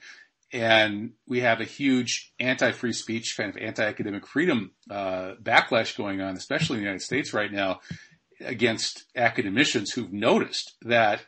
And 0.54 1.16
we 1.28 1.42
have 1.42 1.60
a 1.60 1.66
huge 1.66 2.32
anti-free 2.40 2.94
speech, 2.94 3.36
kind 3.36 3.50
of 3.50 3.62
anti-academic 3.62 4.26
freedom 4.26 4.72
uh, 4.90 5.34
backlash 5.44 5.98
going 5.98 6.22
on, 6.22 6.38
especially 6.38 6.78
in 6.78 6.84
the 6.84 6.88
United 6.88 7.04
States 7.04 7.34
right 7.34 7.52
now, 7.52 7.82
against 8.40 9.04
academicians 9.18 9.92
who've 9.92 10.14
noticed 10.14 10.78
that 10.84 11.26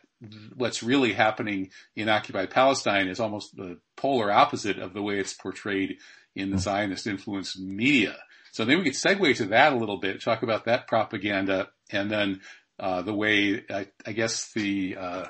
what's 0.54 0.82
really 0.82 1.12
happening 1.12 1.68
in 1.94 2.08
occupied 2.08 2.48
Palestine 2.48 3.06
is 3.06 3.20
almost 3.20 3.54
the 3.54 3.80
polar 3.98 4.32
opposite 4.32 4.78
of 4.78 4.94
the 4.94 5.02
way 5.02 5.18
it's 5.18 5.34
portrayed 5.34 5.98
in 6.34 6.50
the 6.50 6.58
Zionist 6.58 7.06
influenced 7.06 7.60
media. 7.60 8.16
So 8.52 8.64
then 8.64 8.78
we 8.78 8.84
could 8.84 8.94
segue 8.94 9.36
to 9.36 9.44
that 9.48 9.74
a 9.74 9.76
little 9.76 9.98
bit, 9.98 10.22
talk 10.22 10.42
about 10.42 10.64
that 10.64 10.86
propaganda, 10.86 11.68
and 11.92 12.10
then 12.10 12.40
uh, 12.80 13.02
the 13.02 13.14
way 13.14 13.62
I, 13.68 13.88
I 14.06 14.12
guess 14.12 14.52
the 14.54 14.96
uh, 14.98 15.24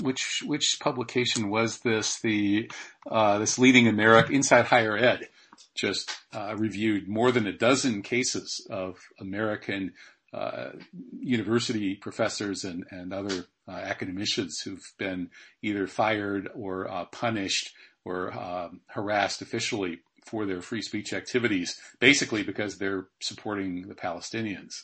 which 0.00 0.44
which 0.46 0.78
publication 0.80 1.50
was 1.50 1.80
this 1.80 2.20
the 2.20 2.70
uh, 3.10 3.38
this 3.38 3.58
leading 3.58 3.88
America 3.88 4.32
inside 4.32 4.66
higher 4.66 4.96
ed 4.96 5.28
just 5.74 6.10
uh, 6.32 6.54
reviewed 6.56 7.08
more 7.08 7.32
than 7.32 7.48
a 7.48 7.52
dozen 7.52 8.02
cases 8.02 8.64
of 8.70 8.96
American 9.20 9.92
uh, 10.32 10.70
university 11.18 11.96
professors 11.96 12.62
and 12.64 12.84
and 12.90 13.12
other 13.12 13.46
academicians 13.68 14.60
who've 14.60 14.92
been 14.96 15.30
either 15.62 15.88
fired 15.88 16.48
or 16.54 16.86
punished 17.10 17.72
or 18.04 18.32
um, 18.38 18.80
harassed 18.86 19.42
officially 19.42 20.00
for 20.24 20.46
their 20.46 20.60
free 20.62 20.82
speech 20.82 21.12
activities, 21.12 21.78
basically 21.98 22.42
because 22.42 22.78
they're 22.78 23.08
supporting 23.20 23.88
the 23.88 23.94
Palestinians. 23.94 24.74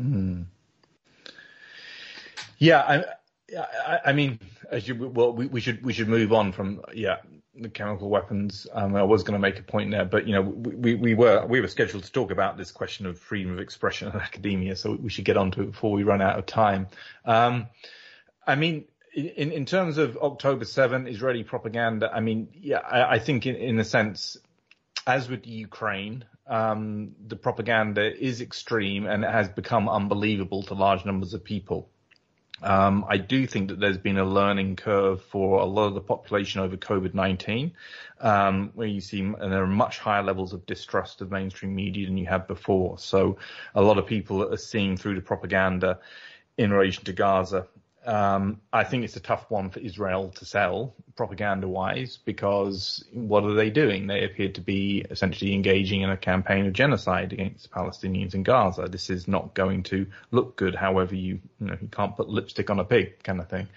Mm. 0.00 0.46
Yeah, 2.58 2.80
I, 2.80 3.58
I, 3.86 4.00
I 4.06 4.12
mean, 4.12 4.38
as 4.70 4.86
you, 4.86 4.94
well, 5.08 5.32
we, 5.32 5.46
we, 5.46 5.60
should 5.60 5.84
we 5.84 5.92
should 5.92 6.08
move 6.08 6.32
on 6.32 6.52
from 6.52 6.82
yeah 6.94 7.16
the 7.54 7.68
chemical 7.68 8.08
weapons. 8.08 8.66
Um, 8.72 8.94
I 8.94 9.02
was 9.02 9.22
going 9.22 9.34
to 9.34 9.38
make 9.38 9.58
a 9.58 9.62
point 9.62 9.90
there, 9.90 10.04
but 10.04 10.26
you 10.26 10.34
know, 10.34 10.42
we, 10.42 10.94
we 10.94 11.14
were 11.14 11.44
we 11.46 11.60
were 11.60 11.68
scheduled 11.68 12.04
to 12.04 12.12
talk 12.12 12.30
about 12.30 12.56
this 12.56 12.70
question 12.70 13.06
of 13.06 13.18
freedom 13.18 13.52
of 13.52 13.60
expression 13.60 14.08
in 14.08 14.14
academia, 14.20 14.76
so 14.76 14.92
we 14.92 15.10
should 15.10 15.24
get 15.24 15.36
on 15.36 15.50
to 15.52 15.62
it 15.62 15.72
before 15.72 15.92
we 15.92 16.02
run 16.02 16.22
out 16.22 16.38
of 16.38 16.46
time. 16.46 16.88
Um, 17.24 17.68
I 18.46 18.54
mean, 18.54 18.84
in 19.14 19.52
in 19.52 19.64
terms 19.66 19.98
of 19.98 20.16
October 20.18 20.64
7, 20.64 21.06
Israeli 21.06 21.44
propaganda, 21.44 22.10
I 22.12 22.20
mean, 22.20 22.48
yeah, 22.54 22.78
I, 22.78 23.14
I 23.14 23.18
think 23.18 23.46
in, 23.46 23.56
in 23.56 23.78
a 23.78 23.84
sense, 23.84 24.36
as 25.06 25.28
with 25.28 25.46
Ukraine, 25.46 26.24
um, 26.46 27.14
the 27.26 27.36
propaganda 27.36 28.14
is 28.14 28.40
extreme 28.40 29.06
and 29.06 29.24
it 29.24 29.30
has 29.30 29.48
become 29.48 29.88
unbelievable 29.88 30.62
to 30.64 30.74
large 30.74 31.04
numbers 31.04 31.34
of 31.34 31.44
people 31.44 31.90
Um, 32.62 33.04
I 33.08 33.18
do 33.18 33.46
think 33.46 33.68
that 33.68 33.80
there's 33.80 33.98
been 33.98 34.18
a 34.18 34.24
learning 34.24 34.76
curve 34.76 35.22
for 35.22 35.60
a 35.60 35.64
lot 35.64 35.86
of 35.86 35.94
the 35.94 36.00
population 36.00 36.60
over 36.60 36.76
COVID-19, 36.76 37.72
um, 38.20 38.70
where 38.74 38.88
you 38.88 39.00
see 39.00 39.20
and 39.20 39.52
there 39.52 39.62
are 39.62 39.66
much 39.66 39.98
higher 39.98 40.22
levels 40.22 40.52
of 40.52 40.66
distrust 40.66 41.20
of 41.20 41.30
mainstream 41.30 41.74
media 41.74 42.06
than 42.06 42.16
you 42.16 42.26
had 42.26 42.46
before. 42.46 42.98
So 42.98 43.38
a 43.74 43.82
lot 43.82 43.98
of 43.98 44.06
people 44.06 44.52
are 44.52 44.56
seeing 44.56 44.96
through 44.96 45.14
the 45.14 45.20
propaganda 45.20 46.00
in 46.56 46.72
relation 46.72 47.04
to 47.04 47.12
Gaza 47.12 47.66
um, 48.08 48.62
I 48.72 48.84
think 48.84 49.04
it's 49.04 49.16
a 49.16 49.20
tough 49.20 49.50
one 49.50 49.68
for 49.68 49.80
Israel 49.80 50.30
to 50.36 50.46
sell 50.46 50.94
propaganda 51.14 51.68
wise 51.68 52.18
because 52.24 53.04
what 53.12 53.44
are 53.44 53.52
they 53.52 53.68
doing? 53.68 54.06
They 54.06 54.24
appear 54.24 54.50
to 54.52 54.62
be 54.62 55.04
essentially 55.10 55.52
engaging 55.52 56.00
in 56.00 56.08
a 56.08 56.16
campaign 56.16 56.64
of 56.64 56.72
genocide 56.72 57.34
against 57.34 57.70
Palestinians 57.70 58.32
in 58.32 58.44
Gaza. 58.44 58.88
This 58.88 59.10
is 59.10 59.28
not 59.28 59.52
going 59.52 59.82
to 59.84 60.06
look 60.30 60.56
good. 60.56 60.74
However, 60.74 61.14
you, 61.14 61.40
you 61.60 61.66
know, 61.66 61.76
you 61.82 61.88
can't 61.88 62.16
put 62.16 62.30
lipstick 62.30 62.70
on 62.70 62.78
a 62.78 62.84
pig 62.84 63.22
kind 63.22 63.40
of 63.40 63.50
thing. 63.50 63.68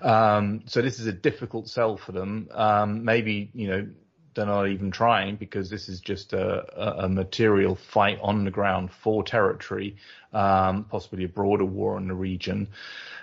Um, 0.00 0.62
so 0.66 0.80
this 0.80 1.00
is 1.00 1.08
a 1.08 1.12
difficult 1.12 1.68
sell 1.68 1.96
for 1.96 2.12
them. 2.12 2.50
Um, 2.52 3.04
maybe, 3.04 3.50
you 3.54 3.68
know, 3.68 3.88
they're 4.34 4.46
not 4.46 4.68
even 4.68 4.90
trying 4.90 5.36
because 5.36 5.70
this 5.70 5.88
is 5.88 6.00
just 6.00 6.32
a, 6.32 7.04
a 7.04 7.08
material 7.08 7.74
fight 7.74 8.18
on 8.22 8.44
the 8.44 8.50
ground 8.50 8.90
for 8.92 9.22
territory, 9.22 9.96
um, 10.32 10.84
possibly 10.84 11.24
a 11.24 11.28
broader 11.28 11.64
war 11.64 11.96
in 11.98 12.08
the 12.08 12.14
region. 12.14 12.68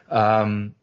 Um, 0.09 0.75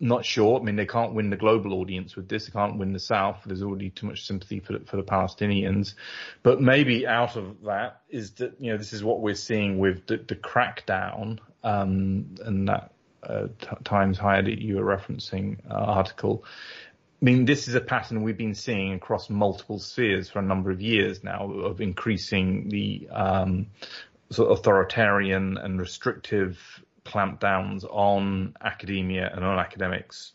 not 0.00 0.24
sure. 0.24 0.60
I 0.60 0.62
mean, 0.62 0.76
they 0.76 0.86
can't 0.86 1.14
win 1.14 1.30
the 1.30 1.36
global 1.36 1.74
audience 1.74 2.14
with 2.14 2.28
this. 2.28 2.46
They 2.46 2.52
can't 2.52 2.78
win 2.78 2.92
the 2.92 3.00
South. 3.00 3.40
There's 3.44 3.62
already 3.62 3.90
too 3.90 4.06
much 4.06 4.26
sympathy 4.26 4.60
for 4.60 4.74
the, 4.74 4.80
for 4.80 4.96
the 4.96 5.02
Palestinians. 5.02 5.94
But 6.42 6.60
maybe 6.60 7.06
out 7.06 7.36
of 7.36 7.62
that 7.64 8.02
is 8.08 8.32
that, 8.32 8.60
you 8.60 8.70
know, 8.70 8.78
this 8.78 8.92
is 8.92 9.02
what 9.02 9.20
we're 9.20 9.34
seeing 9.34 9.78
with 9.78 10.06
the, 10.06 10.18
the 10.18 10.36
crackdown, 10.36 11.40
um, 11.64 12.36
and 12.44 12.68
that, 12.68 12.92
uh, 13.24 13.48
Times 13.82 14.16
Higher 14.16 14.42
that 14.42 14.62
you 14.62 14.76
were 14.76 14.96
referencing 14.96 15.58
uh, 15.68 15.74
article 15.74 16.44
I 17.20 17.24
mean, 17.24 17.46
this 17.46 17.66
is 17.66 17.74
a 17.74 17.80
pattern 17.80 18.22
we've 18.22 18.36
been 18.36 18.54
seeing 18.54 18.94
across 18.94 19.28
multiple 19.28 19.80
spheres 19.80 20.30
for 20.30 20.38
a 20.38 20.42
number 20.42 20.70
of 20.70 20.80
years 20.80 21.24
now 21.24 21.50
of 21.52 21.80
increasing 21.80 22.68
the 22.68 23.08
um, 23.10 23.66
sort 24.30 24.50
of 24.50 24.58
authoritarian 24.58 25.58
and 25.58 25.80
restrictive 25.80 26.60
clampdowns 27.04 27.84
on 27.84 28.54
academia 28.62 29.30
and 29.34 29.44
on 29.44 29.58
academics 29.58 30.32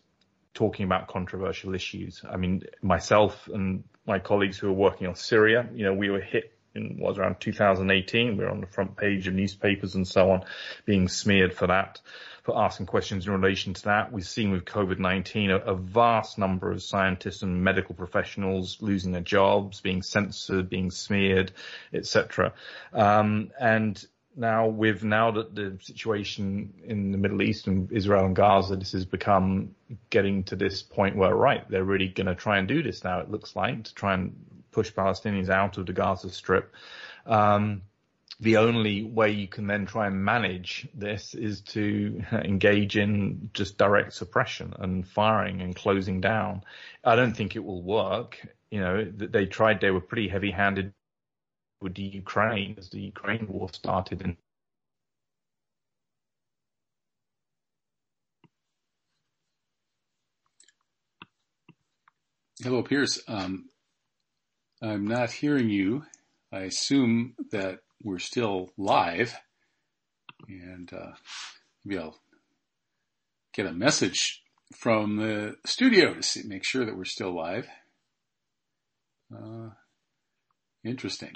talking 0.54 0.86
about 0.86 1.08
controversial 1.08 1.74
issues. 1.74 2.22
I 2.30 2.36
mean, 2.36 2.64
myself 2.82 3.48
and 3.54 3.86
my 4.06 4.20
colleagues 4.20 4.58
who 4.58 4.68
are 4.68 4.74
working 4.74 5.08
on 5.08 5.16
Syria, 5.16 5.70
you 5.74 5.86
know, 5.86 5.94
we 5.94 6.10
were 6.10 6.22
hit 6.22 6.52
in 6.76 6.98
was 7.00 7.18
around 7.18 7.40
2018. 7.40 8.38
We 8.38 8.44
were 8.44 8.50
on 8.50 8.62
the 8.62 8.68
front 8.68 8.98
page 8.98 9.28
of 9.28 9.34
newspapers 9.34 9.96
and 9.96 10.08
so 10.08 10.32
on, 10.32 10.44
being 10.86 11.08
smeared 11.08 11.54
for 11.54 11.68
that 11.68 12.02
for 12.44 12.58
asking 12.58 12.86
questions 12.86 13.26
in 13.26 13.34
relation 13.34 13.74
to 13.74 13.84
that. 13.84 14.12
We've 14.12 14.28
seen 14.28 14.52
with 14.52 14.66
COVID-19 14.66 15.50
a, 15.50 15.72
a 15.72 15.76
vast 15.76 16.38
number 16.38 16.72
of 16.72 16.84
scientists 16.84 17.42
and 17.42 17.64
medical 17.64 17.96
professionals 17.96 18.78
losing 18.82 19.14
their 19.14 19.22
jobs, 19.22 19.80
being 19.80 20.02
censored, 20.04 20.70
being 20.70 20.92
smeared, 20.92 21.54
etc. 21.94 22.54
Um, 22.92 23.52
and 23.60 24.06
now 24.36 24.68
with 24.68 25.04
now 25.04 25.32
that 25.32 25.56
the 25.56 25.78
situation 25.82 26.74
in 26.84 27.12
the 27.12 27.18
Middle 27.18 27.42
East 27.42 27.68
and 27.68 27.90
Israel 27.92 28.26
and 28.26 28.36
Gaza, 28.36 28.76
this 28.76 28.92
has 28.92 29.06
become 29.06 29.76
getting 30.10 30.44
to 30.46 30.58
this 30.58 30.84
point 30.84 31.16
where, 31.16 31.34
right, 31.34 31.70
they're 31.70 31.84
really 31.86 32.10
going 32.10 32.28
to 32.28 32.36
try 32.36 32.58
and 32.58 32.68
do 32.68 32.84
this 32.84 33.06
now, 33.06 33.20
it 33.20 33.32
looks 33.32 33.56
like, 33.56 33.86
to 33.86 33.94
try 33.94 34.16
and 34.16 34.36
push 34.72 34.92
Palestinians 34.92 35.50
out 35.50 35.78
of 35.78 35.86
the 35.86 35.94
Gaza 35.94 36.30
Strip. 36.30 36.74
Um, 37.26 37.84
the 38.40 38.58
only 38.58 39.04
way 39.04 39.32
you 39.32 39.48
can 39.48 39.68
then 39.68 39.86
try 39.86 40.08
and 40.08 40.24
manage 40.24 40.88
this 40.94 41.34
is 41.34 41.62
to 41.62 42.22
engage 42.32 42.98
in 42.98 43.50
just 43.54 43.78
direct 43.78 44.14
suppression 44.14 44.74
and 44.80 45.08
firing 45.08 45.62
and 45.62 45.76
closing 45.76 46.22
down. 46.22 46.64
I 47.04 47.16
don't 47.16 47.36
think 47.36 47.56
it 47.56 47.64
will 47.64 47.84
work. 47.84 48.40
You 48.72 48.80
know, 48.82 49.06
they 49.06 49.46
tried, 49.46 49.82
they 49.82 49.92
were 49.92 50.02
pretty 50.02 50.28
heavy 50.28 50.52
handed 50.52 50.94
with 51.82 51.96
the 51.96 52.04
Ukraine 52.04 52.76
as 52.78 52.90
the 52.90 53.02
Ukraine 53.02 53.48
war 53.48 53.70
started 53.72 54.22
and 54.24 54.38
Hello, 62.64 62.82
Piers. 62.82 63.22
Um, 63.28 63.70
I'm 64.82 65.06
not 65.06 65.32
hearing 65.32 65.70
you. 65.70 66.06
I 66.52 66.62
assume 66.62 67.36
that 67.52 67.80
we're 68.04 68.20
still 68.20 68.72
live, 68.78 69.36
and 70.48 70.92
uh, 70.94 71.14
maybe 71.86 72.00
I'll 72.00 72.20
get 73.54 73.66
a 73.66 73.74
message 73.74 74.44
from 74.76 75.18
the 75.18 75.56
studio 75.66 76.14
to 76.14 76.24
see, 76.24 76.44
make 76.46 76.66
sure 76.66 76.86
that 76.86 76.98
we're 76.98 77.06
still 77.06 77.36
live. 77.36 77.68
Uh, 79.34 79.70
interesting. 80.84 81.34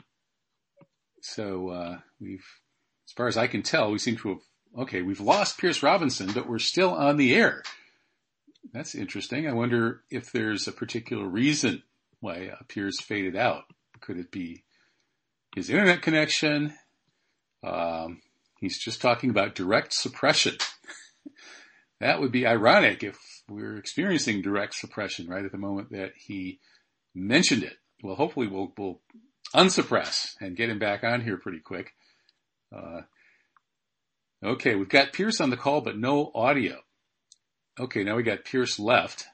So 1.21 1.69
uh, 1.69 1.97
we've, 2.19 2.45
as 3.07 3.13
far 3.15 3.27
as 3.27 3.37
I 3.37 3.47
can 3.47 3.63
tell, 3.63 3.91
we 3.91 3.99
seem 3.99 4.17
to 4.17 4.29
have. 4.29 4.39
Okay, 4.79 5.01
we've 5.01 5.21
lost 5.21 5.57
Piers 5.57 5.81
Robinson, 5.81 6.31
but 6.33 6.47
we're 6.47 6.59
still 6.59 6.91
on 6.93 7.17
the 7.17 7.33
air. 7.33 7.63
That's 8.73 8.95
interesting. 8.95 9.47
I 9.47 9.53
wonder 9.53 10.01
if 10.11 10.31
there's 10.31 10.67
a 10.67 10.73
particular 10.73 11.25
reason 11.25 11.83
why 12.19 12.51
Piers 12.67 12.99
faded 13.01 13.35
out. 13.35 13.63
Could 14.01 14.19
it 14.19 14.29
be 14.29 14.63
his 15.57 15.71
internet 15.71 16.03
connection. 16.03 16.71
Um, 17.63 18.21
he's 18.59 18.77
just 18.77 19.01
talking 19.01 19.31
about 19.31 19.55
direct 19.55 19.91
suppression. 19.91 20.55
that 21.99 22.21
would 22.21 22.31
be 22.31 22.45
ironic 22.45 23.03
if 23.03 23.17
we're 23.49 23.75
experiencing 23.75 24.43
direct 24.43 24.75
suppression 24.75 25.27
right 25.27 25.43
at 25.43 25.51
the 25.51 25.57
moment 25.57 25.89
that 25.89 26.11
he 26.15 26.59
mentioned 27.15 27.63
it. 27.63 27.73
Well, 28.03 28.13
hopefully 28.13 28.45
we'll, 28.45 28.71
we'll 28.77 29.01
unsuppress 29.55 30.35
and 30.39 30.55
get 30.55 30.69
him 30.69 30.77
back 30.77 31.03
on 31.03 31.21
here 31.21 31.37
pretty 31.37 31.59
quick. 31.59 31.93
Uh, 32.71 33.01
okay, 34.43 34.75
we've 34.75 34.87
got 34.87 35.11
Piers 35.11 35.41
on 35.41 35.49
the 35.49 35.57
call, 35.57 35.81
but 35.81 35.97
no 35.97 36.31
audio. 36.35 36.77
Okay, 37.79 38.03
now 38.03 38.15
we 38.15 38.21
got 38.21 38.45
Piers 38.45 38.77
left, 38.77 39.25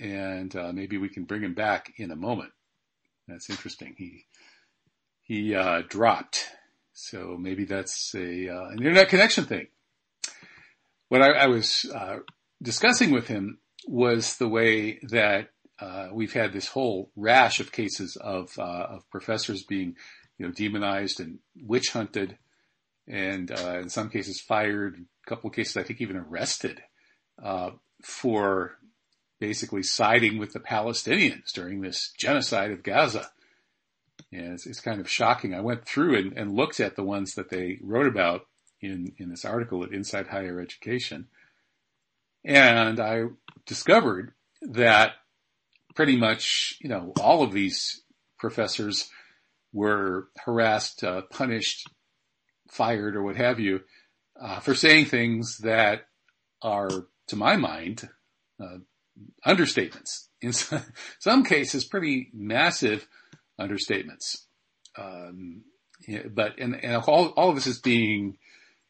and 0.00 0.56
uh, 0.56 0.72
maybe 0.72 0.96
we 0.96 1.10
can 1.10 1.24
bring 1.24 1.42
him 1.42 1.52
back 1.52 1.92
in 1.98 2.10
a 2.10 2.16
moment. 2.16 2.52
That's 3.28 3.50
interesting. 3.50 3.94
He 3.98 4.24
he 5.24 5.54
uh, 5.54 5.82
dropped. 5.88 6.50
So 6.92 7.36
maybe 7.38 7.64
that's 7.64 8.14
a 8.14 8.48
uh, 8.48 8.68
an 8.68 8.78
internet 8.78 9.08
connection 9.08 9.44
thing. 9.44 9.66
What 11.08 11.22
I, 11.22 11.30
I 11.32 11.46
was 11.48 11.90
uh, 11.92 12.18
discussing 12.62 13.10
with 13.10 13.26
him 13.26 13.58
was 13.86 14.36
the 14.36 14.48
way 14.48 15.00
that 15.10 15.48
uh, 15.80 16.08
we've 16.12 16.32
had 16.32 16.52
this 16.52 16.68
whole 16.68 17.10
rash 17.16 17.58
of 17.58 17.72
cases 17.72 18.16
of 18.16 18.56
uh, 18.58 18.62
of 18.62 19.10
professors 19.10 19.64
being, 19.64 19.96
you 20.38 20.46
know, 20.46 20.52
demonized 20.52 21.18
and 21.18 21.40
witch 21.60 21.90
hunted, 21.92 22.38
and 23.08 23.50
uh, 23.50 23.80
in 23.80 23.88
some 23.88 24.10
cases 24.10 24.40
fired. 24.40 24.96
A 25.26 25.28
couple 25.28 25.48
of 25.48 25.56
cases, 25.56 25.76
I 25.78 25.82
think, 25.82 26.00
even 26.02 26.16
arrested 26.16 26.82
for 28.02 28.76
basically 29.40 29.82
siding 29.82 30.38
with 30.38 30.52
the 30.52 30.60
Palestinians 30.60 31.50
during 31.54 31.80
this 31.80 32.12
genocide 32.18 32.70
of 32.70 32.82
Gaza. 32.82 33.30
It's, 34.34 34.66
it's 34.66 34.80
kind 34.80 35.00
of 35.00 35.10
shocking. 35.10 35.54
I 35.54 35.60
went 35.60 35.84
through 35.84 36.16
and, 36.18 36.36
and 36.36 36.52
looked 36.52 36.80
at 36.80 36.96
the 36.96 37.04
ones 37.04 37.34
that 37.34 37.50
they 37.50 37.78
wrote 37.82 38.06
about 38.06 38.42
in, 38.80 39.12
in 39.18 39.30
this 39.30 39.44
article 39.44 39.82
at 39.84 39.92
Inside 39.92 40.28
Higher 40.28 40.60
Education. 40.60 41.28
And 42.44 43.00
I 43.00 43.24
discovered 43.66 44.32
that 44.62 45.12
pretty 45.94 46.16
much, 46.16 46.76
you 46.80 46.88
know, 46.88 47.12
all 47.20 47.42
of 47.42 47.52
these 47.52 48.02
professors 48.38 49.08
were 49.72 50.28
harassed, 50.44 51.02
uh, 51.02 51.22
punished, 51.30 51.88
fired, 52.70 53.16
or 53.16 53.22
what 53.22 53.36
have 53.36 53.58
you, 53.58 53.80
uh, 54.40 54.60
for 54.60 54.74
saying 54.74 55.06
things 55.06 55.58
that 55.58 56.02
are, 56.62 56.90
to 57.28 57.36
my 57.36 57.56
mind, 57.56 58.08
uh, 58.60 58.78
understatements. 59.46 60.28
In 60.42 60.52
some 61.18 61.44
cases, 61.44 61.84
pretty 61.84 62.30
massive 62.34 63.06
understatements. 63.60 64.44
Um, 64.96 65.62
but 66.32 66.58
and, 66.58 66.82
and 66.82 66.96
all, 66.96 67.28
all 67.28 67.50
of 67.50 67.54
this 67.54 67.66
is 67.66 67.80
being 67.80 68.38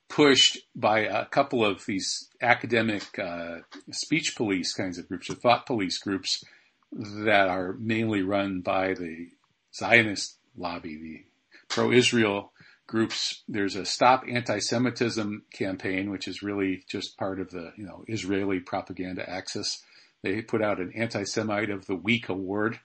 pushed 0.08 0.58
by 0.74 1.00
a 1.00 1.26
couple 1.26 1.64
of 1.64 1.84
these 1.86 2.28
academic 2.40 3.18
uh, 3.18 3.58
speech 3.90 4.36
police 4.36 4.72
kinds 4.72 4.98
of 4.98 5.08
groups 5.08 5.30
or 5.30 5.34
thought 5.34 5.66
police 5.66 5.98
groups 5.98 6.44
that 6.92 7.48
are 7.48 7.74
mainly 7.78 8.22
run 8.22 8.60
by 8.60 8.94
the 8.94 9.28
Zionist 9.74 10.36
lobby, 10.56 10.96
the 10.96 11.24
pro-Israel 11.68 12.52
groups. 12.86 13.42
There's 13.48 13.76
a 13.76 13.84
Stop 13.84 14.24
Anti-Semitism 14.30 15.44
campaign, 15.52 16.10
which 16.10 16.28
is 16.28 16.42
really 16.42 16.84
just 16.88 17.16
part 17.18 17.40
of 17.40 17.50
the 17.50 17.72
you 17.76 17.84
know 17.84 18.04
Israeli 18.06 18.60
propaganda 18.60 19.28
axis. 19.28 19.82
They 20.22 20.40
put 20.42 20.62
out 20.62 20.80
an 20.80 20.92
Anti-Semite 20.94 21.70
of 21.70 21.86
the 21.86 21.96
Week 21.96 22.28
award 22.28 22.78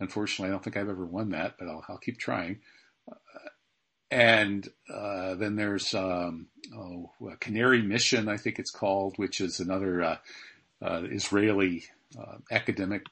Unfortunately, 0.00 0.48
I 0.48 0.52
don't 0.52 0.62
think 0.62 0.76
I've 0.76 0.88
ever 0.88 1.04
won 1.04 1.30
that, 1.30 1.54
but 1.58 1.68
I'll, 1.68 1.84
I'll 1.88 1.98
keep 1.98 2.18
trying. 2.18 2.60
Uh, 3.10 3.14
and 4.10 4.68
uh, 4.92 5.34
then 5.34 5.56
there's 5.56 5.92
um, 5.94 6.46
oh, 6.74 7.10
Canary 7.40 7.82
Mission, 7.82 8.28
I 8.28 8.36
think 8.36 8.58
it's 8.58 8.70
called, 8.70 9.14
which 9.16 9.40
is 9.40 9.60
another 9.60 10.02
uh, 10.02 10.16
uh, 10.80 11.02
Israeli 11.10 11.84
uh, 12.18 12.36
academic 12.50 13.02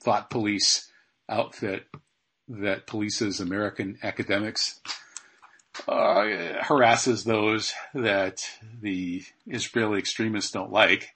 thought 0.00 0.30
police 0.30 0.90
outfit 1.28 1.86
that 2.48 2.86
polices 2.86 3.40
American 3.40 3.98
academics, 4.02 4.80
uh, 5.88 6.24
harasses 6.60 7.24
those 7.24 7.72
that 7.94 8.42
the 8.80 9.22
Israeli 9.46 9.98
extremists 9.98 10.50
don't 10.50 10.72
like. 10.72 11.14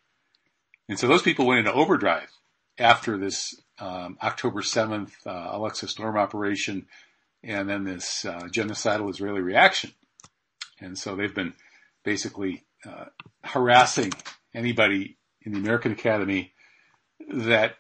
And 0.89 0.99
so 0.99 1.09
those 1.09 1.23
people 1.23 1.47
went 1.47 1.61
into 1.61 1.73
overdrive 1.73 2.31
after 2.79 3.19
this 3.19 3.55
um, 3.79 4.19
October 4.23 4.63
7th 4.63 5.13
Al-Aqsa 5.27 5.89
Storm 5.89 6.17
operation 6.17 6.87
and 7.43 7.69
then 7.69 7.85
this 7.85 8.25
uh, 8.25 8.41
genocidal 8.51 9.11
Israeli 9.11 9.41
reaction. 9.41 9.93
And 10.81 10.99
so 10.99 11.15
they've 11.17 11.35
been 11.35 11.55
basically 12.05 12.65
uh, 12.85 13.07
harassing 13.43 14.13
anybody 14.55 15.17
in 15.43 15.53
the 15.53 15.59
American 15.59 15.93
Academy 15.93 16.53
that 17.33 17.77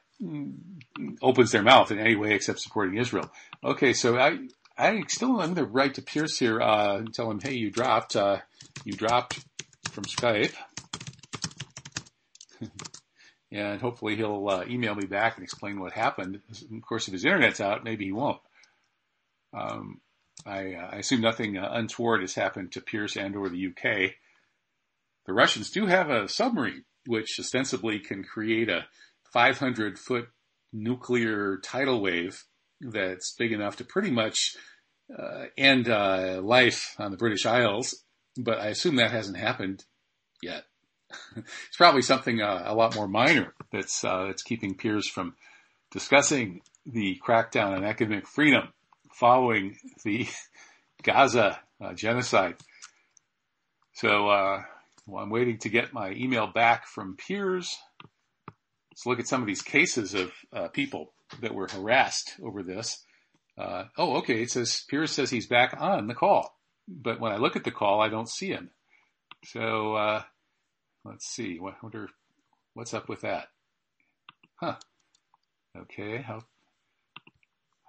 opens 1.21 1.53
their 1.53 1.63
mouth 1.63 1.91
in 1.91 1.99
any 1.99 2.17
way 2.17 2.33
except 2.33 2.61
supporting 2.61 2.97
Israel. 2.97 3.31
Okay, 3.63 3.93
so 3.93 4.19
I 4.19 4.39
I 4.79 5.03
still 5.09 5.43
am 5.43 5.55
the 5.55 5.65
right 5.65 5.93
to 5.95 6.03
Piers 6.03 6.39
here 6.39 6.61
uh, 6.61 6.99
and 6.99 7.13
tell 7.13 7.31
him, 7.31 7.41
hey, 7.41 7.55
you 7.55 7.71
dropped 7.71 8.17
uh, 8.17 8.39
you 8.85 8.93
dropped 8.93 9.45
from 9.91 10.05
Skype. 10.05 10.55
and 13.57 13.81
hopefully 13.81 14.17
he'll 14.17 14.49
uh, 14.49 14.65
email 14.69 14.95
me 14.95 15.07
back 15.07 15.37
and 15.37 15.45
explain 15.45 15.81
what 15.81 15.93
happened. 15.93 16.41
Of 16.51 16.83
course, 16.83 17.09
if 17.09 17.13
his 17.13 17.25
internet's 17.25 17.61
out, 17.61 17.85
maybe 17.85 18.05
he 18.05 18.13
won't. 18.13 18.41
Um, 19.55 20.01
I, 20.45 20.75
uh, 20.75 20.91
I, 20.93 20.97
assume 20.97 21.23
nothing 21.23 21.57
uh, 21.57 21.71
untoward 21.73 22.21
has 22.21 22.35
happened 22.35 22.73
to 22.73 22.83
Piers 22.83 23.17
and 23.17 23.35
or 23.35 23.49
the 23.49 23.69
UK. 23.69 24.13
The 25.25 25.33
Russians 25.33 25.71
do 25.71 25.87
have 25.87 26.11
a 26.11 26.29
submarine 26.29 26.85
which 27.07 27.39
ostensibly 27.39 27.99
can 27.99 28.23
create 28.23 28.69
a 28.69 28.85
500 29.33 29.99
foot 29.99 30.29
nuclear 30.73 31.57
tidal 31.59 32.03
wave 32.03 32.45
that's 32.81 33.35
big 33.39 33.53
enough 33.53 33.77
to 33.77 33.85
pretty 33.85 34.11
much 34.11 34.55
uh, 35.17 35.45
end 35.57 35.89
uh, 35.89 36.41
life 36.43 36.95
on 36.99 37.11
the 37.11 37.17
British 37.17 37.47
Isles, 37.47 38.03
but 38.37 38.59
I 38.59 38.67
assume 38.67 38.97
that 38.97 39.13
hasn't 39.13 39.39
happened 39.39 39.85
yet. 40.43 40.65
it's 41.37 41.77
probably 41.77 42.03
something 42.03 42.41
uh, 42.41 42.63
a 42.67 42.75
lot 42.75 42.95
more 42.95 43.09
minor 43.09 43.55
that's 43.73 44.05
uh, 44.05 44.27
that's 44.27 44.43
keeping 44.43 44.75
Piers 44.75 45.09
from 45.09 45.35
discussing 45.91 46.63
the 46.85 47.21
crackdown 47.25 47.77
on 47.77 47.85
academic 47.85 48.27
freedom 48.27 48.69
following 49.13 49.77
the 50.05 50.27
Gaza 51.03 51.61
uh, 51.81 51.93
genocide. 51.95 52.57
So 53.95 54.29
uh, 54.29 54.63
well, 55.07 55.23
I'm 55.23 55.31
waiting 55.31 55.59
to 55.59 55.69
get 55.69 55.93
my 55.93 56.11
email 56.11 56.47
back 56.49 56.87
from 56.87 57.17
Piers. 57.17 57.77
Let's 58.91 59.07
look 59.07 59.21
at 59.21 59.29
some 59.29 59.41
of 59.41 59.47
these 59.47 59.63
cases 59.63 60.15
of 60.15 60.33
uh, 60.53 60.69
people 60.69 61.13
that 61.41 61.55
were 61.55 61.69
harassed 61.69 62.35
over 62.43 62.63
this. 62.63 63.05
Uh, 63.57 63.85
oh, 63.97 64.17
okay. 64.17 64.43
It 64.43 64.51
says 64.51 64.85
Piers 64.89 65.13
says 65.13 65.31
he's 65.31 65.47
back 65.47 65.77
on 65.79 66.09
the 66.09 66.15
call, 66.15 66.59
but 66.89 67.21
when 67.21 67.33
I 67.33 67.37
look 67.37 67.57
at 67.57 67.65
the 67.65 67.71
call, 67.71 68.01
I 68.01 68.09
don't 68.09 68.29
see 68.29 68.49
him. 68.49 68.71
So 69.45 69.95
uh, 69.95 70.23
let's 71.07 71.27
see. 71.27 71.59
I 71.61 71.73
wonder 71.83 72.09
what's 72.75 72.95
up 72.95 73.09
with 73.09 73.23
that. 73.23 73.49
Huh. 74.61 74.77
Okay. 75.77 76.23
How 76.23 76.41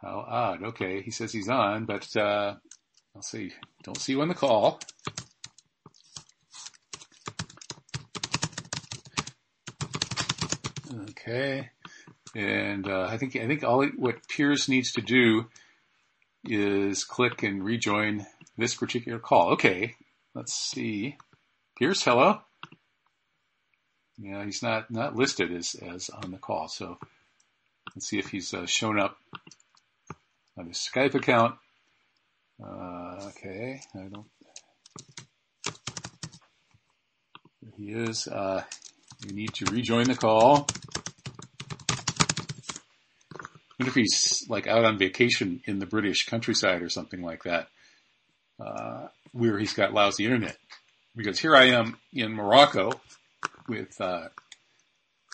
how 0.01 0.25
odd. 0.27 0.63
Okay, 0.63 1.01
he 1.01 1.11
says 1.11 1.31
he's 1.31 1.49
on, 1.49 1.85
but 1.85 2.15
uh, 2.15 2.55
I'll 3.15 3.21
see. 3.21 3.51
Don't 3.83 3.97
see 3.97 4.13
you 4.13 4.21
on 4.21 4.27
the 4.27 4.35
call. 4.35 4.79
Okay, 11.09 11.69
and 12.35 12.87
uh, 12.87 13.07
I 13.09 13.17
think 13.17 13.35
I 13.35 13.47
think 13.47 13.63
all 13.63 13.85
what 13.97 14.27
Piers 14.29 14.69
needs 14.69 14.93
to 14.93 15.01
do 15.01 15.47
is 16.45 17.03
click 17.03 17.43
and 17.43 17.63
rejoin 17.63 18.25
this 18.57 18.75
particular 18.75 19.19
call. 19.19 19.53
Okay, 19.53 19.95
let's 20.35 20.53
see. 20.53 21.17
Piers, 21.77 22.03
hello. 22.03 22.41
Yeah, 24.19 24.43
he's 24.45 24.63
not 24.63 24.89
not 24.89 25.15
listed 25.15 25.51
as 25.53 25.75
as 25.75 26.09
on 26.09 26.31
the 26.31 26.37
call, 26.37 26.67
so 26.67 26.97
let's 27.95 28.07
see 28.07 28.17
if 28.17 28.27
he's 28.27 28.53
uh, 28.53 28.65
shown 28.65 28.99
up 28.99 29.17
on 30.57 30.67
his 30.67 30.77
Skype 30.77 31.13
account. 31.13 31.55
Uh, 32.63 33.29
okay, 33.29 33.79
I 33.95 34.07
don't. 34.11 34.25
He 37.77 37.91
is. 37.91 38.27
Uh, 38.27 38.63
you 39.25 39.35
need 39.35 39.53
to 39.55 39.65
rejoin 39.71 40.05
the 40.05 40.15
call. 40.15 40.67
I 43.39 43.83
wonder 43.83 43.89
if 43.89 43.95
he's 43.95 44.45
like 44.49 44.65
out 44.65 44.83
on 44.83 44.97
vacation 44.97 45.61
in 45.65 45.77
the 45.77 45.85
British 45.85 46.25
countryside 46.25 46.81
or 46.81 46.89
something 46.89 47.21
like 47.21 47.43
that, 47.43 47.67
uh, 48.59 49.09
where 49.31 49.59
he's 49.59 49.73
got 49.73 49.93
lousy 49.93 50.25
internet. 50.25 50.57
Because 51.15 51.37
here 51.37 51.55
I 51.55 51.65
am 51.65 51.97
in 52.11 52.33
Morocco 52.33 52.91
with 53.67 53.99
uh, 53.99 54.29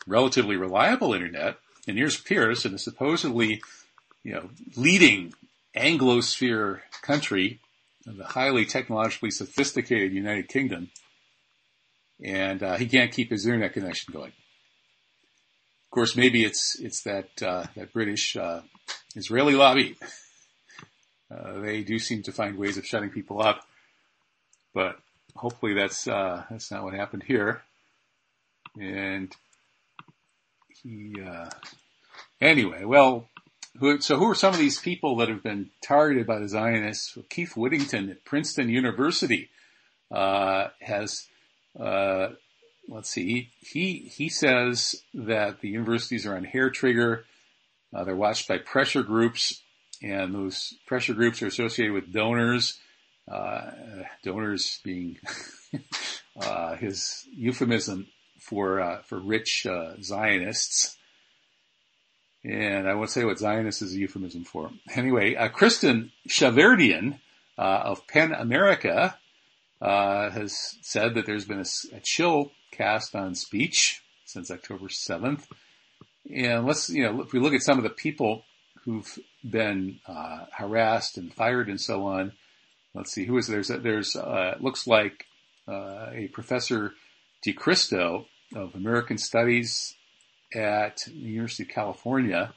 relatively 0.07 0.55
reliable 0.55 1.13
internet, 1.13 1.57
and 1.87 1.97
here's 1.97 2.19
Piers 2.19 2.65
in 2.65 2.71
and 2.71 2.81
supposedly 2.81 3.61
you 4.23 4.33
know, 4.33 4.49
leading 4.75 5.33
Anglosphere 5.75 6.79
country, 7.01 7.59
the 8.05 8.23
highly 8.23 8.65
technologically 8.65 9.31
sophisticated 9.31 10.13
United 10.13 10.47
Kingdom, 10.47 10.89
and 12.23 12.63
uh, 12.63 12.75
he 12.75 12.85
can't 12.85 13.11
keep 13.11 13.29
his 13.29 13.45
internet 13.45 13.73
connection 13.73 14.13
going. 14.13 14.31
Of 14.31 15.91
course, 15.91 16.15
maybe 16.15 16.43
it's 16.43 16.79
it's 16.79 17.03
that 17.03 17.29
uh, 17.41 17.65
that 17.75 17.93
British 17.93 18.35
uh, 18.35 18.61
Israeli 19.15 19.55
lobby. 19.55 19.95
Uh, 21.31 21.59
they 21.59 21.81
do 21.81 21.97
seem 21.97 22.21
to 22.23 22.31
find 22.31 22.57
ways 22.57 22.77
of 22.77 22.85
shutting 22.85 23.09
people 23.09 23.41
up, 23.41 23.61
but 24.73 24.99
hopefully 25.35 25.73
that's 25.73 26.07
uh, 26.07 26.43
that's 26.49 26.71
not 26.71 26.83
what 26.83 26.93
happened 26.93 27.23
here. 27.23 27.63
And 28.79 29.35
he 30.81 31.15
uh, 31.25 31.49
anyway, 32.41 32.83
well, 32.83 33.29
who, 33.79 33.99
so 34.01 34.17
who 34.17 34.29
are 34.29 34.35
some 34.35 34.53
of 34.53 34.59
these 34.59 34.79
people 34.79 35.17
that 35.17 35.29
have 35.29 35.41
been 35.41 35.69
targeted 35.81 36.27
by 36.27 36.39
the 36.39 36.47
Zionists? 36.47 37.17
Keith 37.29 37.57
Whittington 37.57 38.09
at 38.09 38.25
Princeton 38.25 38.69
University 38.69 39.49
uh, 40.11 40.67
has, 40.79 41.27
uh, 41.79 42.29
let's 42.87 43.09
see, 43.09 43.25
he, 43.25 43.49
he, 43.61 43.97
he 44.09 44.29
says 44.29 45.03
that 45.13 45.61
the 45.61 45.69
universities 45.69 46.25
are 46.25 46.35
on 46.35 46.43
hair 46.43 46.69
trigger. 46.69 47.25
Uh, 47.93 48.03
they're 48.03 48.15
watched 48.15 48.47
by 48.47 48.57
pressure 48.57 49.03
groups, 49.03 49.61
and 50.01 50.35
those 50.35 50.75
pressure 50.85 51.13
groups 51.13 51.41
are 51.41 51.47
associated 51.47 51.93
with 51.93 52.13
donors. 52.13 52.79
Uh, 53.31 53.71
donors 54.21 54.81
being 54.83 55.17
uh, 56.41 56.75
his 56.75 57.25
euphemism 57.33 58.05
for 58.43 58.79
uh, 58.79 59.01
for 59.03 59.19
rich 59.19 59.65
Zionists. 60.01 60.97
And 62.43 62.89
I 62.89 62.95
won't 62.95 63.09
say 63.09 63.23
what 63.23 63.39
Zionist 63.39 63.81
is 63.81 63.93
a 63.93 63.99
euphemism 63.99 64.43
for. 64.43 64.69
Anyway, 64.93 65.35
uh, 65.35 65.47
Kristen 65.47 66.11
Shahverdian 66.27 67.19
uh, 67.57 67.81
of 67.85 68.05
PEN 68.07 68.33
America 68.33 69.17
uh, 69.81 70.29
has 70.29 70.77
said 70.81 71.15
that 71.15 71.25
there's 71.25 71.45
been 71.45 71.59
a, 71.59 71.95
a, 71.95 71.99
chill 72.01 72.51
cast 72.71 73.15
on 73.15 73.35
speech 73.35 74.01
since 74.25 74.51
October 74.51 74.87
7th. 74.87 75.45
And 76.33 76.65
let's, 76.65 76.89
you 76.89 77.03
know, 77.03 77.21
if 77.21 77.33
we 77.33 77.39
look 77.39 77.53
at 77.53 77.61
some 77.61 77.77
of 77.77 77.83
the 77.83 77.89
people 77.89 78.43
who've 78.83 79.19
been 79.49 79.99
uh, 80.07 80.45
harassed 80.51 81.17
and 81.17 81.33
fired 81.33 81.69
and 81.69 81.79
so 81.79 82.05
on, 82.07 82.33
let's 82.93 83.11
see, 83.11 83.25
who 83.25 83.37
is 83.37 83.47
there's 83.47 83.69
there's 83.69 84.15
uh, 84.15 84.55
looks 84.59 84.87
like 84.87 85.25
uh, 85.67 86.07
a 86.11 86.29
professor 86.33 86.93
DeCristo 87.45 88.25
of 88.55 88.75
American 88.75 89.17
Studies 89.17 89.95
at 90.53 91.03
the 91.07 91.13
University 91.13 91.63
of 91.63 91.69
California, 91.69 92.53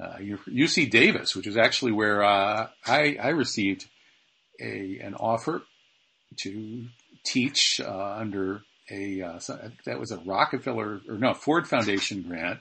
uh, 0.00 0.16
UC 0.18 0.90
Davis, 0.90 1.36
which 1.36 1.46
is 1.46 1.56
actually 1.56 1.92
where 1.92 2.24
uh, 2.24 2.68
I, 2.86 3.16
I, 3.22 3.28
received 3.28 3.86
a 4.60 4.98
an 5.00 5.14
offer 5.14 5.62
to 6.38 6.86
teach 7.24 7.80
uh, 7.80 8.16
under 8.18 8.62
a 8.90 9.22
uh, 9.22 9.38
that 9.86 10.00
was 10.00 10.10
a 10.10 10.18
Rockefeller 10.18 11.00
or 11.08 11.16
no 11.16 11.32
Ford 11.34 11.68
Foundation 11.68 12.22
grant. 12.22 12.58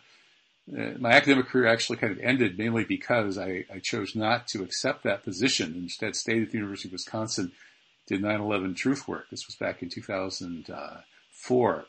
Uh, 0.72 0.92
my 1.00 1.12
academic 1.12 1.48
career 1.48 1.68
actually 1.68 1.98
kind 1.98 2.14
of 2.14 2.20
ended 2.20 2.58
mainly 2.58 2.86
because 2.86 3.38
I, 3.38 3.66
I 3.74 3.80
chose 3.80 4.16
not 4.16 4.48
to 4.50 4.64
accept 4.64 5.04
that 5.04 5.24
position. 5.24 5.74
Instead, 5.76 6.16
stayed 6.16 6.44
at 6.44 6.52
the 6.52 6.58
University 6.58 6.88
of 6.90 6.94
Wisconsin, 6.94 7.52
did 8.08 8.22
9/11 8.22 8.76
truth 8.76 9.08
work. 9.08 9.30
This 9.32 9.48
was 9.48 9.56
back 9.56 9.82
in 9.82 9.90
2004 9.90 11.86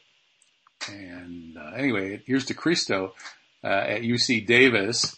and 0.89 1.57
uh, 1.57 1.73
anyway, 1.77 2.21
here's 2.27 2.47
DeCristo 2.47 3.13
uh, 3.63 3.67
at 3.67 4.03
UC 4.03 4.47
Davis, 4.47 5.17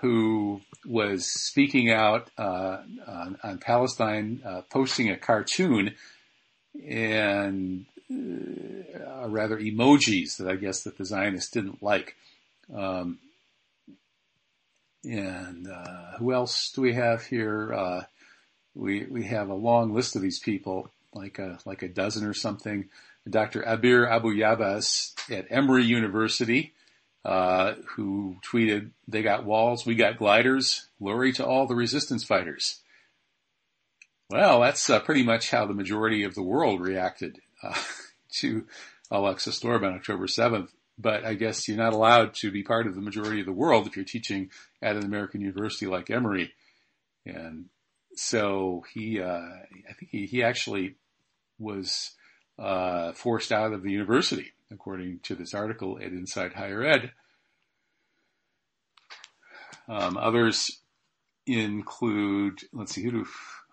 who 0.00 0.60
was 0.86 1.26
speaking 1.26 1.90
out 1.90 2.30
uh, 2.38 2.78
on, 3.06 3.38
on, 3.42 3.58
Palestine, 3.58 4.40
uh, 4.44 4.62
posting 4.70 5.10
a 5.10 5.16
cartoon 5.16 5.94
and 6.88 7.84
uh, 8.10 9.28
rather 9.28 9.58
emojis 9.58 10.36
that 10.38 10.48
I 10.48 10.56
guess 10.56 10.84
that 10.84 10.96
the 10.96 11.04
Zionists 11.04 11.50
didn't 11.50 11.82
like. 11.82 12.16
Um, 12.74 13.18
and 15.04 15.66
uh, 15.68 16.12
who 16.18 16.32
else 16.32 16.70
do 16.74 16.82
we 16.82 16.94
have 16.94 17.24
here? 17.24 18.04
We 18.74 19.04
we 19.04 19.24
have 19.24 19.48
a 19.48 19.54
long 19.54 19.92
list 19.92 20.14
of 20.14 20.22
these 20.22 20.38
people, 20.38 20.90
like 21.12 21.38
a 21.38 21.58
like 21.64 21.82
a 21.82 21.88
dozen 21.88 22.24
or 22.24 22.34
something. 22.34 22.88
Dr. 23.28 23.62
Abir 23.62 24.10
Abu 24.10 24.34
Yabas 24.34 25.12
at 25.30 25.46
Emory 25.50 25.84
University, 25.84 26.72
uh, 27.24 27.74
who 27.94 28.36
tweeted, 28.50 28.90
"They 29.06 29.22
got 29.22 29.44
walls, 29.44 29.84
we 29.84 29.94
got 29.94 30.18
gliders. 30.18 30.88
Glory 30.98 31.32
to 31.34 31.46
all 31.46 31.66
the 31.66 31.74
resistance 31.74 32.24
fighters." 32.24 32.80
Well, 34.30 34.60
that's 34.60 34.88
uh, 34.88 35.00
pretty 35.00 35.24
much 35.24 35.50
how 35.50 35.66
the 35.66 35.74
majority 35.74 36.22
of 36.22 36.36
the 36.36 36.42
world 36.42 36.80
reacted 36.80 37.40
uh, 37.64 37.74
to 38.38 38.64
Al-Aqsa 39.10 39.52
Storm 39.52 39.84
on 39.84 39.94
October 39.94 40.26
7th. 40.26 40.68
But 40.96 41.24
I 41.24 41.34
guess 41.34 41.66
you're 41.66 41.76
not 41.76 41.94
allowed 41.94 42.34
to 42.34 42.50
be 42.52 42.62
part 42.62 42.86
of 42.86 42.94
the 42.94 43.00
majority 43.00 43.40
of 43.40 43.46
the 43.46 43.52
world 43.52 43.86
if 43.86 43.96
you're 43.96 44.04
teaching 44.04 44.50
at 44.80 44.96
an 44.96 45.04
American 45.04 45.40
university 45.40 45.86
like 45.86 46.10
Emory. 46.10 46.52
And 47.26 47.66
so 48.14 48.84
he, 48.92 49.20
uh, 49.20 49.40
I 49.40 49.92
think 49.98 50.10
he, 50.12 50.26
he 50.26 50.42
actually 50.44 50.94
was 51.58 52.12
uh, 52.60 53.12
forced 53.12 53.52
out 53.52 53.72
of 53.72 53.82
the 53.82 53.90
university, 53.90 54.52
according 54.70 55.20
to 55.20 55.34
this 55.34 55.54
article 55.54 55.98
at 55.98 56.12
Inside 56.12 56.52
Higher 56.52 56.84
Ed. 56.84 57.12
Um, 59.88 60.16
others 60.16 60.80
include, 61.46 62.60
let's 62.72 62.94
see, 62.94 63.02
who, 63.02 63.10
do, 63.10 63.26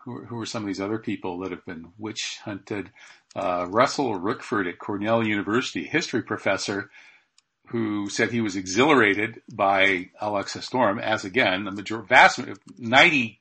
who, 0.04 0.26
who, 0.26 0.40
are 0.40 0.46
some 0.46 0.64
of 0.64 0.68
these 0.68 0.82
other 0.82 0.98
people 0.98 1.40
that 1.40 1.52
have 1.52 1.66
been 1.66 1.92
witch 1.98 2.40
hunted? 2.44 2.92
Uh, 3.36 3.68
Russell 3.70 4.18
Rickford 4.18 4.68
at 4.68 4.80
Cornell 4.80 5.28
University, 5.28 5.84
history 5.84 6.24
professor, 6.24 6.90
who 7.68 8.10
said 8.10 8.32
he 8.32 8.42
was 8.42 8.56
exhilarated 8.56 9.42
by 9.54 10.10
Al-Aqsa 10.22 10.64
Storm, 10.64 10.98
as 10.98 11.26
again, 11.26 11.66
the 11.66 11.72
major, 11.72 12.02
vast, 12.02 12.40
95% 12.40 13.38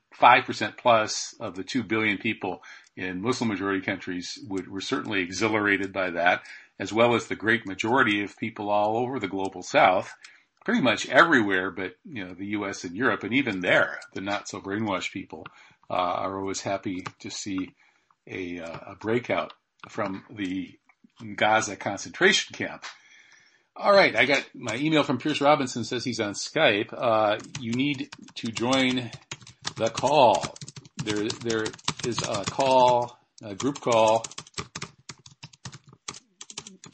plus 0.77 1.33
of 1.39 1.55
the 1.55 1.63
2 1.63 1.83
billion 1.83 2.17
people 2.17 2.61
in 2.97 3.21
Muslim 3.21 3.47
majority 3.47 3.79
countries 3.79 4.39
would, 4.49 4.67
were 4.67 4.81
certainly 4.81 5.21
exhilarated 5.21 5.93
by 5.93 6.09
that, 6.09 6.41
as 6.79 6.91
well 6.91 7.15
as 7.15 7.27
the 7.27 7.35
great 7.35 7.65
majority 7.65 8.23
of 8.23 8.37
people 8.37 8.69
all 8.69 8.97
over 8.97 9.19
the 9.19 9.27
global 9.27 9.61
south, 9.61 10.13
pretty 10.65 10.81
much 10.81 11.07
everywhere 11.07 11.69
but, 11.71 11.93
you 12.03 12.25
know, 12.25 12.33
the 12.33 12.47
US 12.47 12.83
and 12.83 12.95
Europe, 12.95 13.23
and 13.23 13.33
even 13.33 13.61
there, 13.61 13.99
the 14.13 14.21
not 14.21 14.49
so 14.49 14.59
brainwashed 14.59 15.13
people, 15.13 15.45
uh, 15.89 15.93
are 15.93 16.39
always 16.39 16.61
happy 16.61 17.05
to 17.19 17.29
see 17.29 17.75
a, 18.27 18.59
uh, 18.59 18.79
a 18.87 18.95
breakout 18.95 19.53
from 19.87 20.23
the 20.29 20.77
Gaza 21.35 21.75
concentration 21.75 22.53
camp. 22.53 22.83
All 23.75 23.93
right, 23.93 24.15
I 24.15 24.25
got 24.25 24.43
my 24.55 24.75
email 24.75 25.03
from 25.03 25.19
Piers 25.19 25.39
Robinson 25.39 25.83
says 25.83 26.03
he's 26.03 26.19
on 26.19 26.33
Skype. 26.33 26.91
Uh, 26.91 27.37
you 27.59 27.73
need 27.73 28.09
to 28.35 28.47
join 28.51 29.11
the 29.75 29.89
call. 29.89 30.55
There, 31.07 31.29
there 31.29 31.63
is 32.05 32.21
a 32.21 32.43
call, 32.43 33.17
a 33.41 33.55
group 33.55 33.79
call 33.79 34.25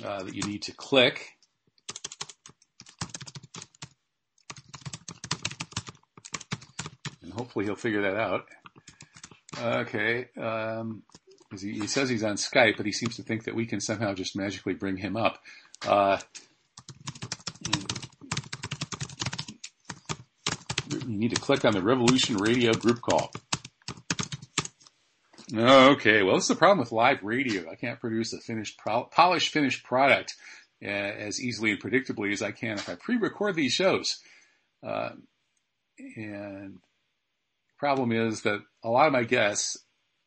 uh, 0.06 0.22
that 0.22 0.36
you 0.36 0.44
need 0.44 0.62
to 0.64 0.72
click. 0.72 1.32
And 7.24 7.34
hopefully 7.34 7.66
he'll 7.66 7.76
figure 7.76 8.04
that 8.04 8.16
out. 8.16 8.46
Okay. 9.60 10.28
Um, 10.40 11.02
he, 11.60 11.80
he, 11.80 11.88
says 11.88 12.08
he's 12.08 12.24
on 12.24 12.36
Skype, 12.36 12.78
but 12.78 12.86
he 12.86 12.92
seems 12.92 13.16
to 13.16 13.24
think 13.24 13.46
that 13.46 13.56
we 13.56 13.66
can 13.66 13.80
somehow 13.80 14.14
just 14.14 14.36
magically 14.36 14.76
bring 14.76 14.98
him 14.98 15.18
up. 15.18 15.42
Uh, 15.88 16.20
you 20.92 21.18
need 21.18 21.34
to 21.34 21.42
click 21.42 21.66
on 21.66 21.74
the 21.74 21.82
Revolution 21.82 22.38
Radio 22.38 22.74
group 22.74 23.02
call. 23.02 23.32
Okay, 25.56 26.24
well, 26.24 26.36
this 26.36 26.46
is 26.46 26.48
the 26.48 26.56
problem 26.56 26.80
with 26.80 26.92
live 26.92 27.22
radio. 27.22 27.70
I 27.70 27.76
can't 27.76 28.00
produce 28.00 28.34
a 28.34 28.40
finished, 28.40 28.80
polished, 29.12 29.54
finished 29.54 29.84
product 29.84 30.34
uh, 30.84 30.88
as 30.88 31.40
easily 31.40 31.72
and 31.72 31.82
predictably 31.82 32.34
as 32.34 32.42
I 32.42 32.52
can 32.52 32.80
if 32.80 32.90
I 32.90 32.96
pre-record 32.96 33.56
these 33.56 33.74
shows. 33.74 34.18
Uh, 34.82 35.12
and 36.16 36.80
problem 37.78 38.12
is 38.12 38.42
that 38.42 38.62
a 38.84 38.90
lot 38.90 39.06
of 39.06 39.14
my 39.14 39.24
guests 39.24 39.78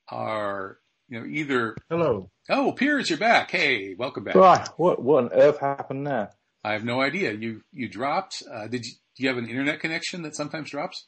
are, 0.09 0.79
you 1.09 1.19
know, 1.19 1.27
either. 1.27 1.77
Hello. 1.91 2.31
Oh, 2.49 2.71
Piers, 2.71 3.11
you're 3.11 3.19
back. 3.19 3.51
Hey, 3.51 3.97
welcome 3.99 4.23
back. 4.23 4.37
Right. 4.37 4.69
What, 4.77 5.03
what 5.03 5.25
on 5.25 5.33
earth 5.33 5.59
happened 5.59 6.07
there? 6.07 6.31
I 6.63 6.75
have 6.75 6.85
no 6.85 7.01
idea. 7.01 7.33
You, 7.33 7.63
you 7.73 7.89
dropped. 7.89 8.45
Uh, 8.49 8.69
did 8.69 8.85
you, 8.85 8.93
do 9.17 9.23
you 9.25 9.29
have 9.29 9.39
an 9.39 9.49
internet 9.49 9.81
connection 9.81 10.23
that 10.23 10.37
sometimes 10.37 10.71
drops? 10.71 11.07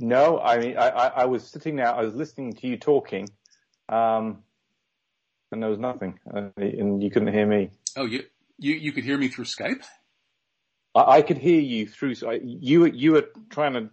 No, 0.00 0.38
I 0.38 0.58
mean, 0.58 0.76
I, 0.76 0.88
I, 0.90 1.06
I 1.06 1.24
was 1.24 1.44
sitting 1.44 1.74
there, 1.74 1.92
I 1.92 2.04
was 2.04 2.14
listening 2.14 2.52
to 2.52 2.68
you 2.68 2.76
talking, 2.76 3.28
um, 3.88 4.44
and 5.50 5.60
there 5.60 5.70
was 5.70 5.80
nothing, 5.80 6.20
uh, 6.32 6.50
and 6.56 7.02
you 7.02 7.10
couldn't 7.10 7.34
hear 7.34 7.46
me. 7.46 7.70
Oh, 7.96 8.04
you, 8.04 8.22
you, 8.58 8.74
you 8.74 8.92
could 8.92 9.02
hear 9.02 9.18
me 9.18 9.26
through 9.26 9.46
Skype? 9.46 9.82
I, 10.94 11.16
I 11.16 11.22
could 11.22 11.38
hear 11.38 11.60
you 11.60 11.88
through, 11.88 12.14
so 12.14 12.30
I, 12.30 12.38
you, 12.40 12.86
you 12.86 13.10
were 13.10 13.26
trying 13.50 13.72
to, 13.72 13.90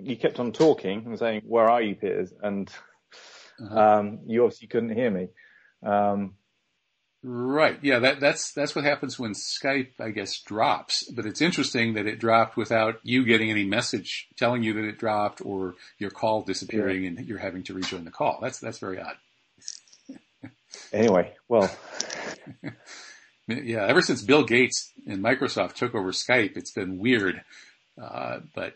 you 0.00 0.16
kept 0.16 0.38
on 0.38 0.52
talking 0.52 1.06
and 1.06 1.18
saying, 1.18 1.42
where 1.44 1.68
are 1.68 1.82
you, 1.82 1.96
Piers? 1.96 2.32
And, 2.40 2.70
uh-huh. 3.60 3.98
um, 3.98 4.20
you 4.28 4.44
obviously 4.44 4.68
couldn't 4.68 4.94
hear 4.94 5.10
me. 5.10 5.26
Um, 5.84 6.34
Right. 7.30 7.78
Yeah, 7.82 7.98
that, 7.98 8.20
that's 8.20 8.52
that's 8.52 8.74
what 8.74 8.86
happens 8.86 9.18
when 9.18 9.34
Skype, 9.34 10.00
I 10.00 10.12
guess, 10.12 10.40
drops. 10.40 11.02
But 11.10 11.26
it's 11.26 11.42
interesting 11.42 11.92
that 11.92 12.06
it 12.06 12.18
dropped 12.18 12.56
without 12.56 13.00
you 13.02 13.22
getting 13.22 13.50
any 13.50 13.64
message 13.64 14.28
telling 14.38 14.62
you 14.62 14.72
that 14.72 14.84
it 14.84 14.98
dropped, 14.98 15.42
or 15.44 15.74
your 15.98 16.08
call 16.08 16.40
disappearing 16.40 17.02
yeah. 17.02 17.08
and 17.08 17.26
you're 17.26 17.36
having 17.36 17.64
to 17.64 17.74
rejoin 17.74 18.06
the 18.06 18.10
call. 18.10 18.38
That's 18.40 18.60
that's 18.60 18.78
very 18.78 18.98
odd. 18.98 19.16
anyway, 20.90 21.34
well, 21.48 21.70
yeah. 23.46 23.84
Ever 23.86 24.00
since 24.00 24.22
Bill 24.22 24.44
Gates 24.44 24.90
and 25.06 25.22
Microsoft 25.22 25.74
took 25.74 25.94
over 25.94 26.12
Skype, 26.12 26.56
it's 26.56 26.72
been 26.72 26.98
weird. 26.98 27.42
Uh, 28.00 28.40
but 28.54 28.72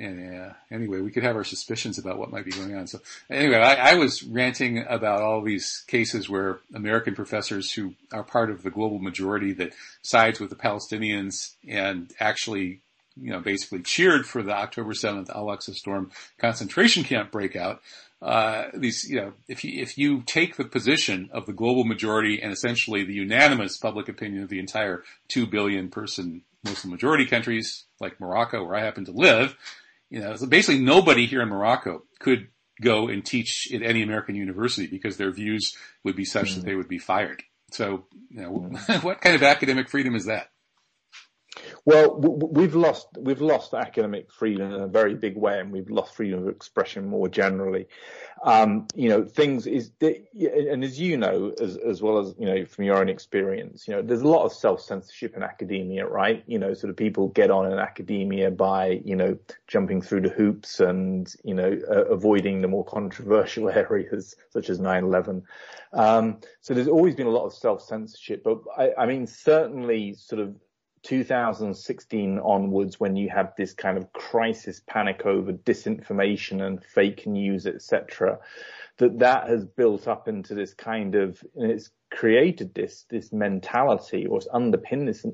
and 0.00 0.34
uh, 0.34 0.52
anyway, 0.70 1.00
we 1.00 1.10
could 1.10 1.24
have 1.24 1.34
our 1.34 1.44
suspicions 1.44 1.98
about 1.98 2.18
what 2.18 2.30
might 2.30 2.44
be 2.44 2.52
going 2.52 2.74
on. 2.76 2.86
So 2.86 3.00
anyway, 3.28 3.56
I, 3.56 3.92
I, 3.92 3.94
was 3.94 4.22
ranting 4.22 4.84
about 4.88 5.22
all 5.22 5.42
these 5.42 5.82
cases 5.88 6.28
where 6.28 6.60
American 6.72 7.16
professors 7.16 7.72
who 7.72 7.94
are 8.12 8.22
part 8.22 8.50
of 8.50 8.62
the 8.62 8.70
global 8.70 9.00
majority 9.00 9.52
that 9.54 9.72
sides 10.02 10.38
with 10.38 10.50
the 10.50 10.56
Palestinians 10.56 11.54
and 11.66 12.12
actually, 12.20 12.80
you 13.20 13.32
know, 13.32 13.40
basically 13.40 13.80
cheered 13.80 14.24
for 14.24 14.42
the 14.42 14.52
October 14.52 14.92
7th 14.92 15.30
Al-Aqsa 15.30 15.74
Storm 15.74 16.12
concentration 16.38 17.02
camp 17.02 17.32
breakout. 17.32 17.82
Uh, 18.22 18.66
these, 18.74 19.08
you 19.08 19.16
know, 19.16 19.32
if 19.48 19.64
you, 19.64 19.82
if 19.82 19.98
you 19.98 20.22
take 20.22 20.56
the 20.56 20.64
position 20.64 21.28
of 21.32 21.46
the 21.46 21.52
global 21.52 21.84
majority 21.84 22.40
and 22.40 22.52
essentially 22.52 23.04
the 23.04 23.14
unanimous 23.14 23.76
public 23.78 24.08
opinion 24.08 24.44
of 24.44 24.48
the 24.48 24.58
entire 24.60 25.02
two 25.28 25.46
billion 25.46 25.88
person 25.88 26.42
Muslim 26.64 26.90
majority 26.90 27.26
countries 27.26 27.84
like 28.00 28.20
Morocco, 28.20 28.64
where 28.64 28.76
I 28.76 28.84
happen 28.84 29.04
to 29.06 29.12
live, 29.12 29.56
you 30.10 30.20
know, 30.20 30.36
so 30.36 30.46
basically 30.46 30.80
nobody 30.80 31.26
here 31.26 31.42
in 31.42 31.48
Morocco 31.48 32.02
could 32.18 32.48
go 32.80 33.08
and 33.08 33.24
teach 33.24 33.68
at 33.72 33.82
any 33.82 34.02
American 34.02 34.34
university 34.34 34.86
because 34.86 35.16
their 35.16 35.32
views 35.32 35.76
would 36.04 36.16
be 36.16 36.24
such 36.24 36.52
mm. 36.52 36.54
that 36.56 36.64
they 36.64 36.74
would 36.74 36.88
be 36.88 36.98
fired. 36.98 37.42
So, 37.72 38.06
you 38.30 38.40
know, 38.40 38.70
mm. 38.72 39.02
what 39.04 39.20
kind 39.20 39.36
of 39.36 39.42
academic 39.42 39.88
freedom 39.88 40.14
is 40.14 40.26
that? 40.26 40.48
Well, 41.84 42.18
we've 42.18 42.74
lost 42.74 43.08
we've 43.18 43.40
lost 43.40 43.74
academic 43.74 44.30
freedom 44.30 44.72
in 44.72 44.80
a 44.80 44.86
very 44.86 45.14
big 45.14 45.36
way, 45.36 45.60
and 45.60 45.72
we've 45.72 45.90
lost 45.90 46.14
freedom 46.14 46.42
of 46.42 46.48
expression 46.48 47.06
more 47.06 47.28
generally. 47.28 47.86
Um, 48.44 48.86
you 48.94 49.08
know, 49.08 49.24
things 49.24 49.66
is, 49.66 49.90
and 50.00 50.84
as 50.84 51.00
you 51.00 51.16
know, 51.16 51.52
as 51.60 51.76
as 51.76 52.02
well 52.02 52.18
as 52.18 52.34
you 52.38 52.46
know 52.46 52.64
from 52.64 52.84
your 52.84 52.98
own 52.98 53.08
experience, 53.08 53.88
you 53.88 53.94
know, 53.94 54.02
there's 54.02 54.20
a 54.20 54.28
lot 54.28 54.44
of 54.44 54.52
self 54.52 54.80
censorship 54.80 55.36
in 55.36 55.42
academia, 55.42 56.06
right? 56.06 56.44
You 56.46 56.58
know, 56.58 56.74
sort 56.74 56.90
of 56.90 56.96
people 56.96 57.28
get 57.28 57.50
on 57.50 57.70
in 57.70 57.78
academia 57.78 58.50
by 58.50 59.00
you 59.04 59.16
know 59.16 59.38
jumping 59.66 60.02
through 60.02 60.22
the 60.22 60.28
hoops 60.28 60.80
and 60.80 61.32
you 61.44 61.54
know 61.54 61.78
uh, 61.90 62.04
avoiding 62.06 62.62
the 62.62 62.68
more 62.68 62.84
controversial 62.84 63.68
areas 63.70 64.36
such 64.50 64.70
as 64.70 64.78
9/11. 64.78 65.42
Um, 65.92 66.40
so 66.60 66.74
there's 66.74 66.88
always 66.88 67.14
been 67.14 67.26
a 67.26 67.30
lot 67.30 67.46
of 67.46 67.54
self 67.54 67.82
censorship, 67.82 68.42
but 68.44 68.58
I, 68.76 68.90
I 68.98 69.06
mean, 69.06 69.26
certainly 69.26 70.14
sort 70.14 70.40
of 70.40 70.54
2016 71.02 72.38
onwards 72.38 72.98
when 72.98 73.16
you 73.16 73.28
have 73.28 73.52
this 73.56 73.72
kind 73.72 73.96
of 73.98 74.12
crisis 74.12 74.80
panic 74.86 75.24
over 75.24 75.52
disinformation 75.52 76.62
and 76.66 76.84
fake 76.84 77.26
news, 77.26 77.66
etc., 77.66 78.38
that 78.98 79.18
that 79.20 79.48
has 79.48 79.64
built 79.64 80.06
up 80.06 80.28
into 80.28 80.54
this 80.54 80.74
kind 80.74 81.14
of, 81.14 81.42
and 81.56 81.70
it's 81.70 81.90
created 82.10 82.74
this 82.74 83.04
this 83.08 83.32
mentality, 83.32 84.26
or 84.26 84.38
it's 84.38 84.48
underpinned 84.52 85.08
this 85.08 85.24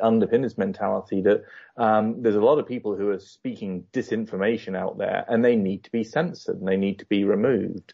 underpinned 0.00 0.44
this 0.44 0.58
mentality 0.58 1.22
that 1.22 1.42
um, 1.76 2.22
there's 2.22 2.36
a 2.36 2.40
lot 2.40 2.58
of 2.58 2.66
people 2.66 2.96
who 2.96 3.10
are 3.10 3.18
speaking 3.18 3.84
disinformation 3.92 4.76
out 4.76 4.98
there, 4.98 5.24
and 5.28 5.44
they 5.44 5.56
need 5.56 5.84
to 5.84 5.90
be 5.90 6.04
censored 6.04 6.58
and 6.58 6.68
they 6.68 6.76
need 6.76 6.98
to 6.98 7.06
be 7.06 7.24
removed. 7.24 7.92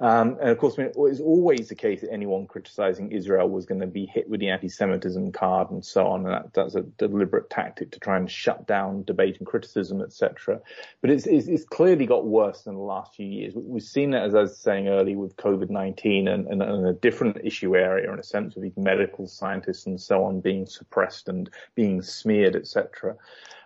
Um, 0.00 0.38
and 0.40 0.48
of 0.48 0.56
course, 0.56 0.78
I 0.78 0.82
mean, 0.82 0.92
it's 0.96 1.20
always 1.20 1.68
the 1.68 1.74
case 1.74 2.00
that 2.00 2.10
anyone 2.10 2.46
criticizing 2.46 3.12
Israel 3.12 3.50
was 3.50 3.66
going 3.66 3.82
to 3.82 3.86
be 3.86 4.06
hit 4.06 4.30
with 4.30 4.40
the 4.40 4.48
anti-Semitism 4.48 5.32
card 5.32 5.70
and 5.70 5.84
so 5.84 6.06
on. 6.06 6.24
And 6.24 6.34
that, 6.34 6.54
that's 6.54 6.74
a 6.74 6.82
deliberate 6.82 7.50
tactic 7.50 7.90
to 7.92 8.00
try 8.00 8.16
and 8.16 8.30
shut 8.30 8.66
down 8.66 9.04
debate 9.04 9.36
and 9.38 9.46
criticism, 9.46 10.00
etc. 10.00 10.60
But 11.02 11.10
it's, 11.10 11.26
it's, 11.26 11.48
it's, 11.48 11.64
clearly 11.64 12.06
got 12.06 12.26
worse 12.26 12.64
in 12.64 12.74
the 12.74 12.80
last 12.80 13.14
few 13.14 13.26
years. 13.26 13.52
We've 13.54 13.82
seen 13.82 14.12
that, 14.12 14.22
as 14.22 14.34
I 14.34 14.46
saying 14.60 14.88
earlier, 14.88 15.18
with 15.18 15.36
COVID-19 15.36 16.28
and, 16.28 16.46
and, 16.46 16.62
and 16.62 16.86
a 16.86 16.92
different 16.92 17.38
issue 17.42 17.76
area 17.76 18.12
in 18.12 18.18
a 18.18 18.22
sense 18.22 18.54
with 18.54 18.64
these 18.64 18.76
medical 18.76 19.26
scientists 19.26 19.86
and 19.86 20.00
so 20.00 20.24
on 20.24 20.40
being 20.40 20.66
suppressed 20.66 21.28
and 21.28 21.50
being 21.74 22.02
smeared, 22.02 22.56
etc. 22.56 23.16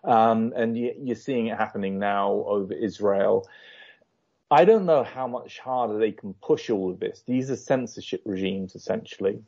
Um, 0.05 0.53
and 0.57 0.77
you, 0.77 1.13
are 1.13 1.15
seeing 1.15 1.49
it 1.49 1.59
happening 1.59 1.99
now 1.99 2.45
over 2.47 2.73
Israel. 2.73 3.49
I 4.51 4.65
don't 4.65 4.87
know 4.87 5.03
how 5.03 5.27
much 5.27 5.59
harder 5.59 5.99
they 5.99 6.13
can 6.13 6.35
push 6.35 6.71
all 6.71 6.91
of 6.91 7.01
this. 7.01 7.23
These 7.27 7.51
are 7.51 7.57
censorship 7.57 8.23
regimes 8.25 8.75
essentially 8.75 9.41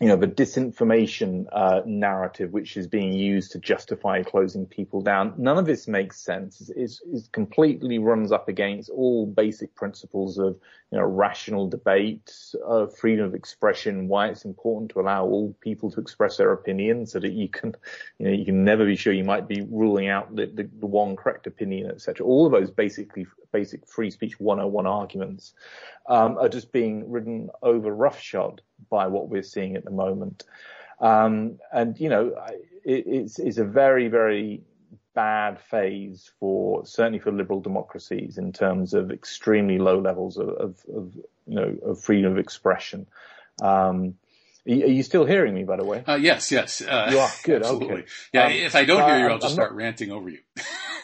you 0.00 0.08
know, 0.08 0.16
the 0.16 0.26
disinformation 0.26 1.44
uh, 1.52 1.82
narrative 1.84 2.52
which 2.52 2.78
is 2.78 2.86
being 2.86 3.12
used 3.12 3.52
to 3.52 3.58
justify 3.58 4.22
closing 4.22 4.64
people 4.64 5.02
down. 5.02 5.34
None 5.36 5.58
of 5.58 5.66
this 5.66 5.86
makes 5.86 6.18
sense. 6.18 6.70
It 6.74 6.90
completely 7.32 7.98
runs 7.98 8.32
up 8.32 8.48
against 8.48 8.88
all 8.88 9.26
basic 9.26 9.74
principles 9.74 10.38
of, 10.38 10.58
you 10.90 10.98
know, 10.98 11.04
rational 11.04 11.68
debate, 11.68 12.34
uh, 12.66 12.86
freedom 12.86 13.24
of 13.24 13.34
expression, 13.34 14.08
why 14.08 14.28
it's 14.28 14.44
important 14.44 14.90
to 14.90 15.00
allow 15.00 15.24
all 15.24 15.56
people 15.60 15.90
to 15.90 16.00
express 16.00 16.36
their 16.36 16.52
opinions 16.52 17.12
so 17.12 17.20
that 17.20 17.32
you 17.32 17.48
can, 17.48 17.74
you 18.18 18.26
know, 18.26 18.32
you 18.32 18.44
can 18.44 18.64
never 18.64 18.84
be 18.84 18.96
sure 18.96 19.12
you 19.12 19.22
might 19.22 19.46
be 19.46 19.64
ruling 19.70 20.08
out 20.08 20.34
the, 20.34 20.46
the, 20.46 20.68
the 20.80 20.86
one 20.86 21.14
correct 21.14 21.46
opinion, 21.46 21.90
etc. 21.90 22.26
All 22.26 22.44
of 22.44 22.52
those 22.52 22.70
basically 22.72 23.26
basic 23.52 23.86
free 23.86 24.10
speech 24.10 24.40
101 24.40 24.86
arguments 24.86 25.54
um, 26.06 26.36
are 26.38 26.48
just 26.48 26.72
being 26.72 27.08
ridden 27.10 27.50
over 27.62 27.94
roughshod 27.94 28.60
by 28.90 29.06
what 29.06 29.28
we're 29.28 29.42
seeing 29.42 29.76
at 29.76 29.84
the 29.84 29.90
moment. 29.90 30.44
Um, 31.00 31.58
and 31.72 31.98
you 32.00 32.08
know, 32.08 32.34
it, 32.84 33.04
it's, 33.06 33.38
it's 33.38 33.58
a 33.58 33.64
very, 33.64 34.08
very 34.08 34.62
bad 35.14 35.60
phase 35.60 36.30
for 36.38 36.84
certainly 36.86 37.18
for 37.18 37.32
liberal 37.32 37.60
democracies 37.60 38.38
in 38.38 38.52
terms 38.52 38.94
of 38.94 39.10
extremely 39.10 39.78
low 39.78 39.98
levels 39.98 40.38
of, 40.38 40.48
of, 40.50 40.84
of 40.94 41.14
you 41.46 41.54
know 41.54 41.76
of 41.84 42.00
freedom 42.00 42.32
of 42.32 42.38
expression. 42.38 43.06
Um, 43.62 44.14
are 44.66 44.72
you 44.72 45.02
still 45.02 45.24
hearing 45.24 45.54
me, 45.54 45.64
by 45.64 45.76
the 45.76 45.84
way? 45.84 46.04
Uh, 46.06 46.16
yes, 46.16 46.52
yes. 46.52 46.82
Uh, 46.82 47.08
you 47.10 47.18
are 47.18 47.30
good. 47.44 47.62
Absolutely. 47.62 47.92
Okay. 47.92 48.06
Yeah. 48.32 48.44
Um, 48.44 48.52
if 48.52 48.76
I 48.76 48.84
don't 48.84 49.04
hear 49.08 49.18
you, 49.18 49.26
I'll 49.26 49.38
just 49.38 49.46
I'm 49.46 49.52
start 49.52 49.72
not, 49.72 49.76
ranting 49.76 50.12
over 50.12 50.28
you. 50.28 50.38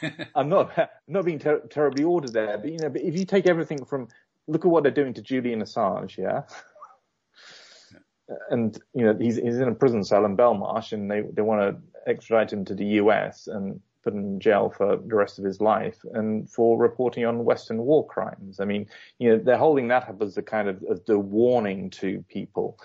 I'm 0.35 0.49
not 0.49 0.79
I'm 0.79 0.89
not 1.09 1.25
being 1.25 1.39
ter- 1.39 1.67
terribly 1.69 2.05
ordered 2.05 2.33
there, 2.33 2.59
but 2.59 2.71
you 2.71 2.79
know, 2.79 2.91
but 2.91 3.03
if 3.03 3.17
you 3.17 3.25
take 3.25 3.47
everything 3.47 3.85
from 3.85 4.09
look 4.47 4.65
at 4.65 4.71
what 4.71 4.83
they're 4.83 4.93
doing 4.93 5.15
to 5.15 5.23
Julian 5.23 5.63
Assange, 5.63 6.19
yeah. 6.19 6.43
And 8.51 8.79
you 8.95 9.05
know 9.05 9.17
he's 9.19 9.37
he's 9.37 9.59
in 9.59 9.69
a 9.69 9.75
prison 9.75 10.05
cell 10.05 10.25
in 10.25 10.37
Belmarsh, 10.37 10.93
and 10.93 11.11
they 11.11 11.23
they 11.23 11.43
want 11.43 11.63
to 11.63 12.11
extradite 12.11 12.53
him 12.53 12.65
to 12.67 12.75
the 12.75 12.85
US 12.85 13.47
and 13.47 13.81
put 14.07 14.15
in 14.15 14.39
jail 14.39 14.71
for 14.71 14.97
the 14.97 15.17
rest 15.17 15.41
of 15.41 15.45
his 15.45 15.61
life, 15.61 15.99
and 16.13 16.49
for 16.49 16.79
reporting 16.79 17.25
on 17.27 17.45
Western 17.45 17.79
war 17.79 18.07
crimes. 18.07 18.61
I 18.61 18.65
mean, 18.65 18.87
you 19.19 19.31
know, 19.31 19.43
they're 19.43 19.59
holding 19.59 19.89
that 19.89 20.09
up 20.09 20.23
as 20.23 20.37
a 20.37 20.43
kind 20.43 20.69
of 20.69 20.83
as 20.89 21.03
the 21.03 21.19
warning 21.19 21.91
to 21.91 22.25
people. 22.29 22.79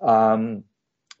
Um, 0.00 0.62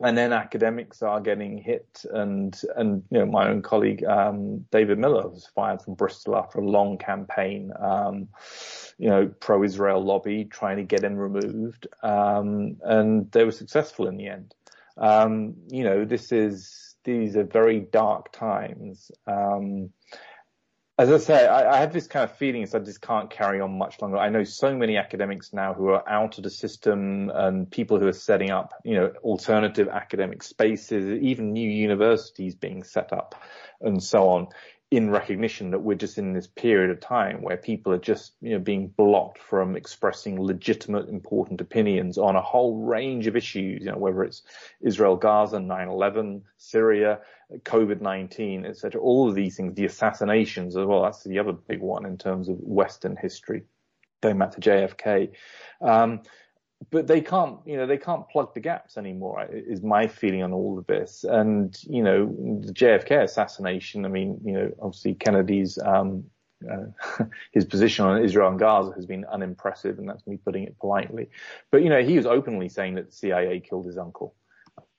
and 0.02 0.16
then 0.16 0.32
academics 0.32 1.02
are 1.02 1.20
getting 1.20 1.58
hit 1.58 2.04
and 2.12 2.58
and 2.76 3.02
you 3.10 3.18
know 3.18 3.26
my 3.26 3.48
own 3.48 3.60
colleague 3.60 4.02
um, 4.04 4.64
David 4.70 4.98
Miller 4.98 5.28
was 5.28 5.50
fired 5.54 5.82
from 5.82 5.92
Bristol 5.94 6.36
after 6.36 6.58
a 6.58 6.64
long 6.66 6.96
campaign 6.96 7.70
um, 7.78 8.28
you 8.96 9.10
know 9.10 9.30
pro-Israel 9.40 10.02
lobby 10.02 10.46
trying 10.46 10.78
to 10.78 10.84
get 10.84 11.04
him 11.04 11.16
removed 11.16 11.86
um, 12.02 12.76
and 12.82 13.30
they 13.32 13.44
were 13.44 13.52
successful 13.52 14.06
in 14.06 14.16
the 14.16 14.28
end 14.28 14.54
um, 14.96 15.54
you 15.68 15.84
know 15.84 16.06
this 16.06 16.32
is 16.32 16.89
these 17.04 17.36
are 17.36 17.44
very 17.44 17.80
dark 17.80 18.32
times 18.32 19.10
um, 19.26 19.90
as 21.00 21.10
I 21.10 21.16
say, 21.16 21.46
I, 21.46 21.76
I, 21.76 21.78
have 21.78 21.94
this 21.94 22.06
kind 22.06 22.24
of 22.28 22.36
feeling 22.36 22.62
that 22.66 22.82
I 22.82 22.84
just 22.84 23.00
can't 23.00 23.30
carry 23.30 23.58
on 23.58 23.78
much 23.78 24.02
longer. 24.02 24.18
I 24.18 24.28
know 24.28 24.44
so 24.44 24.76
many 24.76 24.98
academics 24.98 25.50
now 25.50 25.72
who 25.72 25.88
are 25.88 26.06
out 26.06 26.36
of 26.36 26.44
the 26.44 26.50
system 26.50 27.30
and 27.34 27.70
people 27.70 27.98
who 27.98 28.06
are 28.06 28.12
setting 28.12 28.50
up, 28.50 28.74
you 28.84 28.96
know, 28.96 29.10
alternative 29.22 29.88
academic 29.88 30.42
spaces, 30.42 31.06
even 31.22 31.54
new 31.54 31.70
universities 31.70 32.54
being 32.54 32.82
set 32.82 33.14
up 33.14 33.34
and 33.80 34.02
so 34.02 34.28
on 34.28 34.48
in 34.90 35.08
recognition 35.08 35.70
that 35.70 35.78
we're 35.78 35.94
just 35.94 36.18
in 36.18 36.32
this 36.32 36.48
period 36.48 36.90
of 36.90 36.98
time 36.98 37.42
where 37.42 37.56
people 37.56 37.92
are 37.92 37.98
just 37.98 38.32
you 38.40 38.50
know 38.50 38.58
being 38.58 38.88
blocked 38.88 39.38
from 39.38 39.76
expressing 39.76 40.40
legitimate 40.40 41.08
important 41.08 41.60
opinions 41.60 42.18
on 42.18 42.34
a 42.34 42.42
whole 42.42 42.82
range 42.82 43.28
of 43.28 43.36
issues 43.36 43.80
you 43.80 43.90
know 43.90 43.96
whether 43.96 44.24
it's 44.24 44.42
Israel 44.80 45.14
Gaza 45.14 45.58
9/11 45.58 46.42
Syria 46.56 47.20
COVID-19 47.52 48.68
etc 48.68 49.00
all 49.00 49.28
of 49.28 49.36
these 49.36 49.56
things 49.56 49.74
the 49.74 49.84
assassinations 49.84 50.76
as 50.76 50.84
well 50.84 51.02
that's 51.02 51.22
the 51.22 51.38
other 51.38 51.52
big 51.52 51.80
one 51.80 52.04
in 52.04 52.18
terms 52.18 52.48
of 52.48 52.56
western 52.60 53.16
history. 53.16 53.62
Going 54.22 54.38
back 54.38 54.50
to 54.52 54.60
JFK 54.60 55.30
um, 55.80 56.22
but 56.90 57.06
they 57.06 57.20
can't, 57.20 57.58
you 57.66 57.76
know, 57.76 57.86
they 57.86 57.98
can't 57.98 58.28
plug 58.28 58.54
the 58.54 58.60
gaps 58.60 58.96
anymore. 58.96 59.46
Is 59.50 59.82
my 59.82 60.06
feeling 60.06 60.42
on 60.42 60.52
all 60.52 60.78
of 60.78 60.86
this. 60.86 61.24
And 61.24 61.76
you 61.82 62.02
know, 62.02 62.26
the 62.26 62.72
JFK 62.72 63.22
assassination. 63.22 64.04
I 64.04 64.08
mean, 64.08 64.40
you 64.44 64.52
know, 64.54 64.72
obviously 64.80 65.14
Kennedy's 65.14 65.78
um, 65.78 66.24
uh, 66.70 67.24
his 67.52 67.64
position 67.64 68.06
on 68.06 68.22
Israel 68.22 68.48
and 68.48 68.58
Gaza 68.58 68.92
has 68.94 69.06
been 69.06 69.24
unimpressive, 69.26 69.98
and 69.98 70.08
that's 70.08 70.26
me 70.26 70.38
putting 70.38 70.64
it 70.64 70.78
politely. 70.78 71.28
But 71.70 71.82
you 71.82 71.90
know, 71.90 72.02
he 72.02 72.16
was 72.16 72.26
openly 72.26 72.68
saying 72.68 72.94
that 72.94 73.10
the 73.10 73.16
CIA 73.16 73.60
killed 73.60 73.86
his 73.86 73.98
uncle. 73.98 74.34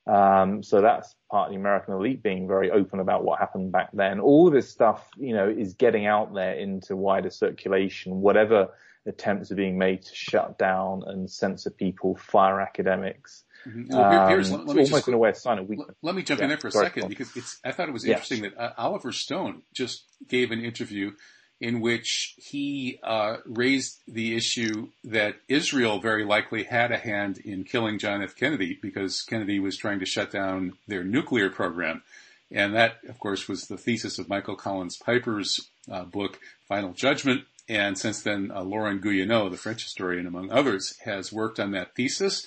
Um, 0.07 0.63
so 0.63 0.81
that's 0.81 1.15
part 1.29 1.47
of 1.47 1.53
the 1.53 1.59
American 1.59 1.93
elite 1.93 2.23
being 2.23 2.47
very 2.47 2.71
open 2.71 2.99
about 2.99 3.23
what 3.23 3.39
happened 3.39 3.71
back 3.71 3.89
then. 3.93 4.19
All 4.19 4.47
of 4.47 4.53
this 4.53 4.69
stuff, 4.69 5.07
you 5.17 5.33
know, 5.33 5.47
is 5.47 5.75
getting 5.75 6.07
out 6.07 6.33
there 6.33 6.53
into 6.53 6.95
wider 6.95 7.29
circulation. 7.29 8.21
Whatever 8.21 8.69
attempts 9.05 9.51
are 9.51 9.55
being 9.55 9.77
made 9.77 10.03
to 10.03 10.15
shut 10.15 10.57
down 10.57 11.03
and 11.05 11.29
censor 11.29 11.69
people, 11.69 12.15
fire 12.15 12.61
academics. 12.61 13.43
Mm-hmm. 13.67 13.95
Well, 13.95 14.27
here, 14.27 14.41
let, 14.41 14.65
let 14.65 14.75
me 14.75 14.85
just, 14.85 15.07
in 15.07 15.13
a 15.13 15.17
way 15.17 15.29
a 15.29 15.35
sign 15.35 15.59
of 15.59 15.69
weakness. 15.69 15.95
Let 16.01 16.15
me 16.15 16.23
jump 16.23 16.39
yeah, 16.39 16.45
in 16.45 16.49
there 16.49 16.57
for 16.57 16.69
a 16.69 16.71
second 16.71 17.09
because 17.09 17.35
it's. 17.35 17.59
I 17.63 17.71
thought 17.71 17.89
it 17.89 17.93
was 17.93 18.05
interesting 18.05 18.41
that 18.41 18.57
uh, 18.57 18.71
Oliver 18.77 19.11
Stone 19.11 19.61
just 19.73 20.03
gave 20.27 20.51
an 20.51 20.63
interview 20.63 21.11
in 21.59 21.79
which 21.79 22.33
he 22.37 22.99
uh, 23.03 23.37
raised 23.45 23.99
the 24.07 24.35
issue 24.35 24.89
that 25.03 25.35
Israel 25.47 25.99
very 25.99 26.25
likely 26.25 26.63
had 26.63 26.91
a 26.91 26.97
hand 26.97 27.37
in 27.37 27.63
killing 27.63 27.99
John 27.99 28.23
F. 28.23 28.35
Kennedy 28.35 28.79
because 28.81 29.21
Kennedy 29.21 29.59
was 29.59 29.77
trying 29.77 29.99
to 29.99 30.05
shut 30.05 30.31
down 30.31 30.73
their 30.87 31.03
nuclear 31.03 31.51
program. 31.51 32.01
And 32.49 32.75
that, 32.75 32.97
of 33.07 33.19
course, 33.19 33.47
was 33.47 33.67
the 33.67 33.77
thesis 33.77 34.17
of 34.17 34.27
Michael 34.27 34.55
Collins 34.55 34.97
Piper's 34.97 35.69
uh, 35.89 36.03
book, 36.03 36.39
Final 36.67 36.93
Judgment, 36.93 37.43
and 37.69 37.97
since 37.97 38.21
then, 38.21 38.51
uh, 38.53 38.63
Laurent 38.63 39.01
Guyénot, 39.01 39.51
the 39.51 39.57
French 39.57 39.83
historian, 39.83 40.27
among 40.27 40.51
others, 40.51 40.97
has 41.05 41.31
worked 41.31 41.59
on 41.59 41.71
that 41.71 41.95
thesis. 41.95 42.45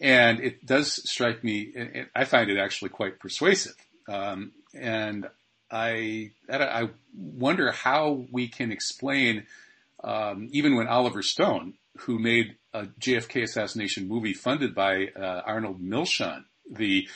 And 0.00 0.40
it 0.40 0.64
does 0.64 1.08
strike 1.08 1.44
me, 1.44 1.72
it, 1.74 2.08
I 2.14 2.24
find 2.24 2.50
it 2.50 2.58
actually 2.58 2.90
quite 2.90 3.18
persuasive. 3.18 3.74
Um, 4.08 4.52
and 4.74 5.28
I, 5.70 6.32
I 6.50 6.90
wonder 7.14 7.70
how 7.70 8.24
we 8.32 8.48
can 8.48 8.72
explain, 8.72 9.46
um, 10.02 10.48
even 10.52 10.76
when 10.76 10.88
Oliver 10.88 11.22
Stone, 11.22 11.74
who 12.00 12.18
made 12.18 12.56
a 12.72 12.86
JFK 12.86 13.42
assassination 13.42 14.08
movie 14.08 14.32
funded 14.32 14.74
by 14.74 15.08
uh, 15.16 15.42
Arnon 15.46 15.74
Milchan, 15.82 16.44
the 16.70 17.08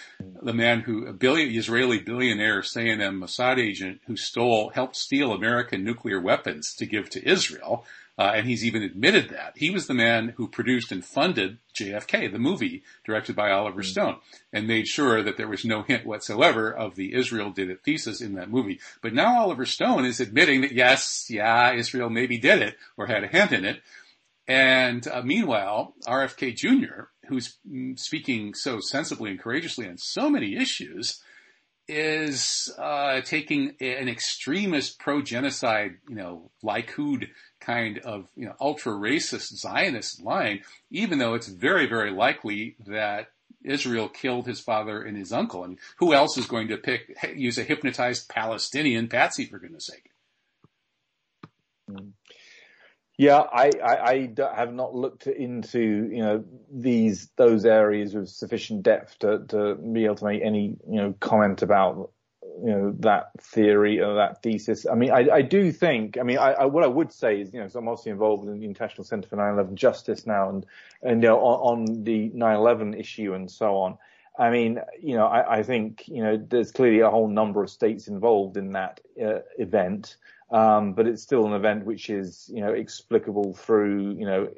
the 0.43 0.53
man 0.53 0.81
who 0.81 1.07
a 1.07 1.13
billion 1.13 1.55
Israeli 1.55 2.01
billionaire 2.01 2.61
Sayem 2.61 3.19
Mossad 3.19 3.59
agent 3.59 4.01
who 4.07 4.17
stole 4.17 4.71
helped 4.71 4.97
steal 4.97 5.33
American 5.33 5.85
nuclear 5.85 6.21
weapons 6.21 6.75
to 6.75 6.87
give 6.87 7.09
to 7.11 7.29
Israel. 7.29 7.87
Uh, 8.17 8.31
and 8.37 8.47
he's 8.47 8.65
even 8.65 8.85
admitted 8.85 9.31
that. 9.31 9.55
He 9.57 9.71
was 9.71 9.89
the 9.89 9.95
man 9.95 10.35
who 10.37 10.47
produced 10.47 10.93
and 10.93 11.05
funded 11.05 11.59
JFK, 11.75 12.31
the 12.31 12.39
movie 12.39 12.85
directed 13.05 13.35
by 13.35 13.51
Oliver 13.51 13.83
mm. 13.83 13.87
Stone, 13.87 14.19
and 14.53 14.69
made 14.69 14.87
sure 14.87 15.21
that 15.21 15.37
there 15.37 15.49
was 15.49 15.65
no 15.65 15.83
hint 15.83 16.07
whatsoever 16.07 16.73
of 16.73 16.95
the 16.95 17.13
Israel 17.13 17.51
did 17.51 17.71
it 17.71 17.83
thesis 17.85 18.21
in 18.21 18.35
that 18.35 18.51
movie. 18.51 18.79
But 19.03 19.15
now 19.15 19.41
Oliver 19.41 19.67
Stone 19.67 20.05
is 20.05 20.21
admitting 20.21 20.61
that 20.61 20.71
yes, 20.71 21.27
yeah, 21.29 21.73
Israel 21.73 22.09
maybe 22.09 22.39
did 22.39 22.63
it 22.63 22.77
or 22.97 23.07
had 23.07 23.25
a 23.25 23.29
hand 23.29 23.53
in 23.53 23.65
it. 23.65 23.83
And 24.47 25.09
uh, 25.09 25.23
meanwhile, 25.23 25.95
RFK 26.07 26.55
Jr., 26.55 27.09
who's 27.29 27.57
mm, 27.69 27.99
speaking 27.99 28.55
so 28.55 28.81
sensibly 28.81 29.31
and 29.31 29.41
courageously 29.41 29.89
on 29.89 29.99
so 29.99 30.31
many 30.31 30.57
issues, 30.57 31.21
is 31.87 32.73
uh, 32.79 33.21
taking 33.21 33.75
an 33.81 34.09
extremist 34.09 34.99
pro-genocide, 34.99 35.97
you 36.09 36.15
know, 36.15 36.51
Likud 36.65 37.29
kind 37.61 37.99
of, 37.99 38.29
you 38.37 38.47
know, 38.47 38.55
ultra-racist 38.61 39.55
Zionist 39.57 40.23
line, 40.23 40.63
even 40.91 41.19
though 41.19 41.35
it's 41.35 41.49
very, 41.49 41.87
very 41.87 42.11
likely 42.11 42.77
that 42.87 43.29
Israel 43.63 44.09
killed 44.09 44.47
his 44.47 44.61
father 44.61 45.03
and 45.03 45.17
his 45.17 45.33
uncle. 45.33 45.63
I 45.63 45.69
mean, 45.69 45.79
who 45.99 46.15
else 46.15 46.39
is 46.39 46.47
going 46.47 46.69
to 46.69 46.77
pick 46.77 47.17
use 47.35 47.59
a 47.59 47.63
hypnotized 47.63 48.29
Palestinian 48.29 49.09
patsy 49.09 49.45
for 49.47 49.59
goodness 49.59 49.87
sake? 49.87 50.11
Yeah, 53.17 53.39
I, 53.39 53.71
I, 53.83 54.29
I, 54.37 54.57
have 54.57 54.75
not 54.75 54.95
looked 54.95 55.29
into 55.29 55.81
you 55.81 56.19
know 56.19 56.45
these 56.73 57.31
those 57.37 57.65
areas 57.65 58.13
with 58.13 58.29
sufficient 58.29 58.83
depth 58.83 59.21
to, 59.21 59.45
to 59.49 59.77
be 59.77 60.05
able 60.05 60.17
to 60.17 60.25
make 60.25 60.43
any 60.43 60.77
you 60.91 60.97
know 60.97 61.15
comment 61.21 61.63
about 61.63 62.11
you 62.61 62.71
know 62.71 62.97
that 63.01 63.31
theory 63.41 64.01
or 64.01 64.15
that 64.15 64.43
thesis. 64.43 64.85
I 64.91 64.97
mean, 64.97 65.13
I, 65.13 65.29
I 65.31 65.43
do 65.43 65.71
think. 65.71 66.19
I 66.19 66.25
mean, 66.25 66.39
I, 66.39 66.53
I, 66.53 66.65
what 66.65 66.83
I 66.83 66.89
would 66.89 67.13
say 67.13 67.41
is, 67.41 67.55
you 67.55 67.61
know, 67.61 67.69
so 67.69 67.79
I'm 67.79 67.89
obviously 67.89 68.11
involved 68.11 68.49
in 68.49 68.59
the 68.59 68.65
International 68.65 69.05
Centre 69.05 69.29
for 69.29 69.37
9/11 69.37 69.75
Justice 69.75 70.27
now, 70.27 70.49
and 70.49 70.67
and 71.03 71.23
you 71.23 71.29
know 71.29 71.39
on, 71.39 71.89
on 71.89 72.05
the 72.05 72.31
9/11 72.31 72.99
issue 72.99 73.35
and 73.35 73.49
so 73.49 73.77
on. 73.77 73.99
I 74.37 74.51
mean, 74.51 74.81
you 75.01 75.17
know, 75.17 75.27
I, 75.27 75.59
I, 75.59 75.63
think 75.63 76.09
you 76.09 76.21
know 76.21 76.37
there's 76.37 76.73
clearly 76.73 77.01
a 77.01 77.11
whole 77.11 77.29
number 77.29 77.63
of 77.63 77.71
states 77.71 78.09
involved 78.09 78.57
in 78.57 78.73
that 78.73 79.01
uh, 79.23 79.41
event. 79.59 80.17
Um, 80.55 80.93
but 80.93 81.09
it's 81.09 81.21
still 81.21 81.47
an 81.47 81.53
event 81.53 81.85
which 81.85 82.09
is, 82.09 82.49
you 82.55 82.61
know, 82.61 82.73
explicable 82.73 83.55
through, 83.55 84.13
you 84.13 84.25
know, 84.25 84.49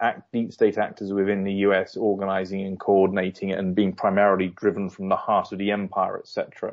act, 0.00 0.32
deep 0.32 0.50
state 0.50 0.78
actors 0.78 1.12
within 1.12 1.44
the 1.44 1.52
US 1.66 1.94
organizing 1.94 2.62
and 2.62 2.80
coordinating 2.80 3.52
and 3.52 3.74
being 3.74 3.92
primarily 3.92 4.48
driven 4.48 4.88
from 4.88 5.10
the 5.10 5.16
heart 5.16 5.52
of 5.52 5.58
the 5.58 5.70
empire, 5.70 6.18
etc. 6.18 6.72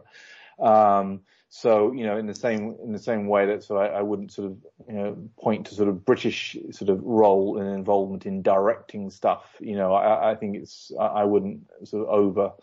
Um, 0.59 1.19
so, 1.49 1.91
you 1.91 2.05
know, 2.05 2.17
in 2.17 2.25
the 2.25 2.33
same 2.33 2.77
in 2.81 2.93
the 2.93 2.99
same 2.99 3.27
way 3.27 3.47
that 3.47 3.69
of 3.69 3.75
I, 3.75 3.87
I, 3.87 4.01
wouldn't 4.01 4.31
sort 4.31 4.49
of 4.49 4.57
you 4.87 4.93
know 4.93 5.17
point 5.41 5.65
to 5.67 5.75
sort 5.75 5.89
of 5.89 6.05
British 6.05 6.55
sort 6.71 6.89
of 6.89 7.03
role 7.03 7.57
and 7.57 7.67
involvement 7.75 8.25
in 8.25 8.41
directing 8.41 9.09
stuff. 9.09 9.43
You 9.59 9.75
know, 9.75 9.93
I, 9.93 10.31
I 10.31 10.35
think 10.35 10.55
it's 10.55 10.93
I, 10.97 11.05
I 11.05 11.23
wouldn't 11.25 11.67
sort 11.83 12.07
of 12.07 12.09
over 12.09 12.53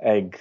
egg 0.00 0.38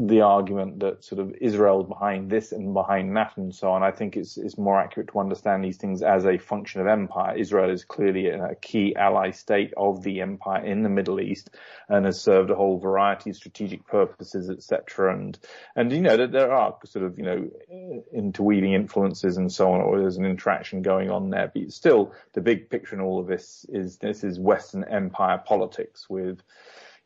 the 0.00 0.22
argument 0.22 0.80
that 0.80 1.04
sort 1.04 1.20
of 1.20 1.34
Israel 1.40 1.82
behind 1.84 2.30
this 2.30 2.52
and 2.52 2.72
behind 2.72 3.14
that 3.16 3.36
and 3.36 3.54
so 3.54 3.70
on. 3.70 3.82
I 3.82 3.90
think 3.90 4.16
it's 4.16 4.38
it's 4.38 4.56
more 4.56 4.80
accurate 4.80 5.10
to 5.12 5.18
understand 5.18 5.62
these 5.62 5.76
things 5.76 6.02
as 6.02 6.24
a 6.24 6.38
function 6.38 6.80
of 6.80 6.86
empire. 6.86 7.36
Israel 7.36 7.70
is 7.70 7.84
clearly 7.84 8.28
a 8.28 8.54
key 8.54 8.94
ally 8.96 9.30
state 9.30 9.72
of 9.76 10.02
the 10.02 10.22
empire 10.22 10.64
in 10.64 10.82
the 10.82 10.88
Middle 10.88 11.20
East 11.20 11.50
and 11.88 12.06
has 12.06 12.20
served 12.20 12.50
a 12.50 12.54
whole 12.54 12.78
variety 12.78 13.30
of 13.30 13.36
strategic 13.36 13.86
purposes, 13.86 14.48
etc. 14.48 15.12
And 15.12 15.38
and 15.76 15.92
you 15.92 16.00
know 16.00 16.16
that 16.16 16.32
there 16.32 16.52
are 16.52 16.76
sort 16.86 17.04
of 17.04 17.18
you 17.18 17.24
know 17.24 17.50
interweaving 18.12 18.72
influences 18.72 19.36
and 19.36 19.52
so 19.52 19.72
on, 19.72 19.80
or 19.80 20.00
there's 20.00 20.16
an 20.16 20.24
interaction 20.24 20.82
going 20.82 21.10
on 21.10 21.30
there. 21.30 21.50
But 21.52 21.72
still, 21.72 22.14
the 22.32 22.40
big 22.40 22.70
picture 22.70 22.94
in 22.94 23.02
all 23.02 23.20
of 23.20 23.26
this 23.26 23.66
is 23.68 23.98
this 23.98 24.24
is 24.24 24.38
Western 24.38 24.84
empire 24.84 25.42
politics 25.44 26.08
with 26.08 26.40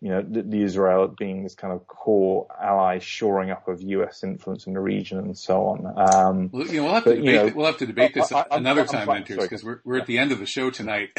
you 0.01 0.11
know, 0.11 0.23
the, 0.23 0.43
the, 0.43 0.63
Israel 0.63 1.09
being 1.09 1.43
this 1.43 1.55
kind 1.55 1.73
of 1.73 1.87
core 1.87 2.47
ally 2.61 2.99
shoring 2.99 3.51
up 3.51 3.69
of 3.69 3.81
U.S. 3.81 4.23
influence 4.23 4.67
in 4.67 4.75
the 4.75 4.81
region 4.81 5.19
and 5.19 5.37
so 5.37 5.67
on. 5.67 5.87
Um, 5.97 6.51
well, 6.53 6.67
you 6.67 6.77
know, 6.77 6.85
we'll 6.85 6.95
have 6.95 7.05
to 7.05 7.15
debate. 7.15 7.25
You 7.25 7.33
know, 7.33 7.53
we'll 7.55 7.67
have 7.67 7.79
to 7.79 7.87
debate 7.87 8.15
this 8.15 8.31
I, 8.31 8.41
I, 8.41 8.57
another 8.57 8.83
I'm, 8.83 8.87
time, 8.87 9.11
I'm, 9.11 9.25
because 9.25 9.65
we're 9.65 9.81
we're 9.85 9.99
at 9.99 10.07
the 10.07 10.19
end 10.19 10.33
of 10.33 10.39
the 10.39 10.47
show 10.47 10.71
tonight. 10.71 11.11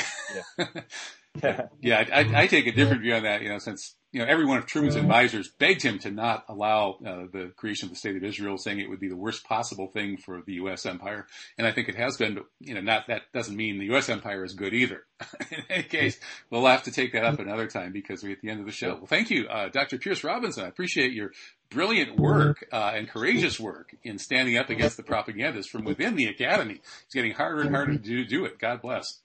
Yeah, 0.58 0.66
yeah, 1.44 1.62
yeah 1.82 2.06
I, 2.14 2.44
I, 2.44 2.48
take 2.48 2.68
a 2.68 2.72
different 2.72 3.02
view 3.02 3.16
on 3.16 3.24
that. 3.24 3.42
You 3.42 3.50
know, 3.50 3.60
since 3.60 3.96
you 4.16 4.22
know, 4.22 4.28
every 4.32 4.46
one 4.46 4.58
of 4.58 4.66
Truman's 4.66 4.96
advisors 4.96 5.50
begged 5.50 5.82
him 5.82 6.00
to 6.00 6.10
not 6.10 6.46
allow 6.48 6.92
uh, 7.06 7.26
the 7.34 7.52
creation 7.58 7.88
of 7.88 7.90
the 7.90 7.98
state 7.98 8.16
of 8.16 8.24
Israel, 8.24 8.58
saying 8.58 8.80
it 8.80 8.90
would 8.90 9.02
be 9.02 9.10
the 9.10 9.16
worst 9.18 9.44
possible 9.44 9.88
thing 9.88 10.16
for 10.16 10.42
the 10.46 10.54
U.S. 10.54 10.86
empire. 10.86 11.28
And 11.58 11.68
I 11.68 11.74
think 11.74 11.90
it 11.90 11.96
has 11.96 12.16
been, 12.16 12.36
but 12.36 12.46
you 12.62 12.76
know, 12.76 12.80
not 12.80 13.08
that 13.10 13.24
doesn't 13.34 13.58
mean 13.58 13.78
the 13.78 13.88
U.S. 13.88 14.08
empire 14.08 14.46
is 14.46 14.54
good 14.54 14.74
either. 14.74 15.04
In 15.52 15.64
any 15.70 15.84
case, 15.84 16.18
we'll 16.50 16.66
have 16.66 16.84
to 16.84 16.92
take 16.92 17.12
that 17.12 17.26
up 17.26 17.40
another 17.40 17.68
time 17.68 17.92
because 17.92 18.24
we're 18.24 18.32
at 18.32 18.40
the 18.42 18.50
end 18.50 18.62
of 18.62 18.66
the 18.66 18.72
show. 18.72 18.94
Well, 18.96 19.06
thank 19.06 19.32
you, 19.32 19.50
uh, 19.50 19.68
Dr. 19.68 19.98
Piers 19.98 20.24
Robinson. 20.24 20.64
I 20.64 20.70
appreciate 20.70 21.12
your 21.12 21.32
brilliant 21.70 22.18
work 22.18 22.66
uh, 22.72 22.94
and 22.96 23.10
courageous 23.10 23.60
work 23.60 23.98
in 24.02 24.18
standing 24.18 24.58
up 24.58 24.70
against 24.70 24.96
the 24.96 25.04
propagandists 25.04 25.70
from 25.70 25.84
within 25.84 26.16
the 26.16 26.28
academy. 26.28 26.80
It's 27.04 27.14
getting 27.14 27.34
harder 27.34 27.64
and 27.64 27.76
harder 27.76 27.92
to 27.92 28.00
do, 28.00 28.24
do 28.24 28.46
it. 28.46 28.60
God 28.60 28.82
bless. 28.82 29.20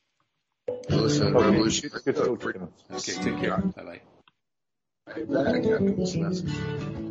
Listen, 0.88 1.32
revolution. 1.32 1.90
Okay, 2.90 3.12
take 3.12 3.38
care. 3.40 3.56
Bye 3.58 3.84
bye. 3.84 4.00
Message. 5.16 7.09